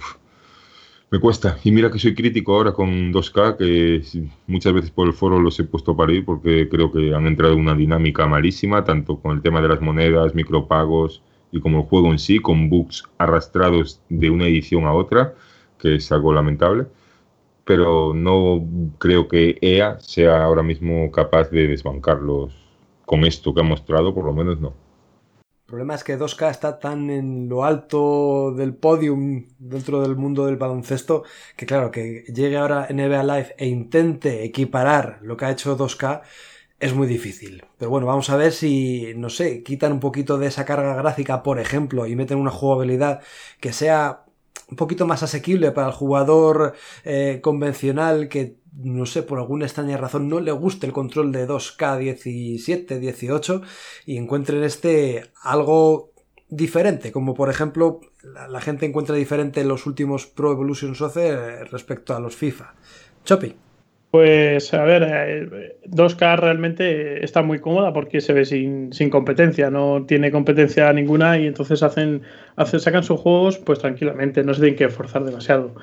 me 1.10 1.18
cuesta. 1.20 1.58
Y 1.64 1.72
mira 1.72 1.90
que 1.90 1.98
soy 1.98 2.14
crítico 2.14 2.54
ahora 2.54 2.72
con 2.72 3.12
2K, 3.12 3.56
que 3.56 4.02
muchas 4.46 4.72
veces 4.72 4.90
por 4.90 5.06
el 5.06 5.14
foro 5.14 5.40
los 5.40 5.58
he 5.58 5.64
puesto 5.64 5.96
para 5.96 6.12
ir 6.12 6.24
porque 6.24 6.68
creo 6.68 6.92
que 6.92 7.14
han 7.14 7.26
entrado 7.26 7.54
en 7.54 7.60
una 7.60 7.74
dinámica 7.74 8.26
malísima, 8.26 8.84
tanto 8.84 9.18
con 9.18 9.36
el 9.36 9.42
tema 9.42 9.60
de 9.62 9.68
las 9.68 9.80
monedas, 9.80 10.34
micropagos 10.34 11.22
y 11.50 11.60
como 11.60 11.78
el 11.78 11.84
juego 11.86 12.12
en 12.12 12.18
sí, 12.18 12.40
con 12.40 12.68
bugs 12.68 13.04
arrastrados 13.16 14.00
de 14.08 14.30
una 14.30 14.46
edición 14.46 14.84
a 14.84 14.92
otra, 14.92 15.34
que 15.78 15.96
es 15.96 16.12
algo 16.12 16.32
lamentable 16.32 16.86
pero 17.68 18.14
no 18.14 18.66
creo 18.96 19.28
que 19.28 19.58
EA 19.60 20.00
sea 20.00 20.42
ahora 20.42 20.62
mismo 20.62 21.12
capaz 21.12 21.50
de 21.50 21.68
desbancarlos 21.68 22.54
con 23.04 23.26
esto 23.26 23.52
que 23.52 23.60
ha 23.60 23.62
mostrado, 23.62 24.14
por 24.14 24.24
lo 24.24 24.32
menos 24.32 24.58
no. 24.58 24.68
El 25.42 25.66
problema 25.66 25.94
es 25.94 26.02
que 26.02 26.18
2K 26.18 26.50
está 26.50 26.78
tan 26.78 27.10
en 27.10 27.46
lo 27.46 27.64
alto 27.64 28.54
del 28.56 28.74
podium 28.74 29.48
dentro 29.58 30.00
del 30.00 30.16
mundo 30.16 30.46
del 30.46 30.56
baloncesto 30.56 31.24
que 31.58 31.66
claro, 31.66 31.90
que 31.90 32.24
llegue 32.34 32.56
ahora 32.56 32.86
NBA 32.88 33.22
Live 33.22 33.54
e 33.58 33.66
intente 33.66 34.44
equiparar 34.44 35.18
lo 35.20 35.36
que 35.36 35.44
ha 35.44 35.50
hecho 35.50 35.76
2K 35.76 36.22
es 36.80 36.94
muy 36.94 37.06
difícil. 37.06 37.66
Pero 37.76 37.90
bueno, 37.90 38.06
vamos 38.06 38.30
a 38.30 38.36
ver 38.36 38.52
si, 38.52 39.12
no 39.14 39.28
sé, 39.28 39.62
quitan 39.62 39.92
un 39.92 40.00
poquito 40.00 40.38
de 40.38 40.46
esa 40.46 40.64
carga 40.64 40.94
gráfica, 40.94 41.42
por 41.42 41.60
ejemplo, 41.60 42.06
y 42.06 42.16
meten 42.16 42.38
una 42.38 42.50
jugabilidad 42.50 43.20
que 43.60 43.74
sea 43.74 44.24
un 44.70 44.76
poquito 44.76 45.06
más 45.06 45.22
asequible 45.22 45.72
para 45.72 45.88
el 45.88 45.92
jugador 45.92 46.74
eh, 47.04 47.40
convencional 47.42 48.28
que 48.28 48.58
no 48.78 49.06
sé, 49.06 49.24
por 49.24 49.38
alguna 49.38 49.66
extraña 49.66 49.96
razón 49.96 50.28
no 50.28 50.38
le 50.38 50.52
guste 50.52 50.86
el 50.86 50.92
control 50.92 51.32
de 51.32 51.48
2K 51.48 51.98
17, 51.98 53.00
18 53.00 53.62
y 54.06 54.16
encuentren 54.16 54.62
este 54.62 55.32
algo 55.42 56.12
diferente, 56.48 57.10
como 57.10 57.34
por 57.34 57.50
ejemplo 57.50 58.00
la, 58.22 58.60
gente 58.60 58.86
encuentra 58.86 59.16
diferente 59.16 59.64
los 59.64 59.86
últimos 59.86 60.26
Pro 60.26 60.52
Evolution 60.52 60.94
Soccer 60.94 61.68
respecto 61.70 62.14
a 62.14 62.20
los 62.20 62.36
FIFA. 62.36 62.74
Chopi. 63.24 63.67
Pues 64.18 64.74
a 64.74 64.82
ver, 64.82 65.78
2K 65.86 66.32
eh, 66.32 66.36
realmente 66.38 67.24
está 67.24 67.40
muy 67.40 67.60
cómoda 67.60 67.92
porque 67.92 68.20
se 68.20 68.32
ve 68.32 68.44
sin, 68.44 68.90
competencia, 69.10 69.70
no 69.70 70.06
tiene 70.06 70.32
competencia 70.32 70.92
ninguna 70.92 71.38
y 71.38 71.46
entonces 71.46 71.84
hacen, 71.84 72.22
hacen, 72.56 72.80
sacan 72.80 73.04
sus 73.04 73.20
juegos 73.20 73.58
pues 73.58 73.78
tranquilamente, 73.78 74.42
no 74.42 74.54
se 74.54 74.62
tienen 74.62 74.76
que 74.76 74.88
forzar 74.88 75.22
demasiado. 75.22 75.76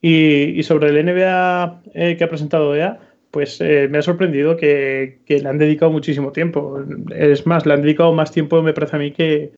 Y, 0.00 0.62
sobre 0.62 0.90
el 0.90 1.04
NBA 1.04 1.82
eh, 1.94 2.16
que 2.16 2.22
ha 2.22 2.28
presentado 2.28 2.76
EA, 2.76 3.00
pues 3.32 3.60
eh, 3.60 3.88
me 3.90 3.98
ha 3.98 4.02
sorprendido 4.02 4.56
que, 4.56 5.18
le 5.26 5.48
han 5.48 5.58
dedicado 5.58 5.90
muchísimo 5.90 6.30
tiempo. 6.30 6.84
Es 7.10 7.48
más, 7.48 7.66
le 7.66 7.74
han 7.74 7.82
dedicado 7.82 8.12
más 8.12 8.30
tiempo, 8.30 8.62
me 8.62 8.74
parece 8.74 8.94
a 8.94 9.00
mí, 9.00 9.10
que, 9.10 9.50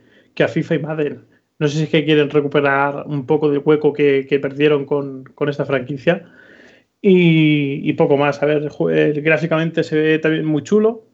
a 0.43 0.49
FIFA 0.49 0.75
y 0.77 0.79
Madden. 0.79 1.25
No 1.59 1.69
sé 1.69 1.77
si 1.77 1.83
es 1.85 1.91
que 1.91 2.07
quieren 2.07 2.31
recuperar 2.31 3.05
un 3.07 3.27
poco 3.27 3.51
del 3.51 3.61
hueco 3.63 3.93
que, 3.93 4.39
perdieron 4.41 4.87
con, 4.87 5.27
esta 5.47 5.67
franquicia. 5.67 6.25
Y, 7.07 7.93
poco 7.93 8.17
más. 8.17 8.43
A 8.43 8.47
ver, 8.47 8.71
gráficamente 9.21 9.85
se 9.85 9.95
ve 9.95 10.19
también 10.19 10.47
muy 10.47 10.63
chulo. 10.63 11.05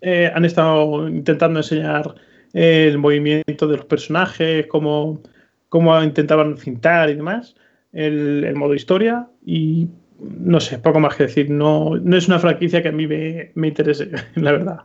Eh, 0.00 0.32
han 0.34 0.44
estado 0.44 1.08
intentando 1.08 1.60
enseñar 1.60 2.16
el 2.52 2.98
movimiento 2.98 3.68
de 3.68 3.76
los 3.76 3.86
personajes, 3.86 4.66
cómo, 4.66 5.22
cómo 5.68 6.02
intentaban 6.02 6.56
cintar 6.58 7.08
y 7.08 7.14
demás, 7.14 7.54
el, 7.92 8.42
el 8.42 8.56
modo 8.56 8.74
historia. 8.74 9.28
Y 9.44 9.86
no 10.18 10.58
sé, 10.58 10.80
poco 10.80 10.98
más 10.98 11.14
que 11.14 11.24
decir. 11.24 11.50
No, 11.50 11.94
no 11.94 12.16
es 12.16 12.26
una 12.26 12.40
franquicia 12.40 12.82
que 12.82 12.88
a 12.88 12.92
mí 12.92 13.06
me, 13.06 13.52
me 13.54 13.68
interese, 13.68 14.10
la 14.34 14.50
verdad. 14.50 14.80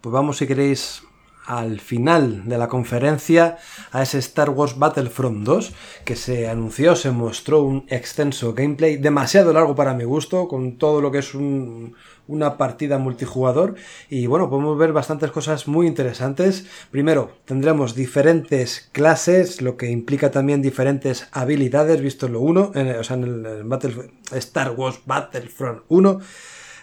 Pues 0.00 0.12
vamos, 0.12 0.38
si 0.38 0.48
queréis, 0.48 1.04
al 1.48 1.80
final 1.80 2.46
de 2.46 2.58
la 2.58 2.68
conferencia 2.68 3.56
a 3.90 4.02
ese 4.02 4.18
Star 4.18 4.50
Wars 4.50 4.78
Battlefront 4.78 5.44
2 5.44 5.72
que 6.04 6.14
se 6.14 6.46
anunció, 6.46 6.94
se 6.94 7.10
mostró 7.10 7.62
un 7.62 7.86
extenso 7.88 8.52
gameplay 8.52 8.98
demasiado 8.98 9.54
largo 9.54 9.74
para 9.74 9.94
mi 9.94 10.04
gusto, 10.04 10.46
con 10.46 10.76
todo 10.76 11.00
lo 11.00 11.10
que 11.10 11.18
es 11.18 11.34
una 11.34 12.58
partida 12.58 12.98
multijugador 12.98 13.76
y 14.10 14.26
bueno, 14.26 14.50
podemos 14.50 14.76
ver 14.76 14.92
bastantes 14.92 15.30
cosas 15.30 15.66
muy 15.66 15.86
interesantes. 15.86 16.66
Primero, 16.90 17.30
tendremos 17.46 17.94
diferentes 17.94 18.90
clases, 18.92 19.62
lo 19.62 19.78
que 19.78 19.90
implica 19.90 20.30
también 20.30 20.60
diferentes 20.60 21.28
habilidades, 21.32 22.02
visto 22.02 22.26
en 22.26 22.34
lo 22.34 22.40
1, 22.40 22.72
o 23.00 23.04
sea, 23.04 23.16
en 23.16 23.24
el 23.24 24.10
Star 24.32 24.72
Wars 24.72 25.00
Battlefront 25.06 25.80
1 25.88 26.20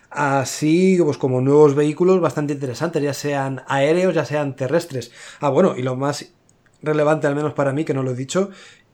así 0.09 0.97
pues 1.03 1.17
como 1.17 1.41
nuevos 1.41 1.75
vehículos 1.75 2.21
bastante 2.21 2.53
interesantes, 2.53 3.01
ya 3.01 3.13
sean 3.13 3.61
aéreos, 3.67 4.13
ya 4.15 4.25
sean 4.25 4.55
terrestres. 4.55 5.11
Ah, 5.39 5.49
bueno, 5.49 5.75
y 5.75 5.81
lo 5.81 5.95
más 5.95 6.31
relevante 6.81 7.27
al 7.27 7.35
menos 7.35 7.53
para 7.53 7.73
mí, 7.73 7.83
que 7.85 7.93
no 7.93 8.03
lo 8.03 8.11
he 8.11 8.15
dicho, 8.15 8.49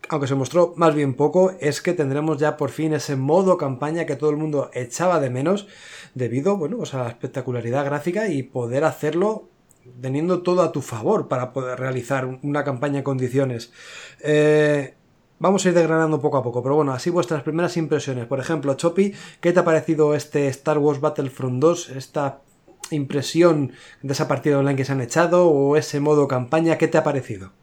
aunque 0.10 0.28
se 0.28 0.36
mostró 0.36 0.74
más 0.76 0.96
bien 0.96 1.14
poco, 1.14 1.54
es 1.60 1.82
que 1.82 1.94
tendremos 1.94 2.38
ya 2.38 2.58
por 2.58 2.70
fin 2.72 2.94
ese 2.94 3.16
modo 3.16 3.58
campaña 3.58 4.06
que 4.06 4.16
todo 4.16 4.30
el 4.30 4.38
mundo 4.38 4.70
echaba 4.74 5.20
de 5.20 5.30
menos 5.30 5.68
debido, 6.16 6.58
bueno, 6.58 6.78
pues 6.78 6.94
a 6.94 7.04
la 7.04 7.10
espectacularidad 7.10 7.86
gráfica 7.86 8.28
y 8.28 8.44
poder 8.44 8.84
hacerlo 8.84 9.50
teniendo 10.02 10.42
todo 10.42 10.62
a 10.62 10.72
tu 10.72 10.82
favor 10.82 11.28
para 11.28 11.54
poder 11.54 11.80
realizar 11.80 12.40
una 12.44 12.64
campaña 12.64 13.00
en 13.00 13.04
condiciones. 13.04 13.72
Eh, 14.20 14.96
Vamos 15.42 15.66
a 15.66 15.70
ir 15.70 15.74
desgranando 15.74 16.22
poco 16.22 16.38
a 16.38 16.44
poco, 16.44 16.62
pero 16.62 16.76
bueno, 16.76 16.94
así 16.94 17.10
vuestras 17.10 17.42
primeras 17.42 17.76
impresiones. 17.76 18.28
Por 18.28 18.40
ejemplo, 18.40 18.76
Chopi, 18.76 19.16
¿qué 19.42 19.52
te 19.52 19.60
ha 19.60 19.66
parecido 19.66 20.14
este 20.14 20.48
Star 20.50 20.78
Wars 20.78 21.02
Battlefront 21.02 21.60
2? 21.60 21.90
Esta 21.98 22.42
impresión 22.92 23.72
de 24.04 24.14
esa 24.14 24.28
partida 24.28 24.60
online 24.60 24.76
que 24.76 24.86
se 24.86 24.92
han 24.92 25.02
echado 25.02 25.50
o 25.50 25.78
ese 25.78 26.00
modo 26.00 26.28
campaña, 26.28 26.78
¿qué 26.78 26.88
te 26.88 27.00
ha 27.00 27.04
parecido? 27.04 27.54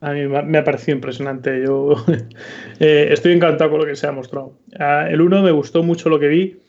A 0.00 0.12
mí 0.12 0.26
me 0.26 0.56
ha 0.56 0.64
parecido 0.64 0.96
impresionante. 0.96 1.62
Yo 1.62 1.96
eh, 2.80 3.08
estoy 3.10 3.34
encantado 3.34 3.72
con 3.72 3.80
lo 3.80 3.84
que 3.84 3.94
se 3.94 4.06
ha 4.06 4.12
mostrado. 4.12 4.54
Ah, 4.78 5.06
el 5.10 5.20
1 5.20 5.42
me 5.42 5.50
gustó 5.50 5.82
mucho 5.82 6.08
lo 6.08 6.18
que 6.18 6.28
vi. 6.28 6.62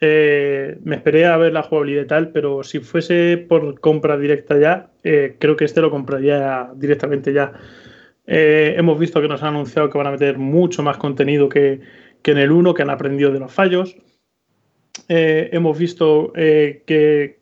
Eh, 0.00 0.78
me 0.82 0.96
esperé 0.96 1.26
a 1.26 1.36
ver 1.36 1.52
la 1.52 1.62
jugabilidad 1.62 2.04
y 2.04 2.06
tal, 2.06 2.28
pero 2.30 2.62
si 2.62 2.80
fuese 2.80 3.36
por 3.36 3.78
compra 3.80 4.16
directa 4.16 4.58
ya, 4.58 4.92
eh, 5.02 5.36
creo 5.38 5.56
que 5.56 5.66
este 5.66 5.82
lo 5.82 5.90
compraría 5.90 6.70
directamente 6.74 7.34
ya. 7.34 7.52
Eh, 8.26 8.74
hemos 8.76 8.98
visto 8.98 9.20
que 9.20 9.28
nos 9.28 9.42
han 9.42 9.50
anunciado 9.50 9.90
que 9.90 9.98
van 9.98 10.06
a 10.06 10.12
meter 10.12 10.38
mucho 10.38 10.82
más 10.82 10.96
contenido 10.96 11.48
que, 11.48 11.80
en 12.24 12.38
el 12.38 12.50
1, 12.50 12.74
que 12.74 12.82
han 12.82 12.90
aprendido 12.90 13.30
de 13.30 13.40
los 13.40 13.52
fallos. 13.52 13.96
Eh, 15.08 15.50
hemos 15.52 15.78
visto 15.78 16.32
eh, 16.34 16.82
que, 16.86 17.38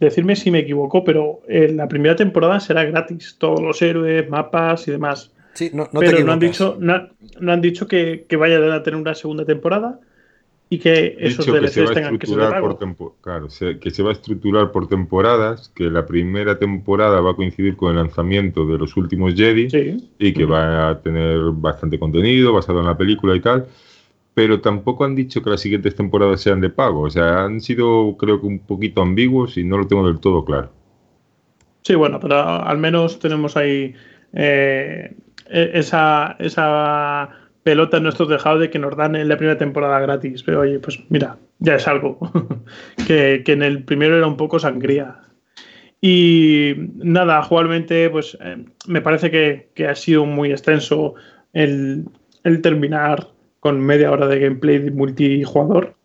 decirme 0.00 0.36
si 0.36 0.50
me 0.50 0.58
equivoco, 0.60 1.04
pero 1.04 1.40
en 1.48 1.76
la 1.76 1.88
primera 1.88 2.16
temporada 2.16 2.60
será 2.60 2.84
gratis, 2.84 3.36
todos 3.38 3.60
los 3.60 3.80
héroes, 3.80 4.28
mapas 4.28 4.86
y 4.88 4.90
demás. 4.90 5.32
Sí, 5.54 5.70
no, 5.72 5.88
pero 5.98 6.20
no 6.20 6.32
han 6.32 6.38
dicho, 6.38 6.76
no, 6.78 7.08
han 7.52 7.60
dicho 7.62 7.88
que, 7.88 8.26
que 8.28 8.36
vayan 8.36 8.70
a 8.70 8.82
tener 8.82 9.00
una 9.00 9.14
segunda 9.14 9.46
temporada 9.46 10.00
y 10.68 10.78
que 10.78 11.16
esos 11.20 11.46
DLCs 11.46 11.92
tengan 11.92 12.18
que 12.18 12.26
ser 12.26 12.60
por 12.96 13.14
claro, 13.20 13.48
que 13.80 13.90
se 13.90 14.02
va 14.02 14.10
a 14.10 14.12
estructurar 14.12 14.72
por 14.72 14.88
temporadas, 14.88 15.70
que 15.74 15.84
la 15.84 16.06
primera 16.06 16.58
temporada 16.58 17.20
va 17.20 17.32
a 17.32 17.34
coincidir 17.34 17.76
con 17.76 17.90
el 17.90 17.96
lanzamiento 17.96 18.66
de 18.66 18.78
los 18.78 18.96
últimos 18.96 19.34
Jedi 19.34 19.68
y 20.18 20.32
que 20.32 20.44
va 20.44 20.90
a 20.90 21.00
tener 21.00 21.38
bastante 21.52 21.98
contenido 21.98 22.52
basado 22.52 22.80
en 22.80 22.86
la 22.86 22.96
película 22.96 23.36
y 23.36 23.40
tal, 23.40 23.66
pero 24.34 24.60
tampoco 24.60 25.04
han 25.04 25.14
dicho 25.14 25.40
que 25.40 25.50
las 25.50 25.60
siguientes 25.60 25.94
temporadas 25.94 26.40
sean 26.40 26.60
de 26.60 26.68
pago, 26.68 27.02
o 27.02 27.10
sea, 27.10 27.44
han 27.44 27.60
sido 27.60 28.16
creo 28.18 28.40
que 28.40 28.46
un 28.46 28.58
poquito 28.58 29.02
ambiguos 29.02 29.56
y 29.56 29.62
no 29.62 29.78
lo 29.78 29.86
tengo 29.86 30.06
del 30.06 30.18
todo 30.18 30.44
claro. 30.44 30.70
Sí, 31.82 31.94
bueno, 31.94 32.18
pero 32.18 32.40
al 32.40 32.78
menos 32.78 33.20
tenemos 33.20 33.56
ahí 33.56 33.94
eh, 34.32 35.14
e-, 35.48 35.70
esa, 35.74 36.34
esa 36.40 37.45
pelota 37.66 37.96
en 37.96 38.04
nuestro 38.04 38.28
tejado 38.28 38.60
de 38.60 38.70
que 38.70 38.78
nos 38.78 38.96
dan 38.96 39.16
en 39.16 39.28
la 39.28 39.36
primera 39.36 39.58
temporada 39.58 39.98
gratis. 39.98 40.44
Pero 40.44 40.60
oye, 40.60 40.78
pues 40.78 41.00
mira, 41.08 41.36
ya 41.58 41.74
es 41.74 41.88
algo. 41.88 42.16
que, 43.08 43.42
en 43.44 43.60
el 43.60 43.82
primero 43.82 44.16
era 44.16 44.28
un 44.28 44.36
poco 44.36 44.60
sangría. 44.60 45.16
Y 46.00 46.74
nada, 46.94 47.42
jugablemente, 47.42 48.08
pues 48.08 48.38
eh, 48.40 48.64
me 48.86 49.00
parece 49.00 49.32
que, 49.74 49.88
ha 49.88 49.96
sido 49.96 50.24
muy 50.26 50.52
extenso 50.52 51.14
el, 51.52 52.04
terminar 52.62 53.30
con 53.58 53.80
media 53.80 54.12
hora 54.12 54.28
de 54.28 54.38
gameplay 54.38 54.88
multijugador. 54.92 55.96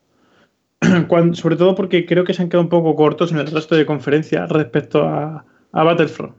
sobre 1.33 1.57
todo 1.57 1.75
porque 1.75 2.07
creo 2.07 2.23
que 2.23 2.33
se 2.33 2.41
han 2.41 2.49
quedado 2.49 2.63
un 2.63 2.69
poco 2.69 2.95
cortos 2.95 3.31
en 3.31 3.37
el 3.37 3.45
resto 3.45 3.75
de 3.75 3.85
conferencias 3.85 4.49
respecto 4.49 5.03
a, 5.03 5.45
a 5.73 5.83
Battlefront. 5.83 6.33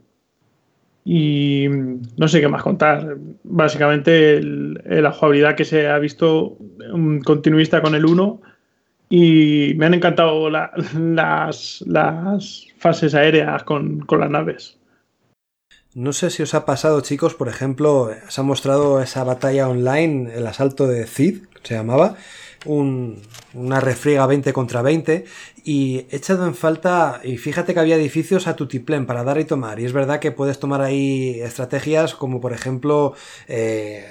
Y 1.04 1.66
no 2.16 2.28
sé 2.28 2.40
qué 2.40 2.48
más 2.48 2.62
contar. 2.62 3.16
Básicamente 3.42 4.40
la 4.42 5.12
jugabilidad 5.12 5.56
que 5.56 5.64
se 5.64 5.88
ha 5.88 5.98
visto 5.98 6.56
continuista 7.24 7.82
con 7.82 7.94
el 7.94 8.04
1 8.04 8.40
y 9.10 9.74
me 9.76 9.86
han 9.86 9.94
encantado 9.94 10.48
las, 10.48 11.82
las, 11.86 12.66
fases 12.78 13.14
aéreas 13.14 13.62
con, 13.64 14.00
con, 14.00 14.20
las 14.20 14.30
naves. 14.30 14.78
No 15.94 16.14
sé 16.14 16.30
si 16.30 16.42
os 16.42 16.54
ha 16.54 16.64
pasado, 16.64 17.02
chicos, 17.02 17.34
por 17.34 17.48
ejemplo, 17.48 18.10
se 18.28 18.40
ha 18.40 18.44
mostrado 18.44 19.02
esa 19.02 19.22
batalla 19.24 19.68
online, 19.68 20.34
el 20.34 20.46
asalto 20.46 20.86
de 20.86 21.06
Cid, 21.06 21.42
se 21.62 21.74
llamaba, 21.74 22.16
una 22.64 23.80
refriega 23.80 24.26
20 24.26 24.52
contra 24.52 24.82
20 24.82 25.24
y 25.64 26.06
he 26.10 26.16
echado 26.16 26.46
en 26.46 26.54
falta, 26.54 27.20
y 27.24 27.36
fíjate 27.36 27.74
que 27.74 27.80
había 27.80 27.96
edificios 27.96 28.46
a 28.46 28.56
tutiplén 28.56 29.06
para 29.06 29.24
dar 29.24 29.38
y 29.38 29.44
tomar, 29.44 29.80
y 29.80 29.84
es 29.84 29.92
verdad 29.92 30.20
que 30.20 30.32
puedes 30.32 30.58
tomar 30.58 30.80
ahí 30.80 31.40
estrategias 31.40 32.14
como 32.14 32.40
por 32.40 32.52
ejemplo 32.52 33.14
eh, 33.48 34.06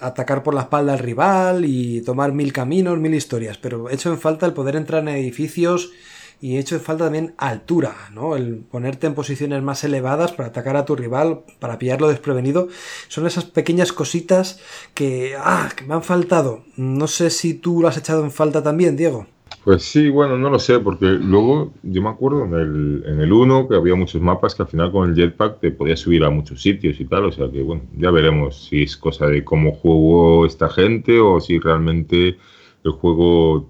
atacar 0.00 0.42
por 0.42 0.54
la 0.54 0.62
espalda 0.62 0.94
al 0.94 0.98
rival 0.98 1.64
y 1.64 2.00
tomar 2.02 2.32
mil 2.32 2.52
caminos, 2.52 2.98
mil 2.98 3.14
historias, 3.14 3.58
pero 3.58 3.90
he 3.90 3.94
hecho 3.94 4.10
en 4.10 4.18
falta 4.18 4.46
el 4.46 4.52
poder 4.52 4.76
entrar 4.76 5.02
en 5.02 5.08
edificios 5.08 5.92
y 6.40 6.56
hecho 6.58 6.78
falta 6.80 7.04
también 7.04 7.34
altura, 7.36 7.94
¿no? 8.12 8.36
El 8.36 8.56
ponerte 8.56 9.06
en 9.06 9.14
posiciones 9.14 9.62
más 9.62 9.84
elevadas 9.84 10.32
para 10.32 10.48
atacar 10.48 10.76
a 10.76 10.84
tu 10.84 10.96
rival, 10.96 11.40
para 11.58 11.78
pillarlo 11.78 12.08
desprevenido. 12.08 12.68
Son 13.08 13.26
esas 13.26 13.44
pequeñas 13.44 13.92
cositas 13.92 14.60
que, 14.94 15.34
ah, 15.38 15.68
que 15.76 15.84
me 15.84 15.94
han 15.94 16.02
faltado. 16.02 16.64
No 16.76 17.06
sé 17.06 17.30
si 17.30 17.54
tú 17.54 17.82
lo 17.82 17.88
has 17.88 17.98
echado 17.98 18.24
en 18.24 18.30
falta 18.30 18.62
también, 18.62 18.96
Diego. 18.96 19.26
Pues 19.64 19.82
sí, 19.82 20.08
bueno, 20.08 20.38
no 20.38 20.48
lo 20.48 20.58
sé, 20.58 20.78
porque 20.80 21.04
luego 21.06 21.72
yo 21.82 22.00
me 22.00 22.08
acuerdo 22.08 22.46
en 22.46 22.54
el, 22.54 23.04
en 23.06 23.20
el 23.20 23.30
1 23.30 23.68
que 23.68 23.76
había 23.76 23.94
muchos 23.94 24.22
mapas 24.22 24.54
que 24.54 24.62
al 24.62 24.68
final 24.68 24.90
con 24.90 25.10
el 25.10 25.14
jetpack 25.14 25.60
te 25.60 25.70
podías 25.70 26.00
subir 26.00 26.24
a 26.24 26.30
muchos 26.30 26.62
sitios 26.62 26.98
y 26.98 27.04
tal, 27.04 27.26
o 27.26 27.32
sea 27.32 27.50
que 27.50 27.62
bueno, 27.62 27.82
ya 27.98 28.10
veremos 28.10 28.68
si 28.68 28.84
es 28.84 28.96
cosa 28.96 29.26
de 29.26 29.44
cómo 29.44 29.72
jugó 29.72 30.46
esta 30.46 30.70
gente 30.70 31.20
o 31.20 31.40
si 31.40 31.58
realmente 31.58 32.38
el 32.84 32.90
juego 32.92 33.68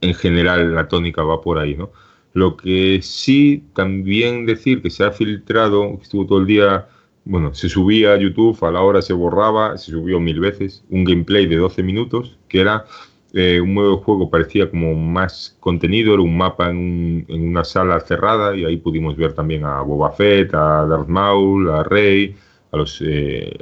en 0.00 0.14
general 0.14 0.74
la 0.74 0.88
tónica 0.88 1.22
va 1.22 1.40
por 1.40 1.58
ahí, 1.58 1.74
¿no? 1.74 1.90
Lo 2.32 2.56
que 2.56 3.00
sí 3.02 3.64
también 3.74 4.44
decir 4.46 4.82
que 4.82 4.90
se 4.90 5.04
ha 5.04 5.12
filtrado, 5.12 5.98
estuvo 6.02 6.26
todo 6.26 6.38
el 6.40 6.46
día, 6.46 6.88
bueno, 7.24 7.54
se 7.54 7.68
subía 7.68 8.12
a 8.12 8.18
YouTube, 8.18 8.58
a 8.64 8.72
la 8.72 8.82
hora 8.82 9.02
se 9.02 9.12
borraba, 9.12 9.78
se 9.78 9.92
subió 9.92 10.18
mil 10.20 10.40
veces, 10.40 10.84
un 10.90 11.04
gameplay 11.04 11.46
de 11.46 11.56
12 11.56 11.82
minutos, 11.84 12.36
que 12.48 12.60
era 12.60 12.86
eh, 13.32 13.60
un 13.60 13.74
de 13.74 14.02
juego, 14.02 14.30
parecía 14.30 14.68
como 14.68 14.94
más 14.94 15.56
contenido, 15.60 16.14
era 16.14 16.22
un 16.22 16.36
mapa 16.36 16.70
en, 16.70 17.24
una 17.28 17.64
sala 17.64 18.00
cerrada 18.00 18.56
y 18.56 18.64
ahí 18.64 18.78
pudimos 18.78 19.16
ver 19.16 19.32
también 19.32 19.64
a 19.64 19.80
Boba 19.82 20.10
Fett, 20.12 20.54
a 20.54 20.86
Darth 20.86 21.08
Maul, 21.08 21.70
a 21.70 21.84
Rey, 21.84 22.36
a 22.72 22.76
los, 22.76 23.00
eh, 23.04 23.56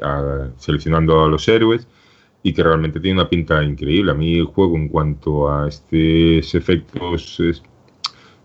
seleccionando 0.57 1.25
a 1.25 1.29
los 1.29 1.47
héroes 1.49 1.87
y 2.43 2.53
que 2.53 2.63
realmente 2.63 3.01
tiene 3.01 3.21
una 3.21 3.29
pinta 3.29 3.63
increíble. 3.63 4.13
A 4.13 4.15
mí 4.15 4.39
el 4.39 4.47
juego 4.47 4.77
en 4.77 4.89
cuanto 4.89 5.51
a 5.51 5.69
estos 5.69 6.55
efectos 6.55 7.41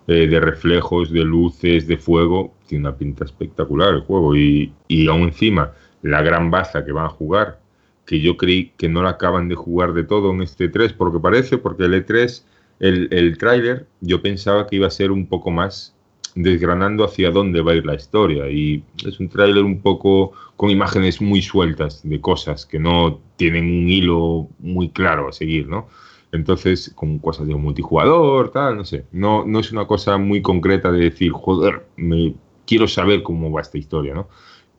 eh, 0.07 0.27
de 0.27 0.39
reflejos, 0.39 1.11
de 1.11 1.23
luces, 1.23 1.87
de 1.87 1.97
fuego, 1.97 2.53
tiene 2.67 2.87
una 2.87 2.97
pinta 2.97 3.25
espectacular 3.25 3.93
el 3.93 4.01
juego 4.01 4.35
y, 4.35 4.73
y 4.87 5.07
aún 5.07 5.23
encima 5.23 5.73
la 6.01 6.21
gran 6.21 6.51
baza 6.51 6.85
que 6.85 6.91
van 6.91 7.05
a 7.05 7.09
jugar 7.09 7.59
que 8.07 8.21
yo 8.21 8.37
creí 8.37 8.71
que 8.77 8.87
no 8.87 9.03
la 9.03 9.11
acaban 9.11 9.49
de 9.49 9.55
jugar 9.55 9.93
de 9.93 10.05
todo 10.05 10.31
en 10.31 10.41
este 10.41 10.69
3, 10.69 10.93
por 10.93 11.07
lo 11.07 11.13
que 11.13 11.21
parece, 11.21 11.57
porque 11.57 11.83
el 11.83 11.93
E3, 11.93 12.43
el, 12.79 13.09
el 13.11 13.37
tráiler, 13.37 13.85
yo 13.99 14.21
pensaba 14.21 14.65
que 14.65 14.77
iba 14.77 14.87
a 14.87 14.91
ser 14.91 15.11
un 15.11 15.27
poco 15.27 15.51
más 15.51 15.93
desgranando 16.37 17.03
hacia 17.03 17.31
dónde 17.31 17.61
va 17.61 17.71
a 17.71 17.75
ir 17.75 17.85
la 17.85 17.95
historia. 17.95 18.49
Y 18.49 18.83
es 19.05 19.19
un 19.19 19.27
tráiler 19.27 19.63
un 19.63 19.81
poco 19.81 20.33
con 20.55 20.69
imágenes 20.69 21.21
muy 21.21 21.41
sueltas 21.41 22.01
de 22.03 22.21
cosas 22.21 22.65
que 22.65 22.79
no 22.79 23.19
tienen 23.35 23.65
un 23.65 23.89
hilo 23.89 24.47
muy 24.59 24.89
claro 24.89 25.27
a 25.27 25.31
seguir, 25.31 25.67
¿no? 25.67 25.87
Entonces, 26.31 26.91
con 26.95 27.19
cosas 27.19 27.47
de 27.47 27.55
multijugador, 27.55 28.51
tal, 28.51 28.77
no 28.77 28.85
sé. 28.85 29.05
No, 29.11 29.45
no 29.45 29.59
es 29.59 29.71
una 29.71 29.85
cosa 29.85 30.17
muy 30.17 30.41
concreta 30.41 30.91
de 30.91 30.99
decir, 30.99 31.31
joder, 31.31 31.85
me 31.95 32.35
quiero 32.65 32.87
saber 32.87 33.23
cómo 33.23 33.51
va 33.51 33.61
esta 33.61 33.77
historia, 33.77 34.13
¿no? 34.13 34.27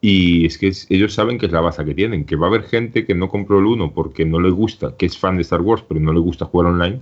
Y 0.01 0.47
es 0.47 0.59
que 0.59 0.73
ellos 0.91 1.13
saben 1.13 1.39
que 1.39 1.47
es 1.47 1.53
la 1.53 1.61
base 1.61 1.85
que 1.85 1.95
tienen, 1.95 2.25
que 2.25 2.37
va 2.37 2.47
a 2.47 2.51
haber 2.51 2.63
gente 2.65 3.05
que 3.05 3.15
no 3.15 3.29
compró 3.29 3.59
el 3.59 3.67
1 3.67 3.93
porque 3.95 4.25
no 4.25 4.39
le 4.39 4.51
gusta, 4.51 4.97
que 4.97 5.07
es 5.07 5.19
fan 5.19 5.37
de 5.37 5.43
Star 5.43 5.61
Wars, 5.61 5.83
pero 5.89 5.99
no 5.99 6.13
le 6.13 6.21
gusta 6.21 6.45
jugar 6.45 6.69
online, 6.69 7.01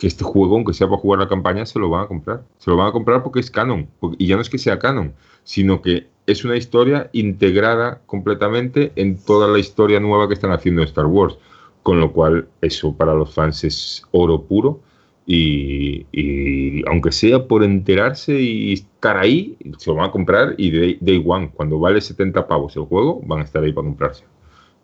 que 0.00 0.06
este 0.06 0.24
juego, 0.24 0.56
aunque 0.56 0.72
sea 0.72 0.88
para 0.88 0.98
jugar 0.98 1.20
la 1.20 1.28
campaña, 1.28 1.66
se 1.66 1.78
lo 1.78 1.90
van 1.90 2.04
a 2.04 2.08
comprar. 2.08 2.42
Se 2.56 2.70
lo 2.70 2.76
van 2.78 2.88
a 2.88 2.92
comprar 2.92 3.22
porque 3.22 3.40
es 3.40 3.50
canon. 3.50 3.86
y 4.18 4.26
ya 4.26 4.34
no 4.34 4.42
es 4.42 4.48
que 4.48 4.56
sea 4.56 4.78
canon, 4.78 5.12
sino 5.44 5.82
que 5.82 6.06
es 6.26 6.42
una 6.42 6.56
historia 6.56 7.10
integrada 7.12 8.00
completamente 8.06 8.92
en 8.96 9.22
toda 9.22 9.46
la 9.46 9.58
historia 9.58 10.00
nueva 10.00 10.26
que 10.26 10.34
están 10.34 10.52
haciendo 10.52 10.82
Star 10.84 11.04
Wars. 11.04 11.36
Con 11.82 12.00
lo 12.00 12.12
cual, 12.12 12.48
eso 12.62 12.96
para 12.96 13.14
los 13.14 13.34
fans 13.34 13.62
es 13.62 14.02
oro 14.10 14.42
puro 14.42 14.80
y, 15.26 16.82
aunque 16.88 17.12
sea 17.12 17.46
por 17.46 17.62
enterarse 17.62 18.40
y 18.40 18.72
estar 18.72 19.18
ahí, 19.18 19.56
se 19.76 19.90
lo 19.90 19.96
van 19.96 20.08
a 20.08 20.12
comprar 20.12 20.54
y 20.56 20.70
day, 20.70 20.98
day, 21.00 21.22
one, 21.24 21.50
cuando 21.54 21.78
vale 21.78 22.00
70 22.00 22.48
pavos 22.48 22.74
el 22.76 22.84
juego, 22.84 23.20
van 23.26 23.40
a 23.40 23.44
estar 23.44 23.62
ahí 23.62 23.72
para 23.72 23.86
comprarse. 23.86 24.24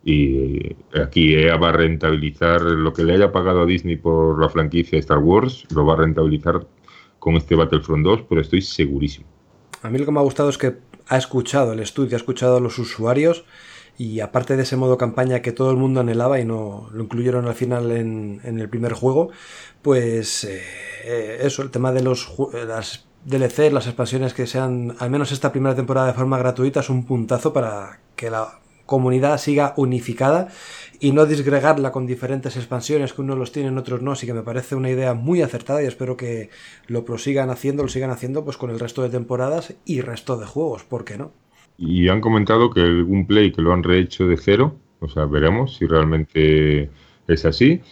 Y 0.09 0.77
aquí 0.95 1.35
EA 1.35 1.57
va 1.57 1.71
a 1.71 1.73
rentabilizar 1.73 2.63
lo 2.63 2.93
que 2.93 3.03
le 3.03 3.15
haya 3.15 3.33
pagado 3.33 3.63
a 3.63 3.67
Disney 3.67 3.97
por 3.97 4.41
la 4.41 4.49
franquicia 4.49 5.01
Star 5.01 5.19
Wars, 5.19 5.67
lo 5.75 5.85
va 5.85 5.95
a 5.95 5.97
rentabilizar 5.97 6.65
con 7.19 7.35
este 7.35 7.57
Battlefront 7.57 8.05
2, 8.05 8.23
pero 8.29 8.41
estoy 8.41 8.63
segurísimo. 8.63 9.27
A 9.83 9.91
mí 9.91 9.99
lo 9.99 10.05
que 10.05 10.13
me 10.13 10.21
ha 10.21 10.23
gustado 10.23 10.49
es 10.49 10.59
que 10.59 10.77
ha 11.09 11.17
escuchado 11.17 11.73
el 11.73 11.81
estudio, 11.81 12.15
ha 12.15 12.19
escuchado 12.19 12.59
a 12.59 12.61
los 12.61 12.79
usuarios 12.79 13.47
y 13.99 14.21
aparte 14.21 14.57
de 14.57 14.63
ese 14.63 14.77
modo 14.77 14.97
campaña 14.97 15.43
que 15.43 15.51
todo 15.51 15.73
el 15.73 15.77
mundo 15.77 15.99
anhelaba 15.99 16.39
y 16.39 16.45
no 16.45 16.89
lo 16.93 17.03
incluyeron 17.03 17.49
al 17.49 17.55
final 17.55 17.91
en, 17.91 18.41
el 18.45 18.69
primer 18.69 18.93
juego, 18.93 19.31
pues 19.83 20.45
eh, 20.45 20.63
eh, 21.05 21.39
eso, 21.41 21.63
el 21.63 21.73
tema 21.73 21.91
de 21.91 22.05
los 22.05 22.33
las 22.53 23.07
DLC, 23.25 23.73
las 23.73 23.89
expansiones 23.89 24.35
que 24.35 24.47
sean, 24.47 24.95
al 25.01 25.11
menos 25.11 25.33
esta 25.33 25.51
primera 25.51 25.75
temporada 25.75 26.07
de 26.07 26.13
forma 26.13 26.39
gratuita, 26.39 26.79
es 26.79 26.91
un 26.91 27.05
puntazo 27.07 27.53
para 27.53 27.99
que 28.15 28.31
la 28.31 28.61
comunidad 28.87 29.39
siga 29.39 29.75
unificada 29.77 30.49
y 31.01 31.13
no 31.13 31.27
disgregarla 31.27 31.93
con 31.93 32.07
diferentes 32.07 32.57
expansiones 32.57 33.13
que 33.13 33.21
unos 33.21 33.37
los 33.37 33.53
tienen, 33.53 33.77
otros 33.77 34.03
no, 34.03 34.13
así 34.13 34.27
que 34.27 34.35
me 34.35 34.43
parece 34.43 34.75
una 34.75 34.91
idea 34.91 35.15
muy 35.15 35.43
acertada 35.43 35.83
y 35.83 35.87
espero 35.87 36.17
que 36.17 36.49
lo 36.87 37.05
prosigan 37.05 37.51
haciendo, 37.51 37.83
lo 37.83 37.89
sigan 37.89 38.11
haciendo 38.11 38.45
pues 38.45 38.57
con 38.57 38.71
el 38.71 38.81
resto 38.81 39.03
de 39.03 39.11
temporadas 39.11 39.75
y 39.85 40.01
resto 40.01 40.37
de 40.39 40.47
juegos, 40.47 40.85
¿por 40.85 41.05
qué 41.05 41.19
no? 41.19 41.33
Y 41.79 42.09
han 42.09 42.21
comentado 42.21 42.71
que 42.71 42.81
algún 42.81 43.27
play 43.27 43.53
que 43.53 43.61
lo 43.61 43.73
han 43.73 43.83
rehecho 43.83 44.27
de 44.27 44.39
cero, 44.39 44.77
o 45.01 45.09
sea, 45.09 45.27
veremos 45.27 45.77
si 45.77 45.87
realmente 45.87 46.89
es 47.29 47.45
así, 47.45 47.83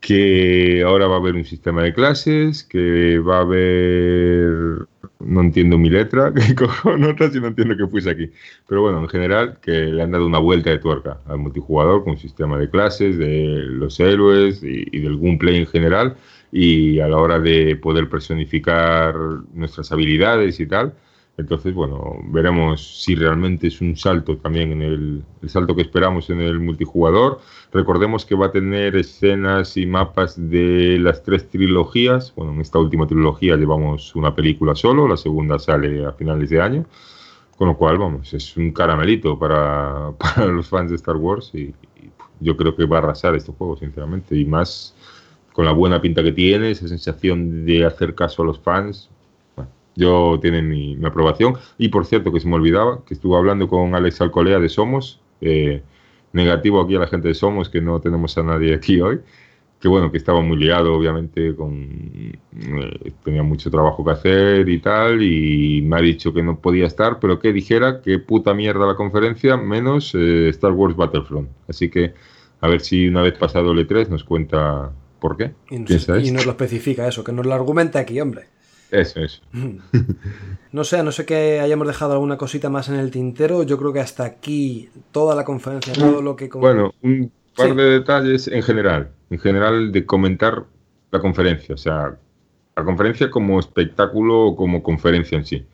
que 0.00 0.82
ahora 0.84 1.06
va 1.06 1.16
a 1.16 1.18
haber 1.18 1.34
un 1.34 1.44
sistema 1.44 1.82
de 1.82 1.92
clases, 1.92 2.64
que 2.64 3.18
va 3.18 3.38
a 3.38 3.42
haber... 3.42 4.86
No 5.20 5.40
entiendo 5.40 5.78
mi 5.78 5.90
letra, 5.90 6.32
que 6.34 6.54
cojo 6.54 6.96
notas 6.96 7.34
y 7.34 7.40
no 7.40 7.48
entiendo 7.48 7.76
que 7.76 7.86
fuese 7.86 8.10
aquí. 8.10 8.30
Pero 8.66 8.82
bueno, 8.82 9.00
en 9.00 9.08
general, 9.08 9.58
que 9.60 9.72
le 9.72 10.02
han 10.02 10.12
dado 10.12 10.26
una 10.26 10.38
vuelta 10.38 10.70
de 10.70 10.78
tuerca 10.78 11.20
al 11.26 11.38
multijugador 11.38 12.04
con 12.04 12.12
un 12.12 12.18
sistema 12.18 12.58
de 12.58 12.70
clases, 12.70 13.18
de 13.18 13.64
los 13.66 13.98
héroes 14.00 14.62
y, 14.62 14.86
y 14.92 15.00
del 15.00 15.18
gameplay 15.18 15.56
en 15.56 15.66
general, 15.66 16.16
y 16.52 17.00
a 17.00 17.08
la 17.08 17.18
hora 17.18 17.38
de 17.38 17.76
poder 17.76 18.08
personificar 18.08 19.14
nuestras 19.52 19.92
habilidades 19.92 20.60
y 20.60 20.66
tal, 20.66 20.94
entonces, 21.38 21.72
bueno, 21.72 22.18
veremos 22.24 23.00
si 23.00 23.14
realmente 23.14 23.68
es 23.68 23.80
un 23.80 23.96
salto 23.96 24.36
también 24.38 24.72
en 24.72 24.82
el, 24.82 25.24
salto 25.46 25.76
que 25.76 25.82
esperamos 25.82 26.28
en 26.30 26.40
el 26.40 26.58
multijugador. 26.58 27.40
Recordemos 27.70 28.24
que 28.24 28.34
va 28.34 28.46
a 28.46 28.50
tener 28.50 28.96
escenas 28.96 29.76
y 29.76 29.84
mapas 29.84 30.36
de 30.38 30.98
las 30.98 31.22
tres 31.22 31.48
trilogías. 31.48 32.32
Bueno, 32.34 32.52
en 32.52 32.60
esta 32.62 32.78
última 32.78 33.06
trilogía 33.06 33.56
llevamos 33.56 34.16
una 34.16 34.34
película 34.34 34.74
solo, 34.74 35.06
la 35.06 35.18
segunda 35.18 35.58
sale 35.58 36.04
a 36.06 36.12
finales 36.12 36.48
de 36.48 36.60
año. 36.62 36.86
Con 37.58 37.68
lo 37.68 37.76
cual, 37.76 37.98
vamos, 37.98 38.32
es 38.32 38.56
un 38.56 38.72
caramelito 38.72 39.38
para, 39.38 40.12
los 40.46 40.68
fans 40.68 40.90
de 40.90 40.96
Star 40.96 41.16
Wars 41.16 41.50
y, 41.54 41.74
yo 42.40 42.56
creo 42.56 42.76
que 42.76 42.84
va 42.84 42.98
a 42.98 43.00
arrasar 43.00 43.34
este 43.34 43.52
juego, 43.52 43.76
sinceramente. 43.76 44.36
Y 44.36 44.44
más 44.44 44.94
con 45.52 45.64
la 45.64 45.72
buena 45.72 46.00
pinta 46.00 46.22
que 46.22 46.30
tiene, 46.30 46.70
esa 46.70 46.86
sensación 46.86 47.66
de 47.66 47.84
hacer 47.84 48.14
caso 48.14 48.42
a 48.42 48.46
los 48.46 48.60
fans, 48.60 49.10
yo 49.96 50.38
tiene 50.40 50.62
mi, 50.62 50.96
aprobación. 51.04 51.54
Y 51.76 51.88
por 51.88 52.06
cierto, 52.06 52.32
que 52.32 52.38
se 52.38 52.46
me 52.46 52.54
olvidaba, 52.54 53.04
que 53.04 53.14
estuve 53.14 53.36
hablando 53.36 53.66
con 53.68 53.96
Alex 53.96 54.20
Alcolea 54.20 54.60
de 54.60 54.68
Somos. 54.68 55.20
Eh, 55.40 55.82
negativo 56.32 56.80
aquí 56.80 56.96
a 56.96 57.00
la 57.00 57.06
gente 57.06 57.28
de 57.28 57.34
Somos, 57.34 57.68
que 57.68 57.80
no 57.80 58.00
tenemos 58.00 58.36
a 58.38 58.42
nadie 58.42 58.74
aquí 58.74 59.00
hoy. 59.00 59.20
Que 59.80 59.86
bueno, 59.86 60.10
que 60.10 60.18
estaba 60.18 60.40
muy 60.40 60.56
liado, 60.56 60.92
obviamente, 60.92 61.54
con 61.54 61.72
eh, 61.72 63.12
tenía 63.24 63.44
mucho 63.44 63.70
trabajo 63.70 64.04
que 64.04 64.10
hacer 64.10 64.68
y 64.68 64.80
tal. 64.80 65.22
Y 65.22 65.82
me 65.82 65.96
ha 65.96 66.00
dicho 66.00 66.32
que 66.32 66.42
no 66.42 66.58
podía 66.58 66.86
estar, 66.86 67.20
pero 67.20 67.38
que 67.38 67.52
dijera 67.52 68.02
que 68.02 68.18
puta 68.18 68.54
mierda 68.54 68.86
la 68.86 68.96
conferencia, 68.96 69.56
menos 69.56 70.14
eh, 70.16 70.48
Star 70.48 70.72
Wars 70.72 70.96
Battlefront. 70.96 71.48
Así 71.68 71.88
que 71.90 72.12
a 72.60 72.68
ver 72.68 72.80
si 72.80 73.06
una 73.06 73.22
vez 73.22 73.34
pasado 73.38 73.70
el 73.72 73.86
E3 73.86 74.08
nos 74.08 74.24
cuenta 74.24 74.90
por 75.20 75.36
qué. 75.36 75.52
Y 75.70 75.76
y 75.76 76.30
nos 76.32 76.44
lo 76.44 76.52
especifica 76.52 77.06
eso, 77.06 77.22
que 77.22 77.32
nos 77.32 77.46
lo 77.46 77.54
argumenta 77.54 78.00
aquí, 78.00 78.20
hombre. 78.20 78.46
Eso, 78.90 79.20
eso. 79.20 79.42
No 80.70 80.84
sé, 80.84 81.02
no 81.02 81.12
sé 81.12 81.24
que 81.24 81.60
hayamos 81.60 81.86
dejado 81.86 82.12
alguna 82.12 82.36
cosita 82.36 82.68
más 82.68 82.90
en 82.90 82.96
el 82.96 83.10
tintero. 83.10 83.62
Yo 83.62 83.78
creo 83.78 83.90
que 83.90 84.00
hasta 84.00 84.24
aquí 84.24 84.90
toda 85.12 85.34
la 85.34 85.42
conferencia, 85.42 85.94
todo 85.94 86.20
lo 86.20 86.36
que... 86.36 86.48
Bueno, 86.48 86.92
un 87.00 87.32
par 87.56 87.74
de 87.74 87.84
detalles 87.84 88.48
en 88.48 88.62
general. 88.62 89.10
En 89.30 89.38
general 89.38 89.90
de 89.92 90.04
comentar 90.04 90.66
la 91.10 91.20
conferencia. 91.20 91.74
O 91.74 91.78
sea, 91.78 92.18
la 92.76 92.84
conferencia 92.84 93.30
como 93.30 93.58
espectáculo 93.58 94.48
o 94.48 94.56
como 94.56 94.82
conferencia 94.82 95.38
en 95.38 95.46
sí. 95.46 95.66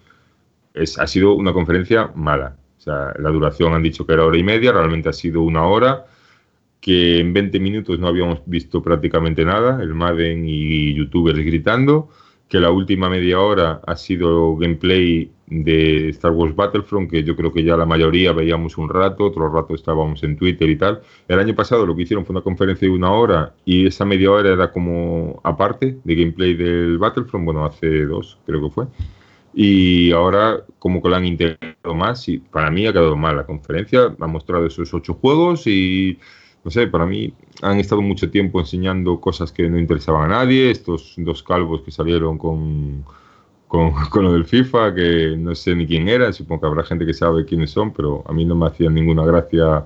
Es, 0.73 0.97
ha 0.97 1.09
sido 1.09 1.35
una 1.35 1.53
conferencia 1.53 2.13
mala. 2.15 2.57
O 2.79 2.81
sea, 2.81 3.13
la 3.19 3.31
duración 3.31 3.75
han 3.75 3.83
dicho 3.83 4.07
que 4.07 4.13
era 4.13 4.25
hora 4.25 4.39
y 4.39 4.45
media, 4.45 4.71
realmente 4.71 5.09
ha 5.09 5.13
sido 5.13 5.43
una 5.43 5.67
hora 5.67 6.07
que 6.85 7.19
en 7.19 7.33
20 7.33 7.61
minutos 7.61 7.99
no 7.99 8.09
habíamos 8.09 8.43
visto 8.45 8.83
prácticamente 8.83 9.45
nada, 9.45 9.83
el 9.83 9.95
Madden 9.95 10.45
y 10.47 10.93
youtubers 10.95 11.39
gritando, 11.39 12.11
que 12.49 12.61
la 12.61 12.71
última 12.71 13.09
media 13.09 13.41
hora 13.41 13.81
ha 13.87 13.97
sido 13.97 14.57
gameplay 14.57 15.31
de 15.47 16.09
Star 16.11 16.33
Wars 16.33 16.55
Battlefront, 16.55 17.11
que 17.11 17.23
yo 17.23 17.37
creo 17.37 17.53
que 17.53 17.65
ya 17.65 17.77
la 17.77 17.87
mayoría 17.87 18.33
veíamos 18.33 18.79
un 18.79 18.89
rato, 18.89 19.25
otro 19.25 19.49
rato 19.53 19.75
estábamos 19.75 20.23
en 20.23 20.37
Twitter 20.37 20.69
y 20.69 20.77
tal. 20.77 21.03
El 21.29 21.39
año 21.39 21.55
pasado 21.55 21.87
lo 21.87 21.95
que 21.95 22.03
hicieron 22.03 22.25
fue 22.25 22.35
una 22.35 22.43
conferencia 22.43 22.89
de 22.89 22.95
una 22.95 23.13
hora 23.13 23.55
y 23.65 23.87
esa 23.87 24.05
media 24.05 24.31
hora 24.31 24.53
era 24.53 24.73
como 24.73 25.41
aparte 25.43 25.99
de 26.03 26.15
gameplay 26.15 26.55
del 26.55 26.99
Battlefront, 26.99 27.45
bueno, 27.45 27.65
hace 27.65 28.05
dos 28.07 28.39
creo 28.47 28.63
que 28.63 28.71
fue. 28.71 28.87
Y 29.53 30.11
ahora 30.11 30.65
como 30.79 31.03
que 31.03 31.09
lo 31.09 31.17
han 31.17 31.27
integrado 31.27 31.95
más 31.95 32.29
y 32.29 32.39
para 32.39 32.71
mí 32.71 32.87
ha 32.87 32.93
quedado 32.93 33.17
mal 33.17 33.37
la 33.37 33.47
conferencia, 33.47 34.15
ha 34.19 34.27
mostrado 34.27 34.67
esos 34.67 34.93
ocho 34.93 35.15
juegos 35.15 35.67
y 35.67 36.19
no 36.65 36.71
sé, 36.71 36.87
para 36.87 37.05
mí 37.05 37.35
han 37.63 37.79
estado 37.79 38.01
mucho 38.01 38.31
tiempo 38.31 38.59
enseñando 38.59 39.21
cosas 39.21 39.53
que 39.53 39.69
no 39.69 39.79
interesaban 39.79 40.33
a 40.33 40.39
nadie, 40.39 40.71
estos 40.71 41.15
dos 41.19 41.43
calvos 41.43 41.83
que 41.83 41.91
salieron 41.91 42.39
con, 42.39 43.05
con, 43.69 44.25
lo 44.25 44.33
del 44.33 44.45
FIFA, 44.45 44.95
que 44.95 45.37
no 45.37 45.55
sé 45.55 45.75
ni 45.75 45.87
quién 45.87 46.09
era, 46.09 46.33
supongo 46.33 46.63
que 46.63 46.67
habrá 46.69 46.85
gente 46.85 47.05
que 47.05 47.13
sabe 47.13 47.45
quiénes 47.45 47.71
son, 47.71 47.93
pero 47.93 48.25
a 48.27 48.33
mí 48.33 48.45
no 48.45 48.55
me 48.55 48.67
hacía 48.67 48.89
ninguna 48.89 49.25
gracia. 49.25 49.85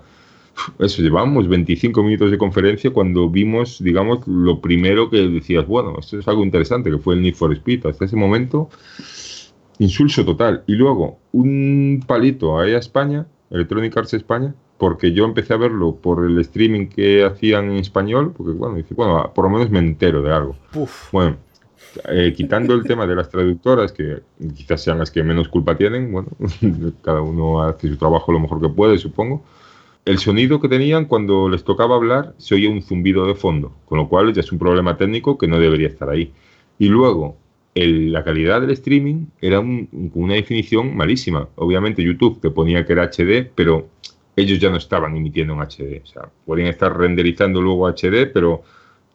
Eso, 0.79 1.03
llevamos 1.03 1.49
25 1.49 2.03
minutos 2.03 2.31
de 2.31 2.39
conferencia 2.39 2.93
cuando 2.93 3.29
vimos, 3.31 3.83
digamos, 3.83 4.27
lo 4.27 4.61
primero 4.61 5.09
que 5.09 5.29
decías, 5.29 5.67
bueno, 5.67 5.97
esto 6.01 6.19
es 6.19 6.27
algo 6.29 6.45
interesante, 6.45 6.91
que 6.91 6.99
fue 6.99 7.15
el 7.15 7.23
Need 7.23 7.35
for 7.35 7.53
Speed. 7.53 7.87
Hasta 7.87 8.05
ese 8.05 8.17
momento, 8.17 8.69
insulso 9.79 10.25
total. 10.25 10.65
Y 10.67 10.75
luego, 10.75 11.19
un 11.33 12.03
palito 12.07 12.59
ahí 12.59 12.73
a 12.75 12.79
España, 12.79 13.27
Electronic 13.51 13.97
Arts 13.97 14.15
España, 14.15 14.53
porque 14.79 15.13
yo 15.13 15.25
empecé 15.25 15.55
a 15.55 15.59
verlo 15.59 15.97
por 15.97 16.25
el 16.25 16.39
streaming 16.39 16.87
que 16.87 17.25
hacían 17.25 17.71
en 17.71 17.79
español, 17.79 18.33
porque 18.35 18.53
bueno, 18.53 18.77
dice, 18.77 18.95
bueno, 18.95 19.31
por 19.35 19.45
lo 19.45 19.51
menos 19.51 19.71
me 19.71 19.81
entero 19.81 20.23
de 20.23 20.33
algo. 20.33 20.57
Bueno, 21.13 21.37
eh, 22.09 22.33
quitando 22.37 22.75
el 22.75 22.85
tema 22.85 23.07
de 23.07 23.17
las 23.17 23.29
traductoras, 23.29 23.93
que 23.93 24.21
quizás 24.55 24.83
sean 24.83 24.99
las 24.99 25.11
que 25.11 25.23
menos 25.25 25.49
culpa 25.49 25.77
tienen, 25.77 26.13
bueno, 26.13 26.29
cada 27.03 27.21
uno 27.21 27.63
hace 27.63 27.89
su 27.89 27.97
trabajo 27.97 28.33
lo 28.33 28.41
mejor 28.41 28.61
que 28.61 28.69
puede, 28.69 28.99
supongo. 28.99 29.43
El 30.05 30.19
sonido 30.19 30.61
que 30.61 30.69
tenían 30.69 31.05
cuando 31.05 31.49
les 31.49 31.65
tocaba 31.65 31.97
hablar 31.97 32.35
se 32.39 32.55
oía 32.55 32.71
un 32.71 32.83
zumbido 32.83 33.27
de 33.27 33.35
fondo, 33.35 33.73
con 33.85 33.99
lo 33.99 34.09
cual 34.09 34.33
ya 34.33 34.41
es 34.41 34.53
un 34.53 34.59
problema 34.59 34.97
técnico 34.97 35.37
que 35.37 35.49
no 35.49 35.59
debería 35.59 35.89
estar 35.89 36.09
ahí. 36.09 36.33
Y 36.79 36.89
luego, 36.89 37.37
la 37.75 38.25
calidad 38.25 38.61
del 38.61 38.71
streaming 38.71 39.27
era 39.41 39.61
una 39.61 40.35
definición 40.35 40.97
malísima. 40.97 41.49
Obviamente 41.57 42.03
YouTube 42.03 42.41
te 42.41 42.51
ponía 42.51 42.87
que 42.87 42.93
era 42.93 43.11
HD, 43.11 43.51
pero 43.55 43.89
ellos 44.41 44.59
ya 44.59 44.71
no 44.71 44.77
estaban 44.77 45.17
emitiendo 45.17 45.55
en 45.55 45.61
HD. 45.61 46.03
O 46.03 46.07
sea, 46.07 46.29
podían 46.47 46.69
estar 46.69 46.97
renderizando 46.97 47.61
luego 47.61 47.89
HD, 47.89 48.27
pero 48.33 48.63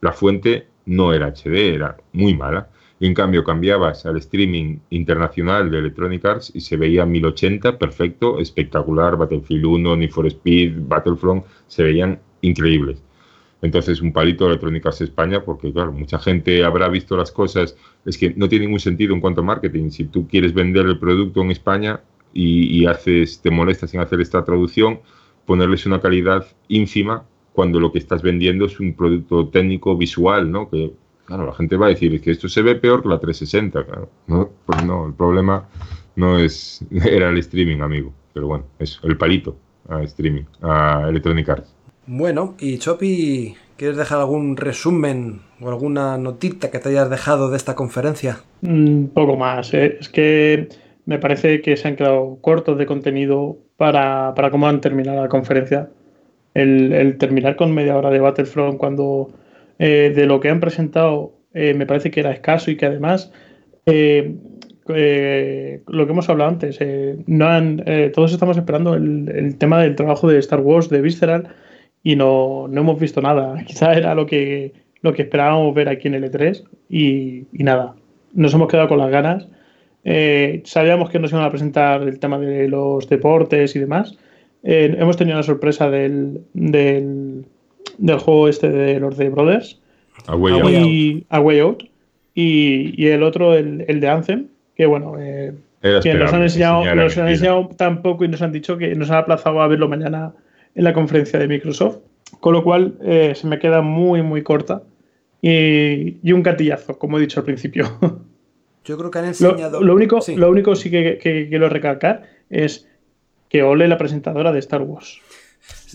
la 0.01 0.11
fuente 0.11 0.67
no 0.85 1.13
era 1.13 1.27
HD, 1.27 1.75
era 1.75 1.97
muy 2.11 2.35
mala. 2.35 2.69
Y 2.99 3.07
en 3.07 3.13
cambio 3.13 3.43
cambiabas 3.43 4.05
al 4.05 4.17
streaming 4.17 4.77
internacional 4.91 5.69
de 5.69 5.79
Electronic 5.79 6.23
Arts 6.23 6.51
y 6.53 6.61
se 6.61 6.77
veía 6.77 7.05
1080, 7.05 7.77
perfecto, 7.77 8.39
espectacular, 8.39 9.17
Battlefield 9.17 9.65
1, 9.65 9.95
Need 9.97 10.11
for 10.11 10.25
Speed, 10.27 10.73
Battlefront, 10.87 11.43
se 11.67 11.83
veían 11.83 12.19
increíbles. 12.41 13.01
Entonces, 13.61 14.01
un 14.01 14.11
palito 14.11 14.43
de 14.43 14.51
Electronic 14.51 14.85
Arts 14.85 15.01
España, 15.01 15.43
porque 15.43 15.71
claro, 15.71 15.93
mucha 15.93 16.19
gente 16.19 16.63
habrá 16.63 16.89
visto 16.89 17.15
las 17.15 17.31
cosas, 17.31 17.77
es 18.05 18.17
que 18.17 18.33
no 18.35 18.49
tiene 18.49 18.65
ningún 18.65 18.81
sentido 18.81 19.13
en 19.13 19.21
cuanto 19.21 19.41
a 19.41 19.45
marketing. 19.45 19.89
Si 19.89 20.05
tú 20.05 20.27
quieres 20.27 20.53
vender 20.53 20.85
el 20.85 20.99
producto 20.99 21.41
en 21.41 21.51
España, 21.51 22.01
y, 22.33 22.85
haces, 22.85 23.41
te 23.41 23.51
molestas 23.51 23.93
en 23.93 24.01
hacer 24.01 24.21
esta 24.21 24.43
traducción, 24.43 24.99
ponerles 25.45 25.85
una 25.85 26.01
calidad 26.01 26.45
ínfima 26.67 27.23
cuando 27.53 27.79
lo 27.79 27.91
que 27.91 27.99
estás 27.99 28.21
vendiendo 28.21 28.65
es 28.65 28.79
un 28.79 28.93
producto 28.93 29.47
técnico 29.49 29.95
visual, 29.95 30.51
¿no? 30.51 30.69
Que, 30.69 30.93
claro, 31.25 31.45
la 31.45 31.53
gente 31.53 31.77
va 31.77 31.87
a 31.87 31.89
decir 31.89 32.19
que 32.21 32.31
esto 32.31 32.49
se 32.49 32.61
ve 32.61 32.75
peor 32.75 33.03
que 33.03 33.09
la 33.09 33.19
360, 33.19 33.85
claro. 33.85 34.09
No, 34.27 34.49
pues 34.65 34.83
no, 34.83 35.05
el 35.07 35.13
problema 35.13 35.67
no 36.15 36.39
es, 36.39 36.83
era 36.91 37.29
el 37.29 37.37
streaming, 37.37 37.81
amigo. 37.81 38.13
Pero 38.33 38.47
bueno, 38.47 38.65
eso, 38.79 38.99
el 39.07 39.17
palito 39.17 39.55
a 39.87 40.01
streaming, 40.03 40.43
a 40.61 41.05
Electronic 41.09 41.49
Arts. 41.49 41.75
Bueno, 42.07 42.55
y 42.59 42.79
Chopi, 42.79 43.55
¿quieres 43.77 43.97
dejar 43.97 44.19
algún 44.19 44.57
resumen 44.57 45.41
o 45.61 45.69
alguna 45.69 46.17
notita 46.17 46.71
que 46.71 46.79
te 46.79 46.89
hayas 46.89 47.09
dejado 47.09 47.49
de 47.49 47.57
esta 47.57 47.75
conferencia? 47.75 48.39
Un 48.61 49.11
poco 49.13 49.37
más, 49.37 49.73
¿eh? 49.73 49.97
es 49.99 50.09
que 50.09 50.67
me 51.05 51.19
parece 51.19 51.61
que 51.61 51.75
se 51.77 51.87
han 51.87 51.95
quedado 51.95 52.37
cortos 52.41 52.77
de 52.77 52.85
contenido 52.85 53.57
para, 53.77 54.33
cómo 54.51 54.67
han 54.67 54.81
terminado 54.81 55.21
la 55.21 55.29
conferencia. 55.29 55.89
El, 56.53 57.17
terminar 57.17 57.55
con 57.55 57.73
media 57.73 57.97
hora 57.97 58.11
de 58.11 58.19
Battlefront 58.19 58.77
cuando 58.77 59.31
eh, 59.79 60.13
de 60.15 60.27
lo 60.27 60.39
que 60.39 60.49
han 60.49 60.59
presentado 60.59 61.33
eh, 61.53 61.73
me 61.73 61.87
parece 61.87 62.11
que 62.11 62.19
era 62.19 62.31
escaso 62.31 62.69
y 62.69 62.77
que 62.77 62.85
además 62.85 63.31
eh, 63.87 64.35
lo 64.85 66.05
que 66.05 66.11
hemos 66.11 66.29
hablado 66.29 66.51
antes, 66.51 66.77
no 67.25 67.47
han, 67.47 67.83
todos 68.13 68.33
estamos 68.33 68.57
esperando 68.57 68.95
el, 68.95 69.55
tema 69.57 69.81
del 69.81 69.95
trabajo 69.95 70.27
de 70.27 70.37
Star 70.39 70.59
Wars, 70.59 70.89
de 70.89 71.01
Visceral, 71.01 71.47
y 72.03 72.15
no, 72.15 72.65
hemos 72.67 72.99
visto 72.99 73.21
nada. 73.21 73.63
Quizás 73.67 73.97
era 73.97 74.13
lo 74.13 74.25
que, 74.25 74.73
lo 75.01 75.13
que 75.13 75.23
esperábamos 75.23 75.73
ver 75.73 75.89
aquí 75.89 76.07
en 76.07 76.15
el 76.15 76.29
E3 76.29 76.63
y, 76.89 77.45
y 77.53 77.63
nada. 77.63 77.95
Nos 78.33 78.53
hemos 78.53 78.67
quedado 78.67 78.89
con 78.89 78.99
las 78.99 79.09
ganas 79.09 79.47
eh, 80.05 80.61
sabíamos 80.65 81.09
que 81.09 81.19
nos 81.19 81.31
iban 81.31 81.45
a 81.45 81.49
presentar 81.49 82.01
el 82.03 82.19
tema 82.19 82.37
de 82.37 82.67
los 82.67 83.07
deportes 83.07 83.75
y 83.75 83.79
demás. 83.79 84.17
Eh, 84.63 84.95
hemos 84.97 85.17
tenido 85.17 85.37
la 85.37 85.43
sorpresa 85.43 85.89
del, 85.89 86.41
del, 86.53 87.45
juego 88.19 88.47
este 88.47 88.69
de 88.69 88.99
los 88.99 89.17
de 89.17 89.29
Brothers. 89.29 89.79
A 90.27 90.35
Way, 90.35 91.25
Out. 91.59 91.83
Y, 92.35 93.05
el 93.07 93.23
otro, 93.23 93.55
el, 93.55 93.99
de 93.99 94.07
Anthem, 94.07 94.47
que 94.75 94.85
bueno, 94.85 95.15
eh, 95.19 95.53
que 95.81 96.13
nos 96.15 96.33
han 96.33 96.41
enseñado, 96.41 96.95
nos 96.95 97.17
han 97.17 97.27
enseñado 97.27 97.69
tampoco 97.77 98.25
y 98.25 98.27
nos 98.27 98.41
han 98.41 98.51
dicho 98.51 98.77
que 98.77 98.95
nos 98.95 99.11
han 99.11 99.17
aplazado 99.17 99.61
a 99.61 99.67
verlo 99.67 99.87
mañana 99.87 100.33
en 100.75 100.83
la 100.83 100.93
conferencia 100.93 101.39
de 101.39 101.47
Microsoft. 101.47 101.97
Con 102.39 102.53
lo 102.53 102.63
cual 102.63 102.95
se 103.01 103.47
me 103.47 103.59
queda 103.59 103.81
muy, 103.81 104.21
muy 104.21 104.41
corta. 104.41 104.81
Y, 105.41 106.17
y 106.23 106.31
un 106.31 106.41
catillazo, 106.41 106.97
como 106.97 107.17
he 107.17 107.21
dicho 107.21 107.39
al 107.39 107.45
principio. 107.45 107.85
Yo 108.85 108.97
creo 108.97 109.11
que 109.11 109.19
han 109.19 109.25
enseñado. 109.25 109.81
Lo, 109.81 109.93
único, 109.93 110.21
sí. 110.21 110.35
lo 110.35 110.49
único 110.49 110.75
sí 110.75 110.91
que, 110.91 111.17
quiero 111.49 111.69
recalcar 111.69 112.23
es 112.49 112.87
que 113.49 113.63
Ole, 113.63 113.87
la 113.87 113.97
presentadora 113.97 114.51
de 114.51 114.59
Star 114.59 114.81
Wars. 114.81 115.19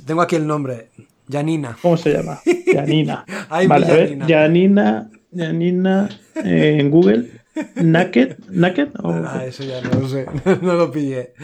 Tengo 0.07 0.23
aquí 0.23 0.37
el 0.37 0.47
nombre. 0.47 0.89
Janina. 1.31 1.77
¿Cómo 1.83 1.97
se 1.97 2.13
llama? 2.13 2.41
Janina. 2.73 3.25
vale, 3.51 3.87
a 3.87 3.93
ver, 3.93 4.19
Janina. 4.27 5.11
Janina 5.37 6.09
eh, 6.45 6.79
en 6.81 6.91
Google. 6.91 7.31
Naked. 7.75 8.39
¿Naked? 8.49 8.89
Ah, 9.03 9.45
eso 9.47 9.65
ya 9.65 9.81
no 9.83 10.01
lo 10.01 10.09
sé. 10.09 10.27
no 10.63 10.75
lo 10.75 10.91
pillé. 10.91 11.35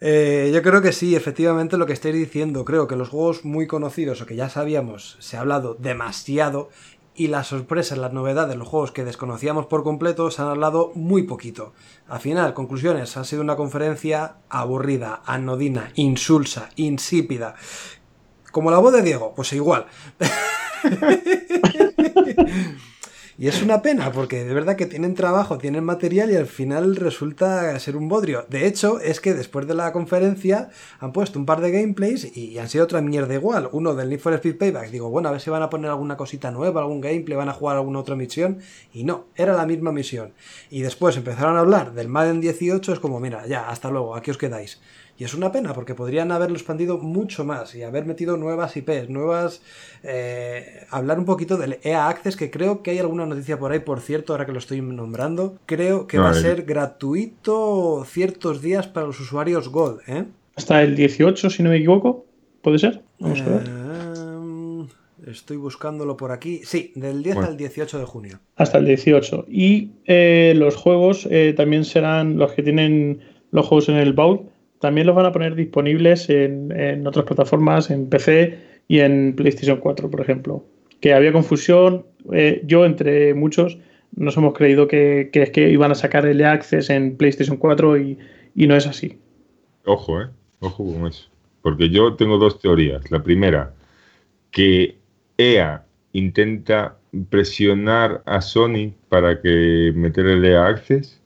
Eh, 0.00 0.50
yo 0.52 0.62
creo 0.62 0.80
que 0.80 0.92
sí, 0.92 1.14
efectivamente 1.14 1.76
lo 1.76 1.86
que 1.86 1.92
estáis 1.92 2.14
diciendo. 2.14 2.64
Creo 2.64 2.86
que 2.88 2.96
los 2.96 3.10
juegos 3.10 3.44
muy 3.44 3.66
conocidos 3.66 4.20
o 4.22 4.26
que 4.26 4.36
ya 4.36 4.48
sabíamos 4.48 5.16
se 5.20 5.36
ha 5.36 5.40
hablado 5.40 5.74
demasiado 5.74 6.70
y 7.20 7.28
las 7.28 7.48
sorpresas, 7.48 7.98
las 7.98 8.14
novedades, 8.14 8.56
los 8.56 8.66
juegos 8.66 8.92
que 8.92 9.04
desconocíamos 9.04 9.66
por 9.66 9.82
completo 9.82 10.30
se 10.30 10.40
han 10.40 10.48
hablado 10.48 10.90
muy 10.94 11.24
poquito. 11.24 11.74
Al 12.08 12.18
final, 12.18 12.54
conclusiones, 12.54 13.14
ha 13.18 13.24
sido 13.24 13.42
una 13.42 13.56
conferencia 13.56 14.36
aburrida, 14.48 15.20
anodina, 15.26 15.92
insulsa, 15.96 16.70
insípida. 16.76 17.56
Como 18.52 18.70
la 18.70 18.78
voz 18.78 18.94
de 18.94 19.02
Diego, 19.02 19.34
pues 19.36 19.52
igual. 19.52 19.84
Y 23.40 23.48
es 23.48 23.62
una 23.62 23.80
pena, 23.80 24.12
porque 24.12 24.44
de 24.44 24.52
verdad 24.52 24.76
que 24.76 24.84
tienen 24.84 25.14
trabajo, 25.14 25.56
tienen 25.56 25.82
material 25.82 26.30
y 26.30 26.36
al 26.36 26.44
final 26.44 26.94
resulta 26.94 27.78
ser 27.78 27.96
un 27.96 28.06
bodrio. 28.06 28.44
De 28.50 28.66
hecho, 28.66 29.00
es 29.00 29.18
que 29.18 29.32
después 29.32 29.66
de 29.66 29.72
la 29.72 29.92
conferencia 29.92 30.68
han 30.98 31.14
puesto 31.14 31.38
un 31.38 31.46
par 31.46 31.62
de 31.62 31.70
gameplays 31.70 32.36
y 32.36 32.58
han 32.58 32.68
sido 32.68 32.84
otra 32.84 33.00
mierda 33.00 33.32
igual. 33.32 33.70
Uno 33.72 33.94
del 33.94 34.10
Need 34.10 34.20
for 34.20 34.34
Speed 34.34 34.58
Payback. 34.58 34.90
Digo, 34.90 35.08
bueno, 35.08 35.30
a 35.30 35.32
ver 35.32 35.40
si 35.40 35.48
van 35.48 35.62
a 35.62 35.70
poner 35.70 35.90
alguna 35.90 36.18
cosita 36.18 36.50
nueva, 36.50 36.82
algún 36.82 37.00
gameplay, 37.00 37.34
van 37.34 37.48
a 37.48 37.54
jugar 37.54 37.76
alguna 37.76 38.00
otra 38.00 38.14
misión. 38.14 38.58
Y 38.92 39.04
no, 39.04 39.24
era 39.34 39.54
la 39.54 39.64
misma 39.64 39.90
misión. 39.90 40.34
Y 40.68 40.82
después 40.82 41.16
empezaron 41.16 41.56
a 41.56 41.60
hablar 41.60 41.94
del 41.94 42.08
Madden 42.08 42.42
18, 42.42 42.92
es 42.92 43.00
como, 43.00 43.20
mira, 43.20 43.46
ya, 43.46 43.70
hasta 43.70 43.88
luego, 43.88 44.16
aquí 44.16 44.30
os 44.30 44.36
quedáis. 44.36 44.82
Y 45.20 45.24
es 45.24 45.34
una 45.34 45.52
pena 45.52 45.74
porque 45.74 45.94
podrían 45.94 46.32
haberlo 46.32 46.56
expandido 46.56 46.96
mucho 46.96 47.44
más 47.44 47.74
y 47.74 47.82
haber 47.82 48.06
metido 48.06 48.38
nuevas 48.38 48.74
IPs, 48.74 49.10
nuevas... 49.10 49.60
Eh, 50.02 50.86
hablar 50.88 51.18
un 51.18 51.26
poquito 51.26 51.58
del 51.58 51.76
EA 51.82 52.08
Access, 52.08 52.36
que 52.36 52.50
creo 52.50 52.82
que 52.82 52.92
hay 52.92 53.00
alguna 53.00 53.26
noticia 53.26 53.58
por 53.58 53.70
ahí, 53.70 53.80
por 53.80 54.00
cierto, 54.00 54.32
ahora 54.32 54.46
que 54.46 54.52
lo 54.52 54.58
estoy 54.58 54.80
nombrando. 54.80 55.58
Creo 55.66 56.06
que 56.06 56.18
va 56.18 56.30
a 56.30 56.34
ser 56.34 56.62
gratuito 56.62 58.02
ciertos 58.06 58.62
días 58.62 58.88
para 58.88 59.08
los 59.08 59.20
usuarios 59.20 59.68
Gold. 59.68 60.00
¿eh? 60.08 60.24
Hasta 60.56 60.82
el 60.82 60.96
18, 60.96 61.50
si 61.50 61.62
no 61.62 61.68
me 61.68 61.76
equivoco. 61.76 62.24
¿Puede 62.62 62.78
ser? 62.78 63.02
Vamos 63.18 63.42
a 63.42 63.44
ver. 63.44 63.68
Em, 63.68 64.88
estoy 65.30 65.58
buscándolo 65.58 66.16
por 66.16 66.32
aquí. 66.32 66.62
Sí, 66.64 66.92
del 66.94 67.22
10 67.22 67.36
al 67.36 67.56
18 67.58 67.98
de 67.98 68.04
junio. 68.06 68.40
Hasta 68.56 68.78
el 68.78 68.86
18. 68.86 69.44
Y 69.50 69.90
eh, 70.06 70.54
los 70.56 70.76
juegos 70.76 71.28
eh, 71.30 71.52
también 71.54 71.84
serán 71.84 72.38
los 72.38 72.52
que 72.52 72.62
tienen 72.62 73.20
los 73.50 73.66
juegos 73.66 73.90
en 73.90 73.96
el 73.96 74.14
Vault 74.14 74.48
también 74.80 75.06
los 75.06 75.14
van 75.14 75.26
a 75.26 75.32
poner 75.32 75.54
disponibles 75.54 76.28
en, 76.30 77.06
otras 77.06 77.26
plataformas, 77.26 77.90
en 77.90 78.08
PC 78.08 78.58
y 78.88 79.00
en 79.00 79.34
PlayStation 79.36 79.78
4, 79.78 80.10
por 80.10 80.20
ejemplo. 80.20 80.64
Que 81.00 81.12
había 81.12 81.32
confusión, 81.32 82.06
eh, 82.32 82.62
yo 82.64 82.84
entre 82.84 83.34
muchos 83.34 83.78
nos 84.16 84.36
hemos 84.36 84.54
creído 84.54 84.88
que, 84.88 85.30
es 85.32 85.50
que 85.50 85.70
iban 85.70 85.92
a 85.92 85.94
sacar 85.94 86.26
el 86.26 86.44
Access 86.44 86.90
en 86.90 87.16
PlayStation 87.16 87.58
4 87.58 87.98
y, 87.98 88.18
no 88.54 88.74
es 88.74 88.86
así. 88.86 89.18
Ojo, 89.84 90.22
eh, 90.22 90.26
ojo 90.60 90.84
con 90.84 91.06
eso. 91.06 91.28
Porque 91.62 91.90
yo 91.90 92.14
tengo 92.14 92.38
dos 92.38 92.58
teorías. 92.58 93.10
La 93.10 93.22
primera, 93.22 93.74
que 94.50 94.96
EA 95.36 95.84
intenta 96.12 96.96
presionar 97.28 98.22
a 98.24 98.40
Sony 98.40 98.94
para 99.10 99.42
que 99.42 99.92
meter 99.94 100.26
el 100.26 100.44
EA 100.44 100.68
Access 100.68 101.19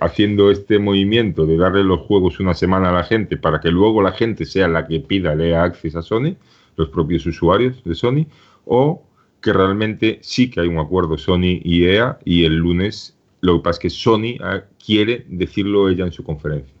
haciendo 0.00 0.50
este 0.50 0.78
movimiento 0.78 1.46
de 1.46 1.56
darle 1.56 1.84
los 1.84 2.00
juegos 2.00 2.40
una 2.40 2.54
semana 2.54 2.90
a 2.90 2.92
la 2.92 3.04
gente 3.04 3.36
para 3.36 3.60
que 3.60 3.70
luego 3.70 4.02
la 4.02 4.12
gente 4.12 4.44
sea 4.44 4.68
la 4.68 4.86
que 4.86 5.00
pida 5.00 5.34
lea 5.34 5.64
Access 5.64 5.96
a 5.96 6.02
Sony, 6.02 6.36
los 6.76 6.88
propios 6.90 7.24
usuarios 7.26 7.82
de 7.84 7.94
Sony, 7.94 8.26
o 8.64 9.02
que 9.40 9.52
realmente 9.52 10.18
sí 10.22 10.50
que 10.50 10.60
hay 10.60 10.68
un 10.68 10.78
acuerdo 10.78 11.16
Sony 11.16 11.60
y 11.62 11.84
EA 11.84 12.18
y 12.24 12.44
el 12.44 12.56
lunes 12.56 13.16
lo 13.40 13.56
que 13.56 13.62
pasa 13.62 13.76
es 13.76 13.82
que 13.82 13.90
Sony 13.90 14.36
ah, 14.40 14.64
quiere 14.84 15.24
decirlo 15.28 15.88
ella 15.88 16.04
en 16.04 16.12
su 16.12 16.24
conferencia. 16.24 16.75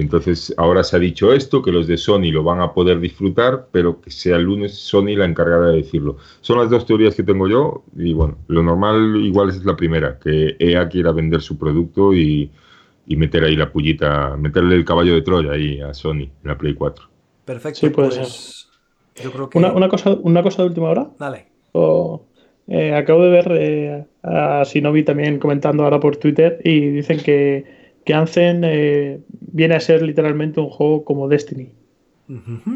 Entonces, 0.00 0.54
ahora 0.56 0.82
se 0.82 0.96
ha 0.96 0.98
dicho 0.98 1.32
esto, 1.32 1.62
que 1.62 1.72
los 1.72 1.86
de 1.86 1.96
Sony 1.96 2.32
lo 2.32 2.42
van 2.42 2.60
a 2.60 2.72
poder 2.72 3.00
disfrutar, 3.00 3.68
pero 3.70 4.00
que 4.00 4.10
sea 4.10 4.36
el 4.36 4.44
lunes 4.44 4.74
Sony 4.74 5.16
la 5.16 5.26
encargada 5.26 5.70
de 5.70 5.76
decirlo. 5.78 6.16
Son 6.40 6.58
las 6.58 6.70
dos 6.70 6.86
teorías 6.86 7.14
que 7.14 7.22
tengo 7.22 7.48
yo 7.48 7.84
y 7.96 8.12
bueno, 8.14 8.38
lo 8.48 8.62
normal 8.62 9.16
igual 9.16 9.50
es 9.50 9.64
la 9.64 9.76
primera, 9.76 10.18
que 10.18 10.56
EA 10.58 10.88
quiera 10.88 11.12
vender 11.12 11.42
su 11.42 11.58
producto 11.58 12.14
y, 12.14 12.50
meter 13.06 13.42
ahí 13.42 13.56
la 13.56 13.72
pullita, 13.72 14.36
meterle 14.36 14.76
el 14.76 14.84
caballo 14.84 15.14
de 15.14 15.22
Troya 15.22 15.52
ahí 15.52 15.80
a 15.80 15.92
Sony 15.92 16.22
en 16.22 16.44
la 16.44 16.56
Play 16.56 16.74
4. 16.74 17.04
Perfecto. 17.44 17.80
Sí, 17.80 17.90
puede 17.90 18.08
pues, 18.10 18.68
Yo 19.16 19.32
creo 19.32 19.50
que... 19.50 19.58
una, 19.58 19.88
cosa, 19.88 20.10
una 20.22 20.42
cosa 20.42 20.62
de 20.62 20.68
última 20.68 20.90
hora. 20.90 21.10
Dale. 21.18 21.48
Eh, 22.68 22.94
acabo 22.94 23.24
de 23.24 23.30
ver 23.30 23.48
eh, 23.50 24.04
a 24.22 24.64
Sinovi 24.64 25.02
también 25.02 25.40
comentando 25.40 25.82
ahora 25.82 25.98
por 25.98 26.16
Twitter 26.18 26.60
y 26.62 26.90
dicen 26.90 27.18
que 27.18 27.79
que 28.10 28.14
Anthem 28.14 28.62
eh, 28.64 29.20
viene 29.30 29.76
a 29.76 29.80
ser 29.80 30.02
literalmente 30.02 30.58
un 30.58 30.68
juego 30.68 31.04
como 31.04 31.28
Destiny. 31.28 31.70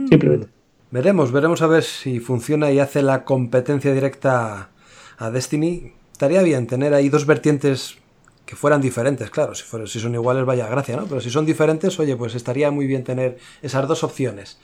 Simplemente. 0.09 0.47
Veremos, 0.93 1.33
veremos 1.33 1.61
a 1.61 1.67
ver 1.67 1.83
si 1.83 2.21
funciona 2.21 2.71
y 2.71 2.79
hace 2.79 3.03
la 3.03 3.25
competencia 3.25 3.93
directa 3.93 4.71
a 5.19 5.31
Destiny. 5.33 5.93
Estaría 6.13 6.41
bien 6.43 6.69
tener 6.69 6.95
ahí 6.95 7.09
dos 7.09 7.27
vertientes 7.27 7.99
que 8.47 8.55
fueran 8.55 8.81
diferentes, 8.81 9.29
claro, 9.31 9.57
si, 9.57 9.65
si 9.87 9.99
son 9.99 10.15
iguales 10.15 10.45
vaya 10.45 10.69
gracia, 10.69 10.97
¿no? 10.97 11.07
Pero 11.07 11.21
si 11.21 11.31
son 11.31 11.47
diferentes, 11.47 11.99
oye, 11.99 12.15
pues 12.15 12.37
estaría 12.37 12.71
muy 12.71 12.87
bien 12.87 13.03
tener 13.03 13.39
esas 13.61 13.89
dos 13.89 14.05
opciones. 14.05 14.61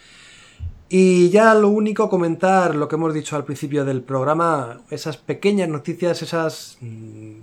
Y 0.88 1.30
ya 1.30 1.52
lo 1.54 1.68
único, 1.68 2.08
comentar 2.08 2.76
lo 2.76 2.86
que 2.86 2.94
hemos 2.94 3.12
dicho 3.12 3.34
al 3.34 3.44
principio 3.44 3.84
del 3.84 4.02
programa, 4.02 4.82
esas 4.90 5.16
pequeñas 5.16 5.68
noticias, 5.68 6.22
esas, 6.22 6.78
mm, 6.80 7.38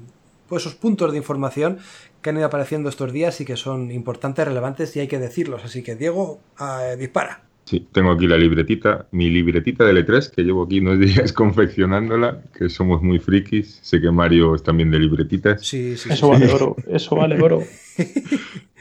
pues 0.47 0.63
esos 0.63 0.75
puntos 0.75 1.11
de 1.11 1.17
información 1.17 1.79
que 2.27 2.31
han 2.31 2.37
ido 2.39 2.47
apareciendo 2.47 2.89
estos 2.89 3.13
días 3.13 3.39
y 3.39 3.45
que 3.45 3.55
son 3.55 3.89
importantes, 3.89 4.45
relevantes 4.45 4.93
y 4.97 4.99
hay 4.99 5.07
que 5.07 5.17
decirlos. 5.17 5.63
Así 5.63 5.81
que 5.81 5.95
Diego, 5.95 6.41
eh, 6.59 6.97
dispara. 6.97 7.41
Sí, 7.63 7.87
tengo 7.93 8.11
aquí 8.11 8.27
la 8.27 8.35
libretita, 8.35 9.07
mi 9.11 9.29
libretita 9.29 9.85
de 9.85 9.93
L3, 9.93 10.31
que 10.31 10.43
llevo 10.43 10.65
aquí 10.65 10.81
unos 10.81 10.99
días 11.07 11.31
confeccionándola, 11.31 12.43
que 12.53 12.67
somos 12.67 13.01
muy 13.01 13.19
frikis. 13.19 13.79
Sé 13.81 14.01
que 14.01 14.11
Mario 14.11 14.55
es 14.55 14.63
también 14.63 14.91
de 14.91 14.99
libretitas. 14.99 15.65
Sí, 15.65 15.95
sí. 15.95 16.09
Eso 16.11 16.27
vale 16.27 16.51
oro, 16.51 16.75
eso 16.89 17.15
vale 17.15 17.41
oro. 17.41 17.63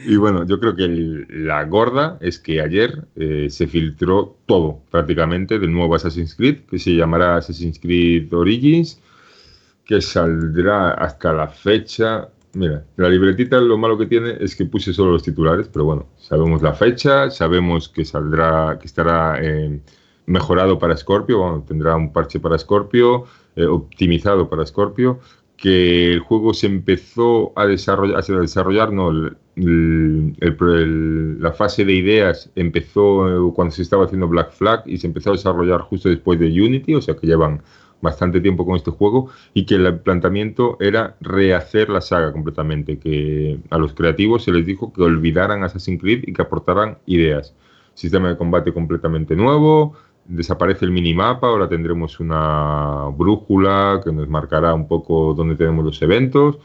y 0.05 0.17
bueno, 0.17 0.45
yo 0.45 0.59
creo 0.59 0.75
que 0.75 1.25
la 1.29 1.63
gorda 1.63 2.17
es 2.19 2.39
que 2.39 2.59
ayer 2.59 3.05
eh, 3.15 3.47
se 3.49 3.67
filtró 3.67 4.35
todo, 4.45 4.81
prácticamente, 4.91 5.57
del 5.57 5.71
nuevo 5.71 5.95
Assassin's 5.95 6.35
Creed, 6.35 6.65
que 6.69 6.79
se 6.79 6.91
llamará 6.91 7.37
Assassin's 7.37 7.79
Creed 7.79 8.33
Origins, 8.33 9.01
que 9.85 10.01
saldrá 10.01 10.91
hasta 10.91 11.31
la 11.31 11.47
fecha 11.47 12.27
Mira, 12.57 12.83
la 12.95 13.07
libretita 13.07 13.61
lo 13.61 13.77
malo 13.77 13.99
que 13.99 14.07
tiene 14.07 14.35
es 14.39 14.55
que 14.55 14.65
puse 14.65 14.91
solo 14.91 15.11
los 15.11 15.21
titulares, 15.21 15.69
pero 15.71 15.85
bueno, 15.85 16.07
sabemos 16.17 16.63
la 16.63 16.73
fecha, 16.73 17.29
sabemos 17.29 17.87
que 17.87 18.03
saldrá, 18.03 18.79
que 18.79 18.87
estará 18.87 19.37
eh, 19.39 19.79
mejorado 20.25 20.79
para 20.79 20.97
Scorpio, 20.97 21.37
bueno, 21.37 21.63
tendrá 21.67 21.95
un 21.95 22.11
parche 22.11 22.39
para 22.39 22.57
Scorpio, 22.57 23.25
eh, 23.55 23.65
optimizado 23.67 24.49
para 24.49 24.65
Scorpio, 24.65 25.19
que 25.55 26.13
el 26.13 26.19
juego 26.21 26.55
se 26.55 26.65
empezó 26.65 27.53
a 27.55 27.67
desarrollar, 27.67 28.87
a 28.87 28.91
no, 28.91 29.11
la 29.55 31.53
fase 31.53 31.85
de 31.85 31.93
ideas 31.93 32.49
empezó 32.55 33.49
eh, 33.49 33.51
cuando 33.53 33.71
se 33.75 33.83
estaba 33.83 34.05
haciendo 34.05 34.27
Black 34.27 34.51
Flag 34.53 34.81
y 34.87 34.97
se 34.97 35.05
empezó 35.05 35.29
a 35.29 35.33
desarrollar 35.33 35.81
justo 35.81 36.09
después 36.09 36.39
de 36.39 36.47
Unity, 36.47 36.95
o 36.95 37.01
sea 37.03 37.15
que 37.15 37.27
llevan 37.27 37.61
bastante 38.01 38.41
tiempo 38.41 38.65
con 38.65 38.75
este 38.75 38.91
juego 38.91 39.29
y 39.53 39.65
que 39.65 39.75
el 39.75 39.99
planteamiento 39.99 40.77
era 40.79 41.15
rehacer 41.19 41.89
la 41.89 42.01
saga 42.01 42.31
completamente, 42.31 42.99
que 42.99 43.59
a 43.69 43.77
los 43.77 43.93
creativos 43.93 44.43
se 44.43 44.51
les 44.51 44.65
dijo 44.65 44.93
que 44.93 45.01
olvidaran 45.01 45.63
Assassin's 45.63 46.01
Creed 46.01 46.23
y 46.27 46.33
que 46.33 46.41
aportaran 46.41 46.97
ideas. 47.05 47.55
Sistema 47.93 48.29
de 48.29 48.37
combate 48.37 48.73
completamente 48.73 49.35
nuevo, 49.35 49.95
desaparece 50.27 50.85
el 50.85 50.91
minimapa, 50.91 51.47
ahora 51.47 51.67
tendremos 51.67 52.19
una 52.19 53.05
brújula 53.17 54.01
que 54.03 54.11
nos 54.11 54.27
marcará 54.27 54.73
un 54.73 54.87
poco 54.87 55.33
dónde 55.33 55.55
tenemos 55.55 55.83
los 55.83 56.01
eventos. 56.01 56.59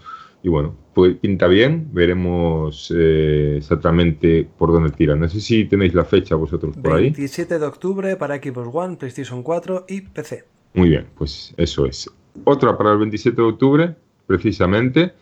Y 0.44 0.48
bueno, 0.48 0.74
pues 0.92 1.14
pinta 1.16 1.46
bien, 1.46 1.88
veremos 1.92 2.92
eh, 2.94 3.54
exactamente 3.58 4.46
por 4.58 4.72
dónde 4.72 4.90
tira. 4.90 5.14
No 5.14 5.28
sé 5.28 5.40
si 5.40 5.64
tenéis 5.66 5.94
la 5.94 6.04
fecha 6.04 6.34
vosotros 6.34 6.76
por 6.76 6.94
ahí. 6.94 7.04
27 7.04 7.60
de 7.60 7.66
octubre 7.66 8.16
para 8.16 8.36
Xbox 8.36 8.68
One, 8.72 8.96
PlayStation 8.96 9.44
4 9.44 9.84
y 9.88 10.00
PC. 10.00 10.44
Muy 10.74 10.88
bien, 10.88 11.06
pues 11.16 11.54
eso 11.56 11.86
es. 11.86 12.10
Otra 12.44 12.76
para 12.76 12.92
el 12.92 12.98
27 12.98 13.36
de 13.36 13.48
octubre, 13.48 13.94
precisamente, 14.26 15.12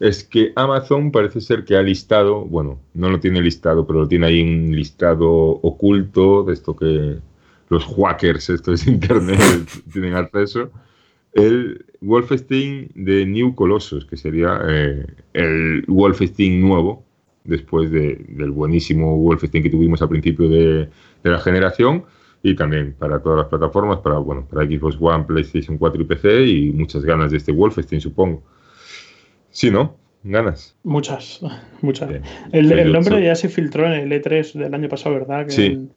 es 0.00 0.22
que 0.22 0.52
Amazon 0.54 1.10
parece 1.10 1.40
ser 1.40 1.64
que 1.64 1.76
ha 1.76 1.82
listado, 1.82 2.44
bueno, 2.44 2.78
no 2.94 3.10
lo 3.10 3.18
tiene 3.18 3.40
listado, 3.40 3.86
pero 3.86 4.00
lo 4.00 4.08
tiene 4.08 4.26
ahí 4.26 4.42
un 4.42 4.74
listado 4.74 5.28
oculto 5.30 6.44
de 6.44 6.52
esto 6.52 6.76
que 6.76 7.16
los 7.70 7.84
hackers, 7.86 8.50
estos 8.50 8.84
de 8.84 8.92
Internet, 8.92 9.68
tienen 9.92 10.14
acceso, 10.14 10.70
el 11.32 11.84
Wolfenstein 12.00 12.90
de 12.94 13.26
New 13.26 13.54
Colossus, 13.54 14.04
que 14.04 14.16
sería 14.16 14.60
eh, 14.68 15.06
el 15.32 15.84
Wolfenstein 15.88 16.60
nuevo, 16.60 17.04
después 17.44 17.90
del 17.90 18.50
buenísimo 18.50 19.16
Wolfenstein 19.16 19.62
que 19.62 19.70
tuvimos 19.70 20.02
al 20.02 20.10
principio 20.10 20.48
de 20.50 20.88
la 21.22 21.38
generación 21.38 22.04
y 22.42 22.54
también 22.54 22.94
para 22.98 23.20
todas 23.20 23.38
las 23.38 23.48
plataformas, 23.48 23.98
para 23.98 24.18
bueno, 24.18 24.46
para 24.48 24.66
Xbox 24.66 24.96
One, 25.00 25.24
PlayStation 25.24 25.78
4 25.78 26.02
y 26.02 26.04
PC 26.04 26.46
y 26.46 26.72
muchas 26.72 27.04
ganas 27.04 27.30
de 27.30 27.38
este 27.38 27.52
Wolfenstein, 27.52 28.00
supongo. 28.00 28.42
Sí, 29.50 29.70
¿no? 29.70 29.96
¿Ganas? 30.24 30.76
Muchas, 30.82 31.40
muchas. 31.80 32.10
El, 32.52 32.92
nombre 32.92 33.22
ya 33.22 33.34
se 33.34 33.48
filtró 33.48 33.86
en 33.86 33.92
el 33.92 34.22
E3 34.22 34.52
del 34.54 34.74
año 34.74 34.88
pasado, 34.88 35.14
¿verdad? 35.14 35.46
sí. 35.48 35.88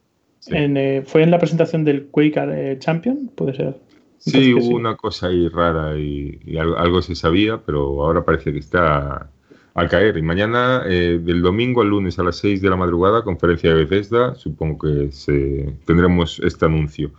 Eh, 0.50 1.02
¿Fue 1.06 1.22
en 1.22 1.30
la 1.30 1.38
presentación 1.38 1.84
del 1.84 2.06
Quake 2.06 2.34
eh, 2.36 2.76
Champion? 2.78 3.30
Puede 3.34 3.54
ser. 3.54 3.76
Sí, 4.18 4.54
hubo 4.54 4.76
una 4.76 4.96
cosa 4.96 5.28
ahí 5.28 5.48
rara 5.48 5.98
y, 5.98 6.56
algo, 6.56 7.02
se 7.02 7.14
sabía, 7.14 7.60
pero 7.64 8.02
ahora 8.04 8.24
parece 8.24 8.52
que 8.52 8.58
está 8.58 9.30
al 9.74 9.88
caer. 9.88 10.16
Y 10.16 10.22
mañana, 10.22 10.82
eh, 10.86 11.20
del 11.22 11.42
domingo 11.42 11.82
al 11.82 11.88
lunes 11.88 12.18
a 12.18 12.22
las 12.22 12.36
6 12.36 12.62
de 12.62 12.70
la 12.70 12.76
madrugada, 12.76 13.24
conferencia 13.24 13.70
de 13.70 13.84
Bethesda, 13.84 14.34
supongo 14.34 14.78
que 14.78 15.12
se, 15.12 15.74
tendremos 15.86 16.40
este 16.40 16.66
anuncio. 16.66 17.12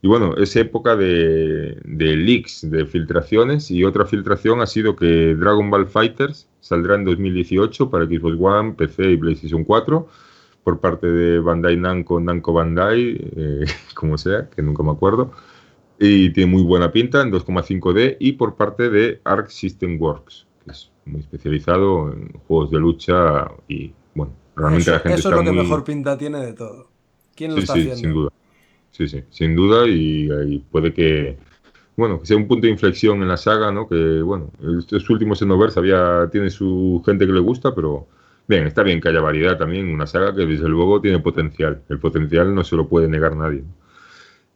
Y 0.00 0.06
bueno, 0.06 0.36
es 0.36 0.54
época 0.56 0.94
de, 0.94 1.76
de, 1.84 2.16
leaks, 2.16 2.70
de 2.70 2.86
filtraciones, 2.86 3.70
y 3.70 3.84
otra 3.84 4.06
filtración 4.06 4.60
ha 4.60 4.66
sido 4.66 4.94
que 4.94 5.34
Dragon 5.34 5.70
Ball 5.70 5.86
Fighters 5.86 6.48
saldrá 6.60 6.94
en 6.94 7.04
2018 7.04 7.90
para 7.90 8.06
Xbox 8.06 8.36
One, 8.38 8.74
PC 8.74 9.12
y 9.12 9.16
PlayStation 9.16 9.64
4 9.64 10.08
por 10.62 10.80
parte 10.80 11.06
de 11.06 11.40
Bandai 11.40 11.78
Namco, 11.78 12.20
Namco 12.20 12.52
Bandai, 12.52 13.18
eh, 13.36 13.64
como 13.94 14.18
sea, 14.18 14.48
que 14.50 14.62
nunca 14.62 14.82
me 14.82 14.90
acuerdo, 14.90 15.32
y 15.98 16.30
tiene 16.30 16.52
muy 16.52 16.62
buena 16.62 16.92
pinta 16.92 17.22
en 17.22 17.32
2,5D, 17.32 18.18
y 18.20 18.32
por 18.32 18.54
parte 18.54 18.90
de 18.90 19.20
Arc 19.24 19.48
System 19.48 20.00
Works, 20.00 20.46
que 20.64 20.72
es 20.72 20.92
muy 21.08 21.20
especializado 21.20 22.12
en 22.12 22.32
juegos 22.46 22.70
de 22.70 22.78
lucha 22.78 23.50
y 23.66 23.92
bueno, 24.14 24.32
realmente 24.56 24.90
la 24.90 25.00
gente 25.00 25.18
eso 25.18 25.30
es 25.30 25.36
lo 25.36 25.42
que 25.42 25.52
mejor 25.52 25.84
pinta 25.84 26.16
tiene 26.16 26.38
de 26.38 26.52
todo. 26.52 26.88
¿Quién 27.34 27.54
lo 27.54 27.58
está 27.58 27.74
sí, 27.74 27.80
haciendo? 27.80 28.00
Sin 28.00 28.12
duda. 28.12 28.30
Sí, 28.90 29.08
sí, 29.08 29.22
sin 29.30 29.54
duda 29.54 29.86
y, 29.86 30.58
puede 30.70 30.92
que 30.92 31.38
bueno, 31.96 32.20
que 32.20 32.26
sea 32.26 32.36
un 32.36 32.46
punto 32.46 32.66
de 32.66 32.72
inflexión 32.72 33.22
en 33.22 33.28
la 33.28 33.36
saga, 33.36 33.72
¿no? 33.72 33.88
Que 33.88 34.22
bueno, 34.22 34.50
estos 34.78 35.10
últimos 35.10 35.38
Xenoverse 35.40 35.80
había 35.80 36.28
tiene 36.30 36.50
su 36.50 37.02
gente 37.04 37.26
que 37.26 37.32
le 37.32 37.40
gusta, 37.40 37.74
pero 37.74 38.06
bien, 38.46 38.66
está 38.66 38.82
bien 38.82 39.00
que 39.00 39.08
haya 39.08 39.20
variedad 39.20 39.58
también, 39.58 39.88
una 39.88 40.06
saga 40.06 40.34
que 40.34 40.46
desde 40.46 40.68
luego 40.68 41.00
tiene 41.00 41.18
potencial. 41.18 41.82
El 41.88 41.98
potencial 41.98 42.54
no 42.54 42.64
se 42.64 42.76
lo 42.76 42.88
puede 42.88 43.08
negar 43.08 43.36
nadie. 43.36 43.64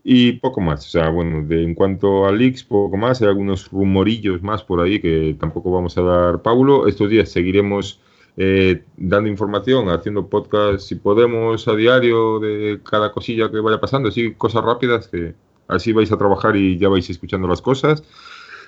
Y 0.05 0.33
poco 0.33 0.61
más, 0.61 0.85
o 0.87 0.91
sea, 0.91 1.11
bueno, 1.11 1.47
de, 1.47 1.63
en 1.63 1.75
cuanto 1.75 2.27
a 2.27 2.33
leaks, 2.33 2.65
poco 2.65 2.97
más, 2.97 3.23
hay 3.23 3.29
algunos 3.29 3.71
rumorillos 3.71 4.43
más 4.43 4.63
por 4.65 4.81
ahí 4.81 5.01
que 5.01 5.37
tampoco 5.39 5.71
vamos 5.71 5.97
a 5.97 6.03
dar 6.03 6.43
Paulo. 6.43 6.89
Estos 6.89 7.09
días 7.09 7.29
seguiremos 7.31 8.01
eh, 8.37 8.83
dando 8.97 9.29
información, 9.29 9.89
haciendo 9.91 10.27
podcast 10.27 10.81
si 10.81 10.97
podemos 10.97 11.69
a 11.69 11.77
diario 11.77 12.41
de 12.41 12.81
cada 12.83 13.13
cosilla 13.13 13.51
que 13.51 13.61
vaya 13.61 13.81
pasando, 13.81 14.09
así 14.09 14.33
cosas 14.35 14.65
rápidas 14.65 15.07
que 15.07 15.35
así 15.69 15.93
vais 15.93 16.11
a 16.11 16.19
trabajar 16.19 16.57
y 16.57 16.79
ya 16.79 16.89
vais 16.89 17.09
escuchando 17.09 17.47
las 17.47 17.63
cosas. 17.63 18.03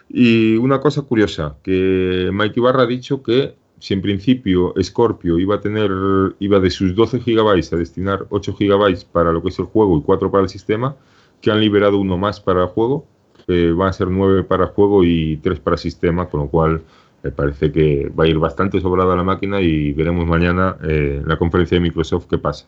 Y 0.09 0.57
una 0.57 0.80
cosa 0.80 1.03
curiosa, 1.03 1.57
que 1.62 2.30
Mike 2.32 2.61
Ibarra 2.61 2.82
ha 2.82 2.87
dicho 2.87 3.22
que 3.22 3.55
si 3.80 3.95
en 3.95 4.03
principio 4.03 4.72
Scorpio 4.80 5.39
iba 5.39 5.57
a 5.57 5.61
tener, 5.61 5.91
iba 6.39 6.61
de 6.61 6.70
sus 6.70 6.95
12 6.95 7.20
gigabytes 7.20 7.72
a 7.72 7.76
destinar 7.76 8.26
8 8.30 8.55
gigabytes 8.55 9.05
para 9.05 9.32
lo 9.32 9.43
que 9.43 9.49
es 9.49 9.59
el 9.59 9.64
juego 9.64 9.99
y 9.99 10.03
4 10.03 10.30
para 10.30 10.45
el 10.45 10.49
sistema, 10.49 10.97
que 11.45 11.51
han 11.51 11.61
liberado 11.61 11.99
uno 11.99 12.16
más 12.16 12.40
para 12.40 12.62
el 12.62 12.68
juego. 12.68 13.07
Eh, 13.49 13.74
van 13.76 13.88
a 13.88 13.92
ser 13.92 14.09
nueve 14.09 14.45
para 14.45 14.68
juego 14.68 15.05
y 15.05 15.36
tres 15.42 15.61
para 15.61 15.76
sistema, 15.76 16.26
con 16.30 16.40
lo 16.40 16.49
cual 16.49 16.80
me 17.22 17.30
parece 17.30 17.70
que 17.70 18.11
va 18.18 18.24
a 18.24 18.26
ir 18.26 18.38
bastante 18.38 18.80
sobrada 18.80 19.14
la 19.14 19.24
máquina 19.24 19.61
y 19.61 19.92
veremos 19.92 20.26
mañana 20.26 20.78
eh, 20.82 21.20
en 21.22 21.28
la 21.28 21.36
conferencia 21.36 21.76
de 21.76 21.82
Microsoft 21.82 22.28
qué 22.30 22.38
pasa. 22.38 22.66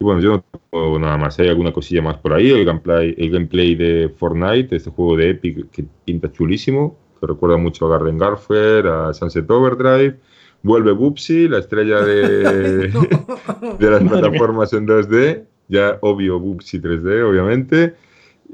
Y 0.00 0.04
bueno, 0.04 0.20
yo 0.20 0.32
no 0.32 0.44
tengo 0.70 0.98
nada 0.98 1.16
más. 1.16 1.38
Hay 1.38 1.48
alguna 1.48 1.72
cosilla 1.72 2.02
más 2.02 2.16
por 2.18 2.32
ahí. 2.32 2.50
El 2.50 2.64
gameplay, 2.64 3.14
el 3.16 3.30
gameplay 3.30 3.76
de 3.76 4.12
Fortnite, 4.16 4.74
este 4.74 4.90
juego 4.90 5.16
de 5.16 5.30
Epic 5.30 5.70
que 5.70 5.84
pinta 6.04 6.32
chulísimo, 6.32 6.96
que 7.20 7.26
recuerda 7.26 7.56
mucho 7.56 7.86
a 7.86 7.90
Garden 7.90 8.20
Warfare, 8.20 8.88
a 8.88 9.14
Sunset 9.14 9.48
Overdrive. 9.48 10.16
Vuelve 10.64 10.90
Bubsy, 10.90 11.46
la 11.46 11.58
estrella 11.58 12.00
de, 12.00 12.88
de 13.78 13.90
las 13.90 14.02
plataformas 14.02 14.72
en 14.72 14.88
2D. 14.88 15.44
Ya 15.68 15.98
obvio 16.00 16.40
Bubsy 16.40 16.80
3D, 16.80 17.22
obviamente. 17.22 17.94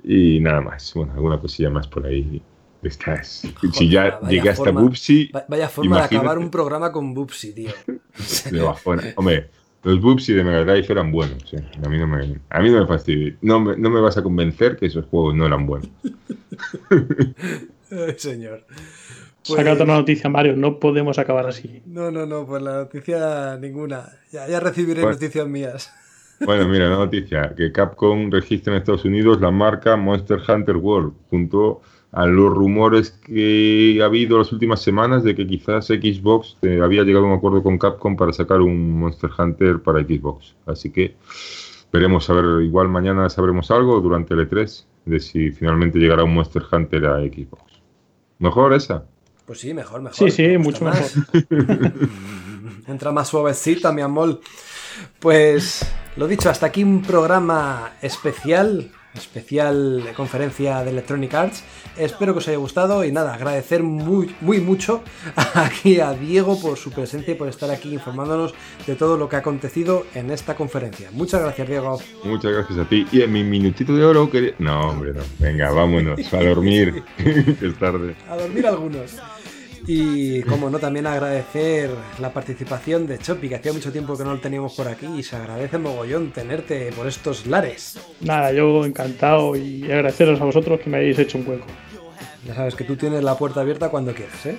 Y 0.02 0.40
nada 0.40 0.60
más, 0.60 0.92
bueno, 0.94 1.12
alguna 1.12 1.38
cosilla 1.38 1.70
más 1.70 1.86
por 1.86 2.06
ahí. 2.06 2.42
Estás. 2.82 3.42
si 3.72 3.88
ya 3.88 4.20
llegué 4.28 4.50
hasta 4.50 4.70
Bubsy. 4.70 5.30
Vaya 5.48 5.68
forma 5.68 5.98
de 5.98 6.04
acabar 6.04 6.38
un 6.38 6.50
programa 6.50 6.92
con 6.92 7.14
Bubsy, 7.14 7.54
tío. 7.54 7.70
Hombre, 9.16 9.50
los 9.82 10.00
Bubsy 10.00 10.34
de 10.34 10.44
Mega 10.44 10.64
Drive 10.64 10.86
eran 10.90 11.10
buenos. 11.10 11.52
¿eh? 11.54 11.64
A 11.82 11.88
mí 11.88 11.98
no 11.98 12.06
me, 12.06 12.40
a 12.50 12.60
mí 12.60 12.70
no 12.70 12.80
me 12.80 12.86
fastidia. 12.86 13.36
No 13.40 13.60
me, 13.60 13.76
no 13.76 13.90
me 13.90 14.00
vas 14.00 14.18
a 14.18 14.22
convencer 14.22 14.76
que 14.76 14.86
esos 14.86 15.06
juegos 15.06 15.34
no 15.34 15.46
eran 15.46 15.66
buenos. 15.66 15.88
Ay, 17.90 18.14
señor. 18.18 18.64
Pues... 19.46 19.58
Saca 19.58 19.74
otra 19.74 19.86
noticia, 19.86 20.30
Mario. 20.30 20.56
No 20.56 20.78
podemos 20.80 21.18
acabar 21.18 21.46
así. 21.46 21.82
No, 21.86 22.10
no, 22.10 22.24
no. 22.24 22.46
Pues 22.46 22.62
la 22.62 22.76
noticia 22.76 23.56
ninguna. 23.58 24.10
Ya, 24.32 24.48
ya 24.48 24.60
recibiré 24.60 25.02
noticias 25.02 25.46
mías. 25.46 25.92
Bueno, 26.40 26.68
mira, 26.68 26.88
la 26.88 26.96
noticia, 26.96 27.54
que 27.56 27.72
Capcom 27.72 28.30
registra 28.30 28.72
en 28.72 28.78
Estados 28.78 29.04
Unidos 29.04 29.40
la 29.40 29.50
marca 29.50 29.96
Monster 29.96 30.40
Hunter 30.46 30.76
World 30.76 31.12
junto 31.30 31.80
a 32.12 32.26
los 32.26 32.52
rumores 32.52 33.10
que 33.10 33.98
ha 34.00 34.04
habido 34.04 34.38
las 34.38 34.52
últimas 34.52 34.80
semanas 34.80 35.24
de 35.24 35.34
que 35.34 35.46
quizás 35.46 35.86
Xbox 35.86 36.56
eh, 36.62 36.80
había 36.82 37.02
llegado 37.02 37.24
a 37.24 37.28
un 37.28 37.36
acuerdo 37.36 37.62
con 37.62 37.76
Capcom 37.76 38.16
para 38.16 38.32
sacar 38.32 38.60
un 38.60 39.00
Monster 39.00 39.30
Hunter 39.36 39.80
para 39.80 40.00
Xbox. 40.00 40.54
Así 40.66 40.90
que 40.90 41.16
veremos 41.92 42.30
a 42.30 42.34
ver, 42.34 42.62
igual 42.62 42.88
mañana 42.88 43.28
sabremos 43.30 43.70
algo 43.70 44.00
durante 44.00 44.34
el 44.34 44.48
E3 44.48 44.84
de 45.06 45.20
si 45.20 45.50
finalmente 45.50 45.98
llegará 45.98 46.24
un 46.24 46.34
Monster 46.34 46.62
Hunter 46.70 47.06
a 47.06 47.18
Xbox. 47.18 47.62
¿Mejor 48.38 48.74
esa? 48.74 49.04
Pues 49.46 49.60
sí, 49.60 49.74
mejor, 49.74 50.00
mejor. 50.00 50.16
Sí, 50.16 50.30
sí, 50.30 50.56
mucho 50.56 50.84
mejor. 50.84 51.10
Entra 52.86 53.12
más 53.12 53.28
suavecita, 53.28 53.92
mi 53.92 54.02
amor. 54.02 54.40
Pues 55.20 55.86
lo 56.16 56.26
dicho, 56.26 56.50
hasta 56.50 56.66
aquí 56.66 56.82
un 56.82 57.02
programa 57.02 57.92
especial 58.02 58.90
especial 59.14 60.02
conferencia 60.16 60.82
de 60.82 60.90
Electronic 60.90 61.34
Arts. 61.34 61.64
Espero 61.96 62.32
que 62.32 62.38
os 62.38 62.48
haya 62.48 62.58
gustado 62.58 63.04
y 63.04 63.12
nada, 63.12 63.34
agradecer 63.34 63.82
muy, 63.82 64.34
muy 64.40 64.60
mucho 64.60 65.02
aquí 65.54 66.00
a 66.00 66.12
Diego 66.12 66.60
por 66.60 66.76
su 66.76 66.90
presencia 66.90 67.32
y 67.32 67.36
por 67.36 67.48
estar 67.48 67.70
aquí 67.70 67.92
informándonos 67.92 68.54
de 68.86 68.94
todo 68.96 69.16
lo 69.16 69.28
que 69.28 69.36
ha 69.36 69.38
acontecido 69.40 70.04
en 70.14 70.30
esta 70.30 70.56
conferencia. 70.56 71.10
Muchas 71.12 71.40
gracias, 71.42 71.68
Diego. 71.68 71.98
Muchas 72.24 72.52
gracias 72.52 72.78
a 72.78 72.88
ti. 72.88 73.06
Y 73.12 73.22
en 73.22 73.32
mi 73.32 73.44
minutito 73.44 73.94
de 73.94 74.04
oro 74.04 74.30
quería... 74.30 74.54
No, 74.58 74.80
hombre, 74.90 75.12
no. 75.14 75.22
Venga, 75.38 75.70
vámonos 75.70 76.32
a 76.32 76.42
dormir, 76.42 77.02
que 77.16 77.56
es 77.66 77.78
tarde. 77.78 78.16
A 78.28 78.36
dormir 78.36 78.66
algunos. 78.66 79.16
Y 79.86 80.42
como 80.42 80.70
no, 80.70 80.78
también 80.78 81.06
agradecer 81.06 81.90
la 82.18 82.32
participación 82.32 83.06
de 83.06 83.18
Chopi, 83.18 83.48
que 83.48 83.56
hacía 83.56 83.72
mucho 83.72 83.92
tiempo 83.92 84.16
que 84.16 84.24
no 84.24 84.34
lo 84.34 84.40
teníamos 84.40 84.74
por 84.74 84.88
aquí 84.88 85.06
y 85.06 85.22
se 85.22 85.36
agradece 85.36 85.78
mogollón 85.78 86.30
tenerte 86.30 86.90
por 86.92 87.06
estos 87.06 87.46
lares. 87.46 87.98
Nada, 88.20 88.52
yo 88.52 88.84
encantado 88.84 89.56
y 89.56 89.84
agradeceros 89.84 90.40
a 90.40 90.44
vosotros 90.44 90.80
que 90.80 90.90
me 90.90 90.98
hayáis 90.98 91.18
hecho 91.18 91.38
un 91.38 91.48
hueco. 91.48 91.66
Ya 92.46 92.54
sabes 92.54 92.74
que 92.74 92.84
tú 92.84 92.96
tienes 92.96 93.22
la 93.22 93.36
puerta 93.36 93.60
abierta 93.60 93.88
cuando 93.88 94.14
quieras, 94.14 94.46
¿eh? 94.46 94.56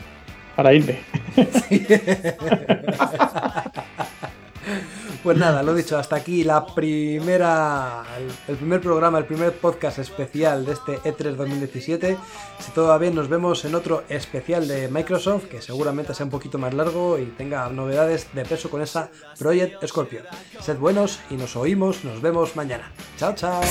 Para 0.56 0.74
irme. 0.74 1.00
Pues 5.24 5.38
nada, 5.38 5.64
lo 5.64 5.74
dicho, 5.74 5.98
hasta 5.98 6.18
aquí 6.18 6.44
la 6.44 6.68
primera, 6.68 8.04
el, 8.48 8.58
primer 8.58 8.80
programa, 8.80 9.18
el 9.18 9.26
primer 9.26 9.54
podcast 9.54 9.98
especial 9.98 10.66
de 10.66 10.74
este 10.74 11.00
E3 11.00 11.36
2017. 11.36 12.16
Si 12.60 12.72
todo 12.72 12.90
va 12.90 13.00
bien, 13.00 13.16
nos 13.16 13.28
vemos 13.28 13.66
en 13.66 13.74
otro 13.74 14.04
especial 14.08 14.68
de 14.68 14.88
Microsoft, 14.88 15.46
que 15.46 15.64
seguramente 15.64 16.14
sea 16.14 16.26
un 16.26 16.30
poquito 16.30 16.60
más 16.60 16.76
largo 16.76 17.18
y 17.18 17.26
tenga 17.26 17.68
novedades 17.70 18.28
de 18.34 18.46
peso 18.46 18.70
con 18.70 18.84
esa 18.84 19.10
Project 19.40 19.84
Scorpio. 19.88 20.22
Sed 20.60 20.78
buenos 20.78 21.20
y 21.32 21.36
nos 21.38 21.56
oímos, 21.56 22.04
nos 22.04 22.22
vemos 22.22 22.56
mañana. 22.56 22.92
Chao, 23.18 23.34
chao. 23.34 23.62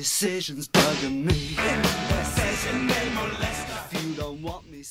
Decisions 0.00 0.66
bugging 0.66 1.26
me. 1.26 1.54
Indecision 1.72 2.86
may 2.86 3.08
molest 3.14 3.66
if 3.92 4.02
you 4.02 4.14
don't 4.14 4.40
want 4.40 4.64
me. 4.70 4.82